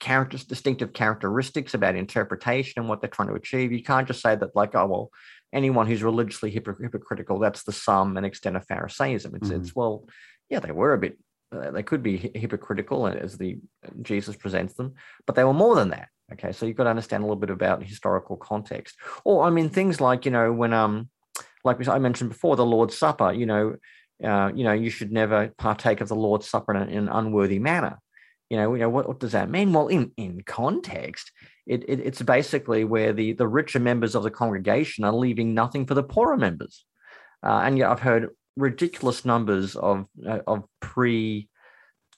characters, 0.00 0.44
distinctive 0.44 0.92
characteristics 0.92 1.74
about 1.74 1.96
interpretation 1.96 2.80
and 2.80 2.88
what 2.88 3.00
they're 3.00 3.10
trying 3.10 3.28
to 3.28 3.34
achieve. 3.34 3.72
You 3.72 3.82
can't 3.82 4.06
just 4.06 4.22
say 4.22 4.36
that, 4.36 4.54
like, 4.54 4.74
oh, 4.74 4.86
well, 4.86 5.10
anyone 5.52 5.86
who's 5.86 6.02
religiously 6.02 6.50
hypocritical, 6.50 7.38
that's 7.38 7.62
the 7.62 7.72
sum 7.72 8.16
and 8.16 8.26
extent 8.26 8.56
of 8.56 8.66
Pharisaism. 8.66 9.34
It's, 9.34 9.48
mm-hmm. 9.48 9.62
it's 9.62 9.74
well, 9.74 10.06
yeah, 10.48 10.60
they 10.60 10.72
were 10.72 10.92
a 10.92 10.98
bit, 10.98 11.18
uh, 11.52 11.70
they 11.70 11.82
could 11.82 12.02
be 12.02 12.30
hypocritical 12.34 13.06
as 13.06 13.38
the 13.38 13.58
Jesus 14.02 14.36
presents 14.36 14.74
them, 14.74 14.94
but 15.26 15.36
they 15.36 15.44
were 15.44 15.54
more 15.54 15.74
than 15.74 15.90
that. 15.90 16.08
Okay, 16.32 16.50
so 16.50 16.66
you've 16.66 16.76
got 16.76 16.84
to 16.84 16.90
understand 16.90 17.22
a 17.22 17.26
little 17.26 17.40
bit 17.40 17.50
about 17.50 17.84
historical 17.84 18.36
context. 18.36 18.96
Or 19.24 19.44
I 19.44 19.50
mean, 19.50 19.68
things 19.68 20.00
like 20.00 20.24
you 20.24 20.32
know 20.32 20.52
when 20.52 20.72
um, 20.72 21.08
like 21.64 21.86
I 21.88 21.98
mentioned 21.98 22.30
before, 22.30 22.56
the 22.56 22.66
Lord's 22.66 22.98
Supper. 22.98 23.32
You 23.32 23.46
know, 23.46 23.76
uh, 24.24 24.50
you 24.54 24.64
know, 24.64 24.72
you 24.72 24.90
should 24.90 25.12
never 25.12 25.52
partake 25.58 26.00
of 26.00 26.08
the 26.08 26.16
Lord's 26.16 26.48
Supper 26.48 26.74
in, 26.74 26.88
in 26.88 26.98
an 26.98 27.08
unworthy 27.08 27.58
manner. 27.58 27.98
You 28.50 28.56
know, 28.56 28.74
you 28.74 28.80
know 28.80 28.88
what, 28.88 29.08
what 29.08 29.20
does 29.20 29.32
that 29.32 29.50
mean? 29.50 29.72
Well, 29.72 29.88
in 29.88 30.12
in 30.16 30.42
context, 30.42 31.32
it, 31.66 31.84
it, 31.88 32.00
it's 32.00 32.22
basically 32.22 32.84
where 32.84 33.12
the 33.12 33.32
the 33.32 33.48
richer 33.48 33.80
members 33.80 34.14
of 34.14 34.22
the 34.22 34.30
congregation 34.30 35.04
are 35.04 35.12
leaving 35.12 35.54
nothing 35.54 35.86
for 35.86 35.94
the 35.94 36.02
poorer 36.02 36.36
members. 36.36 36.84
Uh, 37.42 37.62
and 37.64 37.76
yeah, 37.76 37.90
I've 37.90 38.00
heard 38.00 38.30
ridiculous 38.56 39.24
numbers 39.24 39.76
of 39.76 40.06
uh, 40.26 40.40
of 40.46 40.64
pre 40.80 41.48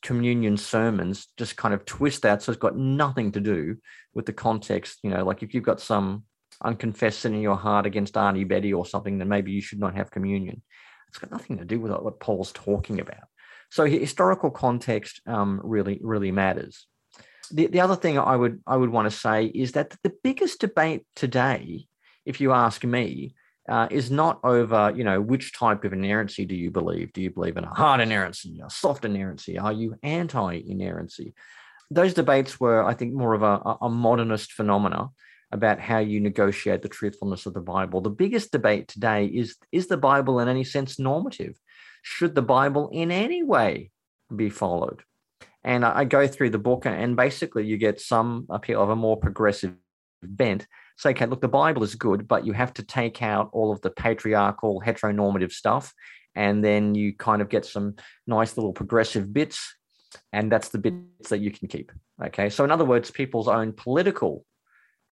communion 0.02 0.56
sermons 0.56 1.26
just 1.36 1.56
kind 1.56 1.74
of 1.74 1.84
twist 1.84 2.22
that 2.22 2.40
so 2.40 2.52
it's 2.52 2.60
got 2.60 2.76
nothing 2.76 3.32
to 3.32 3.40
do 3.40 3.76
with 4.14 4.26
the 4.26 4.32
context 4.32 4.98
you 5.02 5.10
know 5.10 5.24
like 5.24 5.42
if 5.42 5.52
you've 5.52 5.64
got 5.64 5.80
some 5.80 6.22
unconfessed 6.62 7.20
sin 7.20 7.34
in 7.34 7.40
your 7.40 7.56
heart 7.56 7.84
against 7.84 8.16
auntie 8.16 8.44
betty 8.44 8.72
or 8.72 8.86
something 8.86 9.18
then 9.18 9.28
maybe 9.28 9.50
you 9.50 9.60
should 9.60 9.80
not 9.80 9.96
have 9.96 10.10
communion 10.10 10.62
it's 11.08 11.18
got 11.18 11.32
nothing 11.32 11.58
to 11.58 11.64
do 11.64 11.80
with 11.80 11.90
what 11.90 12.20
paul's 12.20 12.52
talking 12.52 13.00
about 13.00 13.24
so 13.70 13.84
historical 13.84 14.50
context 14.50 15.20
um, 15.26 15.60
really 15.62 15.98
really 16.02 16.32
matters 16.32 16.86
the, 17.50 17.66
the 17.66 17.80
other 17.80 17.96
thing 17.96 18.18
i 18.18 18.36
would 18.36 18.60
i 18.66 18.76
would 18.76 18.90
want 18.90 19.10
to 19.10 19.16
say 19.16 19.46
is 19.46 19.72
that 19.72 19.94
the 20.02 20.12
biggest 20.22 20.60
debate 20.60 21.04
today 21.16 21.86
if 22.24 22.40
you 22.40 22.52
ask 22.52 22.84
me 22.84 23.34
uh, 23.68 23.86
is 23.90 24.10
not 24.10 24.40
over, 24.44 24.92
you 24.96 25.04
know, 25.04 25.20
which 25.20 25.52
type 25.52 25.84
of 25.84 25.92
inerrancy 25.92 26.46
do 26.46 26.54
you 26.54 26.70
believe? 26.70 27.12
Do 27.12 27.20
you 27.20 27.30
believe 27.30 27.56
in 27.56 27.64
a 27.64 27.74
hard 27.74 28.00
inerrancy, 28.00 28.60
a 28.64 28.70
soft 28.70 29.04
inerrancy? 29.04 29.58
Are 29.58 29.72
you 29.72 29.96
anti-inerrancy? 30.02 31.34
Those 31.90 32.14
debates 32.14 32.58
were, 32.58 32.82
I 32.82 32.94
think, 32.94 33.12
more 33.12 33.34
of 33.34 33.42
a, 33.42 33.76
a 33.82 33.90
modernist 33.90 34.52
phenomena 34.52 35.08
about 35.52 35.80
how 35.80 35.98
you 35.98 36.20
negotiate 36.20 36.82
the 36.82 36.88
truthfulness 36.88 37.46
of 37.46 37.54
the 37.54 37.60
Bible. 37.60 38.00
The 38.00 38.10
biggest 38.10 38.52
debate 38.52 38.88
today 38.88 39.26
is 39.26 39.56
is 39.72 39.86
the 39.86 39.96
Bible 39.96 40.40
in 40.40 40.48
any 40.48 40.64
sense 40.64 40.98
normative? 40.98 41.58
Should 42.02 42.34
the 42.34 42.42
Bible 42.42 42.88
in 42.92 43.10
any 43.10 43.42
way 43.42 43.90
be 44.34 44.50
followed? 44.50 45.02
And 45.64 45.84
I, 45.84 46.04
go 46.04 46.26
through 46.26 46.50
the 46.50 46.58
book, 46.58 46.86
and 46.86 47.16
basically, 47.16 47.66
you 47.66 47.76
get 47.76 48.00
some 48.00 48.46
appeal 48.48 48.82
of 48.82 48.90
a 48.90 48.96
more 48.96 49.16
progressive 49.16 49.74
bent 50.22 50.66
say, 50.98 51.10
okay, 51.10 51.26
look, 51.26 51.40
the 51.40 51.48
Bible 51.48 51.84
is 51.84 51.94
good, 51.94 52.28
but 52.28 52.44
you 52.44 52.52
have 52.52 52.74
to 52.74 52.82
take 52.82 53.22
out 53.22 53.48
all 53.52 53.72
of 53.72 53.80
the 53.80 53.90
patriarchal, 53.90 54.82
heteronormative 54.84 55.52
stuff. 55.52 55.94
And 56.34 56.62
then 56.62 56.94
you 56.94 57.14
kind 57.14 57.40
of 57.40 57.48
get 57.48 57.64
some 57.64 57.94
nice 58.26 58.56
little 58.56 58.72
progressive 58.72 59.32
bits. 59.32 59.74
And 60.32 60.50
that's 60.50 60.68
the 60.68 60.78
bits 60.78 61.30
that 61.30 61.40
you 61.40 61.50
can 61.50 61.68
keep. 61.68 61.92
Okay. 62.22 62.50
So, 62.50 62.64
in 62.64 62.70
other 62.70 62.84
words, 62.84 63.10
people's 63.10 63.48
own 63.48 63.72
political 63.72 64.44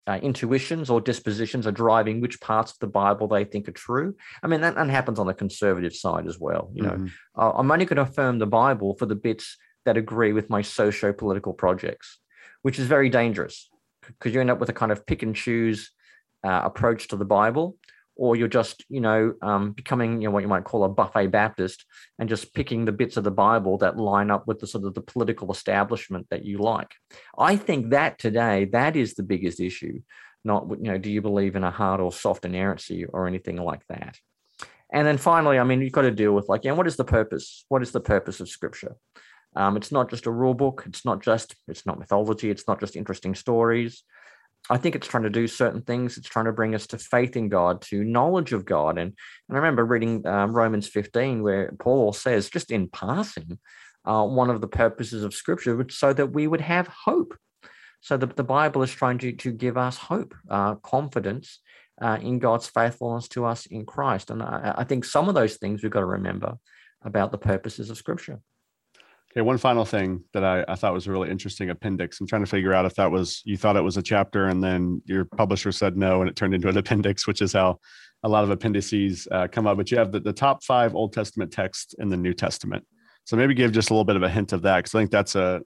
uh, 0.07 0.19
intuitions 0.23 0.91
or 0.91 1.01
dispositions 1.01 1.67
are 1.67 1.73
driving 1.73 2.21
which 2.21 2.41
parts 2.41 2.73
of 2.73 2.79
the 2.79 2.87
Bible 2.87 3.27
they 3.27 3.45
think 3.45 3.69
are 3.69 3.73
true. 3.73 4.15
I 4.43 4.47
mean, 4.47 4.61
that, 4.61 4.75
that 4.75 4.91
happens 4.91 5.19
on 5.19 5.27
the 5.27 5.35
conservative 5.35 5.95
side 5.95 6.27
as 6.27 6.39
well. 6.39 6.71
You 6.75 6.83
know, 6.83 6.91
mm-hmm. 6.91 7.07
uh, 7.41 7.53
I'm 7.53 7.71
only 7.71 7.87
going 7.87 7.97
to 7.97 8.03
affirm 8.03 8.39
the 8.39 8.47
Bible 8.47 8.97
for 8.99 9.07
the 9.07 9.15
bits 9.15 9.57
that 9.85 9.97
agree 9.97 10.33
with 10.33 10.51
my 10.51 10.63
socio 10.63 11.13
political 11.13 11.53
projects, 11.53 12.19
which 12.63 12.79
is 12.79 12.87
very 12.87 13.09
dangerous 13.09 13.69
because 14.07 14.35
you 14.35 14.41
end 14.41 14.51
up 14.51 14.61
with 14.61 14.69
a 14.69 14.75
kind 14.75 14.93
of 14.93 15.07
pick 15.07 15.23
and 15.23 15.35
choose 15.35 15.91
uh, 16.45 16.61
approach 16.65 17.09
to 17.09 17.17
the 17.17 17.25
Bible, 17.25 17.77
or 18.17 18.37
you're 18.37 18.49
just, 18.49 18.85
you 18.89 19.01
know, 19.01 19.35
um, 19.43 19.73
becoming, 19.73 20.21
you 20.21 20.29
know, 20.29 20.33
what 20.33 20.43
you 20.43 20.49
might 20.49 20.65
call 20.65 20.85
a 20.85 20.89
buffet 20.89 21.29
Baptist 21.29 21.85
and 22.19 22.29
just 22.29 22.55
picking 22.55 22.85
the 22.85 22.93
bits 22.93 23.17
of 23.17 23.25
the 23.25 23.31
Bible 23.31 23.79
that 23.79 23.97
line 23.97 24.31
up 24.31 24.47
with 24.47 24.61
the 24.61 24.67
sort 24.67 24.85
of 24.85 24.95
the 24.95 25.01
political 25.01 25.51
establishment 25.51 26.27
that 26.31 26.45
you 26.45 26.59
like. 26.59 26.95
I 27.39 27.57
think 27.57 27.91
that 27.91 28.19
today, 28.19 28.67
that 28.67 28.97
is 28.97 29.15
the 29.15 29.23
biggest 29.23 29.61
issue. 29.61 30.01
Not, 30.45 30.69
you 30.71 30.91
know, 30.91 30.99
do 30.99 31.11
you 31.11 31.23
believe 31.23 31.57
in 31.57 31.65
a 31.65 31.71
hard 31.71 32.01
or 32.01 32.13
soft 32.13 32.45
inerrancy 32.45 33.05
or 33.05 33.27
anything 33.27 33.57
like 33.57 33.85
that? 33.89 34.19
And 34.93 35.07
then 35.07 35.19
finally, 35.19 35.59
I 35.59 35.65
mean, 35.65 35.81
you've 35.81 35.93
got 35.93 36.03
to 36.03 36.11
deal 36.11 36.33
with 36.33 36.49
like, 36.49 36.65
yeah, 36.65 36.73
what 36.73 36.87
is 36.87 36.97
the 36.97 37.05
purpose? 37.05 37.65
What 37.69 37.83
is 37.83 37.91
the 37.91 38.01
purpose 38.01 38.41
of 38.41 38.49
Scripture? 38.49 38.97
Um, 39.57 39.77
it's 39.77 39.93
not 39.93 40.11
just 40.11 40.27
a 40.27 40.31
rule 40.31 40.55
book. 40.55 40.85
It's 40.87 41.05
not 41.05 41.23
just 41.23 41.55
it's 41.69 41.87
not 41.87 41.99
mythology. 41.99 42.51
It's 42.51 42.67
not 42.67 42.81
just 42.81 42.97
interesting 42.97 43.35
stories. 43.35 44.03
I 44.71 44.79
think 44.79 44.95
it's 44.95 45.07
trying 45.07 45.25
to 45.25 45.31
do 45.31 45.47
certain 45.47 45.83
things. 45.83 46.17
It's 46.17 46.29
trying 46.29 46.47
to 46.47 46.53
bring 46.53 46.75
us 46.75 46.87
to 46.89 46.99
faith 46.99 47.37
in 47.37 47.49
God, 47.49 47.83
to 47.83 48.03
knowledge 48.03 48.53
of 48.53 48.65
God. 48.65 48.97
And, 48.97 49.13
and 49.49 49.57
I 49.57 49.61
remember 49.61 49.85
reading 49.85 50.27
um, 50.27 50.53
Romans 50.53 50.89
15, 50.89 51.43
where 51.43 51.73
Paul 51.79 52.13
says, 52.13 52.49
just 52.49 52.71
in 52.71 52.89
passing, 52.89 53.59
uh, 54.07 54.25
one 54.25 54.51
of 54.51 54.61
the 54.61 54.69
purposes 54.69 55.23
of 55.23 55.35
Scripture 55.35 55.77
was 55.77 55.97
so 55.97 56.13
that 56.13 56.33
we 56.33 56.47
would 56.47 56.63
have 56.63 56.89
hope. 56.89 57.37
So 58.01 58.17
the, 58.17 58.27
the 58.27 58.45
Bible 58.45 58.83
is 58.83 58.93
trying 58.93 59.19
to, 59.19 59.33
to 59.33 59.53
give 59.53 59.77
us 59.77 59.97
hope, 59.97 60.35
uh, 60.49 60.77
confidence 60.77 61.61
uh, 62.01 62.19
in 62.21 62.39
God's 62.39 62.67
faithfulness 62.67 63.29
to 63.29 63.45
us 63.45 63.67
in 63.67 63.85
Christ. 63.85 64.31
And 64.31 64.43
I, 64.43 64.75
I 64.79 64.85
think 64.85 65.05
some 65.05 65.29
of 65.29 65.35
those 65.35 65.57
things 65.57 65.83
we've 65.83 65.93
got 65.93 66.01
to 66.01 66.07
remember 66.07 66.55
about 67.03 67.33
the 67.33 67.39
purposes 67.39 67.91
of 67.91 67.99
Scripture. 67.99 68.41
Okay, 69.37 69.43
one 69.43 69.59
final 69.59 69.85
thing 69.85 70.23
that 70.33 70.45
I, 70.45 70.65
I, 70.69 70.77
thought 70.77 70.93
was 70.93 71.09
a 71.09 71.11
really 71.11 71.29
interesting 71.29 71.71
appendix. 71.71 72.21
I'm 72.21 72.27
trying 72.27 72.45
to 72.45 72.51
figure 72.51 72.73
out 72.73 72.85
if 72.85 72.95
that 72.95 73.11
was 73.11 73.43
you 73.45 73.57
thought 73.57 73.77
it 73.77 73.81
was 73.81 73.97
a 73.97 74.03
chapter 74.03 74.47
and 74.47 74.63
then 74.63 75.03
your 75.07 75.25
publisher 75.25 75.73
said 75.73 75.97
no 75.97 76.21
and 76.21 76.31
it 76.31 76.37
turned 76.37 76.55
into 76.55 76.69
an 76.69 76.77
appendix, 76.79 77.27
which 77.27 77.43
is 77.43 77.53
how 77.53 77.81
a 78.23 78.29
lot 78.29 78.45
of 78.45 78.51
appendices 78.51 79.27
uh, 79.33 79.49
come 79.51 79.67
up. 79.67 79.77
But 79.77 79.91
you 79.91 79.99
have 79.99 80.13
the, 80.13 80.21
the 80.21 80.33
top 80.33 80.63
five 80.63 80.95
Old 80.95 81.13
Testament 81.13 81.51
texts 81.51 81.97
in 81.99 82.11
the 82.11 82.17
New 82.17 82.33
Testament. 82.33 82.87
So 83.25 83.37
maybe 83.37 83.55
give 83.55 83.73
just 83.73 83.91
a 83.91 83.93
little 83.93 84.05
bit 84.05 84.15
of 84.15 84.23
a 84.23 84.29
hint 84.29 84.53
of 84.53 84.63
that 84.63 84.77
because 84.77 84.95
I 84.95 85.01
think 85.01 85.11
that's 85.11 85.35
a 85.35 85.63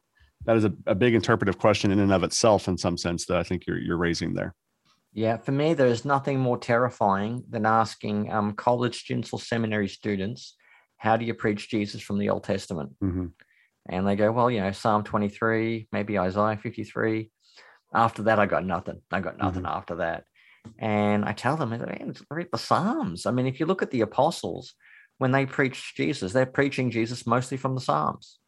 that 0.46 0.56
is 0.56 0.64
a, 0.64 0.72
a 0.86 0.94
big 0.94 1.14
interpretive 1.14 1.58
question 1.58 1.90
in 1.90 1.98
and 1.98 2.12
of 2.12 2.22
itself 2.22 2.68
in 2.68 2.78
some 2.78 2.96
sense 2.96 3.26
that 3.26 3.36
I 3.36 3.42
think 3.42 3.66
you're 3.66 3.78
you're 3.78 3.98
raising 3.98 4.32
there. 4.32 4.54
Yeah, 5.12 5.36
for 5.36 5.52
me, 5.52 5.74
there 5.74 5.88
is 5.88 6.06
nothing 6.06 6.38
more 6.38 6.56
terrifying 6.56 7.44
than 7.50 7.66
asking 7.66 8.32
um, 8.32 8.54
college 8.54 8.98
students 8.98 9.30
or 9.30 9.40
seminary 9.40 9.88
students, 9.88 10.56
"How 10.96 11.18
do 11.18 11.26
you 11.26 11.34
preach 11.34 11.68
Jesus 11.68 12.00
from 12.00 12.18
the 12.18 12.30
Old 12.30 12.44
Testament?" 12.44 12.92
Mm-hmm 13.04 13.26
and 13.88 14.06
they 14.06 14.16
go, 14.16 14.30
well, 14.30 14.50
you 14.50 14.60
know, 14.60 14.72
Psalm 14.72 15.02
23, 15.02 15.88
maybe 15.92 16.18
Isaiah 16.18 16.58
53. 16.62 17.30
After 17.94 18.22
that, 18.24 18.38
I 18.38 18.46
got 18.46 18.64
nothing. 18.64 19.00
I 19.10 19.20
got 19.20 19.38
nothing 19.38 19.62
mm-hmm. 19.62 19.76
after 19.76 19.96
that. 19.96 20.24
And 20.78 21.24
I 21.24 21.32
tell 21.32 21.56
them, 21.56 21.70
man, 21.70 22.14
read 22.30 22.48
the 22.52 22.58
Psalms. 22.58 23.24
I 23.24 23.30
mean, 23.30 23.46
if 23.46 23.60
you 23.60 23.66
look 23.66 23.82
at 23.82 23.90
the 23.90 24.02
apostles, 24.02 24.74
when 25.16 25.32
they 25.32 25.46
preach 25.46 25.94
Jesus, 25.96 26.32
they're 26.32 26.46
preaching 26.46 26.90
Jesus 26.90 27.26
mostly 27.26 27.56
from 27.56 27.74
the 27.74 27.80
Psalms. 27.80 28.38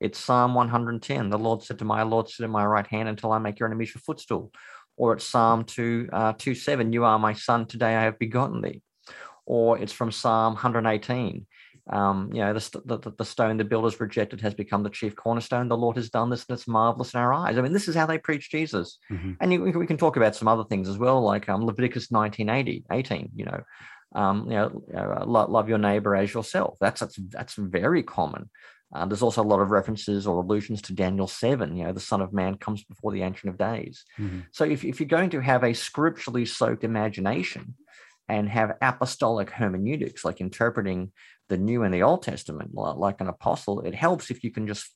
It's 0.00 0.18
Psalm 0.18 0.54
110. 0.54 1.30
The 1.30 1.38
Lord 1.38 1.62
said 1.62 1.78
to 1.78 1.84
my 1.84 2.02
Lord, 2.02 2.28
sit 2.28 2.44
in 2.44 2.50
my 2.50 2.64
right 2.64 2.86
hand 2.86 3.08
until 3.08 3.32
I 3.32 3.38
make 3.38 3.58
your 3.58 3.68
enemies 3.68 3.94
your 3.94 4.02
footstool. 4.02 4.52
Or 4.96 5.14
it's 5.14 5.24
Psalm 5.24 5.64
2, 5.64 6.08
uh, 6.12 6.32
2 6.36 6.54
7, 6.54 6.92
you 6.92 7.04
are 7.04 7.18
my 7.18 7.32
son, 7.32 7.66
today 7.66 7.96
I 7.96 8.02
have 8.02 8.18
begotten 8.18 8.60
thee. 8.60 8.82
Or 9.46 9.78
it's 9.78 9.92
from 9.92 10.12
Psalm 10.12 10.54
118, 10.54 11.46
um, 11.88 12.30
you 12.32 12.40
know, 12.40 12.52
the, 12.52 12.98
the, 12.98 13.12
the, 13.18 13.24
stone 13.24 13.56
the 13.56 13.64
builders 13.64 13.98
rejected 13.98 14.40
has 14.42 14.54
become 14.54 14.82
the 14.82 14.90
chief 14.90 15.16
cornerstone. 15.16 15.68
The 15.68 15.76
Lord 15.76 15.96
has 15.96 16.10
done 16.10 16.30
this, 16.30 16.44
and 16.48 16.56
it's 16.56 16.68
marvelous 16.68 17.14
in 17.14 17.20
our 17.20 17.32
eyes. 17.32 17.58
I 17.58 17.62
mean, 17.62 17.72
this 17.72 17.88
is 17.88 17.94
how 17.94 18.06
they 18.06 18.18
preach 18.18 18.50
Jesus. 18.50 18.98
Mm-hmm. 19.10 19.32
And 19.40 19.52
you, 19.52 19.62
we 19.62 19.86
can 19.86 19.96
talk 19.96 20.16
about 20.16 20.36
some 20.36 20.48
other 20.48 20.64
things 20.64 20.88
as 20.88 20.98
well, 20.98 21.20
like 21.22 21.48
um, 21.48 21.64
Leviticus 21.64 22.10
1980, 22.10 22.84
18, 22.92 23.30
you 23.34 23.44
know, 23.46 23.62
um, 24.14 24.44
you 24.44 24.56
know, 24.56 24.82
uh, 24.96 25.24
love, 25.24 25.50
love, 25.50 25.68
your 25.68 25.78
neighbor 25.78 26.14
as 26.14 26.32
yourself. 26.32 26.76
That's, 26.80 27.00
that's, 27.00 27.16
that's 27.16 27.54
very 27.54 28.02
common. 28.02 28.50
Uh, 28.92 29.06
there's 29.06 29.22
also 29.22 29.42
a 29.42 29.44
lot 29.44 29.60
of 29.60 29.70
references 29.70 30.26
or 30.26 30.42
allusions 30.42 30.82
to 30.82 30.92
Daniel 30.92 31.28
7, 31.28 31.76
you 31.76 31.84
know, 31.84 31.92
the 31.92 32.00
Son 32.00 32.20
of 32.20 32.32
Man 32.32 32.56
comes 32.56 32.82
before 32.84 33.12
the 33.12 33.22
Ancient 33.22 33.50
of 33.50 33.58
Days. 33.58 34.04
Mm-hmm. 34.18 34.40
So 34.52 34.64
if, 34.64 34.84
if 34.84 35.00
you're 35.00 35.08
going 35.08 35.30
to 35.30 35.40
have 35.40 35.62
a 35.62 35.72
scripturally 35.72 36.44
soaked 36.44 36.84
imagination, 36.84 37.74
and 38.30 38.48
have 38.48 38.76
apostolic 38.80 39.50
hermeneutics, 39.50 40.24
like 40.24 40.40
interpreting 40.40 41.10
the 41.50 41.58
New 41.58 41.82
and 41.82 41.92
the 41.92 42.02
Old 42.02 42.22
Testament, 42.22 42.74
like 42.74 43.20
an 43.20 43.28
apostle, 43.28 43.82
it 43.82 43.94
helps 43.94 44.30
if 44.30 44.42
you 44.42 44.50
can 44.50 44.66
just 44.66 44.90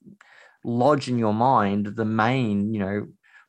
lodge 0.64 1.08
in 1.08 1.18
your 1.18 1.34
mind 1.34 1.94
the 1.96 2.06
main, 2.06 2.72
you 2.72 2.80
know, 2.80 3.06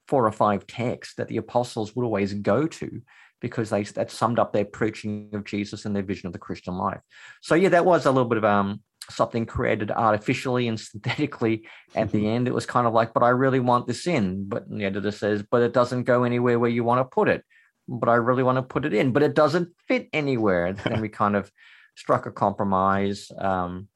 four 0.08 0.26
or 0.28 0.32
five 0.32 0.68
texts 0.68 1.16
that 1.16 1.30
the 1.30 1.38
apostles 1.38 1.96
would 1.96 2.04
always 2.04 2.34
go 2.34 2.68
to 2.68 3.02
because 3.42 3.70
they 3.70 3.84
that 3.84 4.12
summed 4.12 4.40
up 4.40 4.52
their 4.52 4.66
preaching 4.66 5.30
of 5.34 5.46
Jesus 5.46 5.86
and 5.86 5.96
their 5.96 6.04
vision 6.04 6.28
of 6.28 6.34
the 6.34 6.40
Christian 6.40 6.76
life. 6.76 7.00
So 7.42 7.56
yeah, 7.56 7.70
that 7.70 7.86
was 7.86 8.06
a 8.06 8.12
little 8.12 8.30
bit 8.30 8.38
of 8.40 8.46
um 8.46 8.82
something 9.10 9.46
created 9.46 9.92
artificially 9.92 10.68
and 10.68 10.80
synthetically 10.90 11.68
at 11.96 12.12
the 12.12 12.28
end. 12.28 12.48
It 12.48 12.54
was 12.54 12.66
kind 12.66 12.88
of 12.88 12.94
like, 12.94 13.14
but 13.14 13.24
I 13.24 13.30
really 13.30 13.60
want 13.60 13.88
this 13.88 14.08
in. 14.08 14.48
But 14.48 14.70
the 14.70 14.86
editor 14.86 15.12
says, 15.12 15.44
but 15.50 15.62
it 15.62 15.74
doesn't 15.74 16.04
go 16.04 16.24
anywhere 16.24 16.60
where 16.60 16.70
you 16.70 16.84
want 16.84 17.00
to 17.00 17.06
put 17.06 17.30
it. 17.30 17.44
But 17.88 18.10
I 18.10 18.16
really 18.16 18.42
want 18.42 18.58
to 18.58 18.64
put 18.64 18.86
it 18.86 18.96
in, 18.96 19.12
but 19.12 19.22
it 19.22 19.36
doesn't 19.36 19.70
fit 19.88 20.10
anywhere. 20.12 20.66
And 20.66 20.80
then 20.80 21.02
we 21.02 21.10
kind 21.10 21.36
of 21.36 21.52
struck 21.96 22.26
a 22.26 22.32
compromise 22.32 23.32
um, 23.38 23.88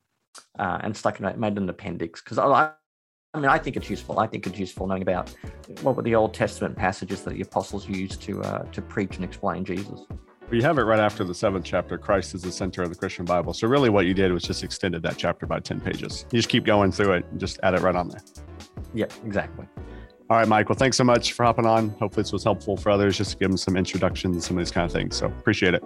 uh, 0.58 0.80
and 0.82 0.95
stuck 0.95 1.20
it, 1.20 1.38
made 1.38 1.58
an 1.58 1.70
appendix 1.70 2.22
because 2.22 2.38
I, 2.38 2.72
I 3.34 3.39
mean, 3.39 3.50
I 3.50 3.60
think 3.60 3.78
it's 3.78 3.89
useful. 3.89 4.20
I 4.20 4.28
think 4.28 4.47
it's 4.47 4.58
useful 4.58 4.88
knowing 4.88 5.04
about 5.04 5.30
what 5.82 5.95
were 5.95 6.02
the 6.02 6.16
Old 6.16 6.34
Testament 6.34 6.76
passages 6.76 7.24
that 7.24 7.36
the 7.36 7.41
apostles 7.41 7.88
used 7.88 8.22
to 8.24 8.41
uh, 8.41 8.64
to 8.64 8.82
preach 8.82 9.16
and 9.18 9.24
explain 9.24 9.64
Jesus. 9.64 10.02
We 10.50 10.64
have 10.64 10.80
it 10.80 10.82
right 10.82 11.00
after 11.00 11.24
the 11.24 11.36
seventh 11.36 11.64
chapter. 11.64 12.00
Christ 12.00 12.34
is 12.34 12.41
the 12.41 12.52
center 12.52 12.82
of 12.82 12.89
the 12.89 12.95
Christian 12.95 13.26
Bible. 13.26 13.54
So 13.54 13.68
really, 13.68 13.89
what 13.89 14.08
you 14.08 14.16
did 14.16 14.32
was 14.32 14.41
just 14.41 14.64
extended 14.64 15.04
that 15.04 15.16
chapter 15.18 15.45
by 15.45 15.60
ten 15.60 15.80
pages. 15.80 16.26
You 16.32 16.39
just 16.39 16.50
keep 16.50 16.66
going 16.66 16.91
through 16.91 17.14
it 17.14 17.26
and 17.30 17.39
just 17.39 17.60
add 17.62 17.76
it 17.76 17.82
right 17.82 17.95
on 17.95 18.10
there. 18.10 18.22
Yep, 18.95 19.14
exactly. 19.26 19.68
All 20.32 20.38
right, 20.38 20.47
Mike. 20.47 20.70
Well, 20.70 20.78
thanks 20.78 20.97
so 20.97 21.04
much 21.04 21.34
for 21.34 21.43
hopping 21.43 21.68
on. 21.68 21.89
Hopefully, 22.00 22.24
this 22.24 22.32
was 22.32 22.43
helpful 22.43 22.78
for 22.78 22.89
others 22.89 23.18
just 23.18 23.32
to 23.32 23.38
give 23.38 23.50
them 23.50 23.58
some 23.58 23.76
introduction 23.76 24.34
to 24.34 24.41
some 24.41 24.58
of 24.58 24.62
these 24.64 24.72
kind 24.72 24.86
of 24.86 24.91
things. 24.91 25.18
So 25.18 25.28
appreciate 25.28 25.76
it. 25.76 25.84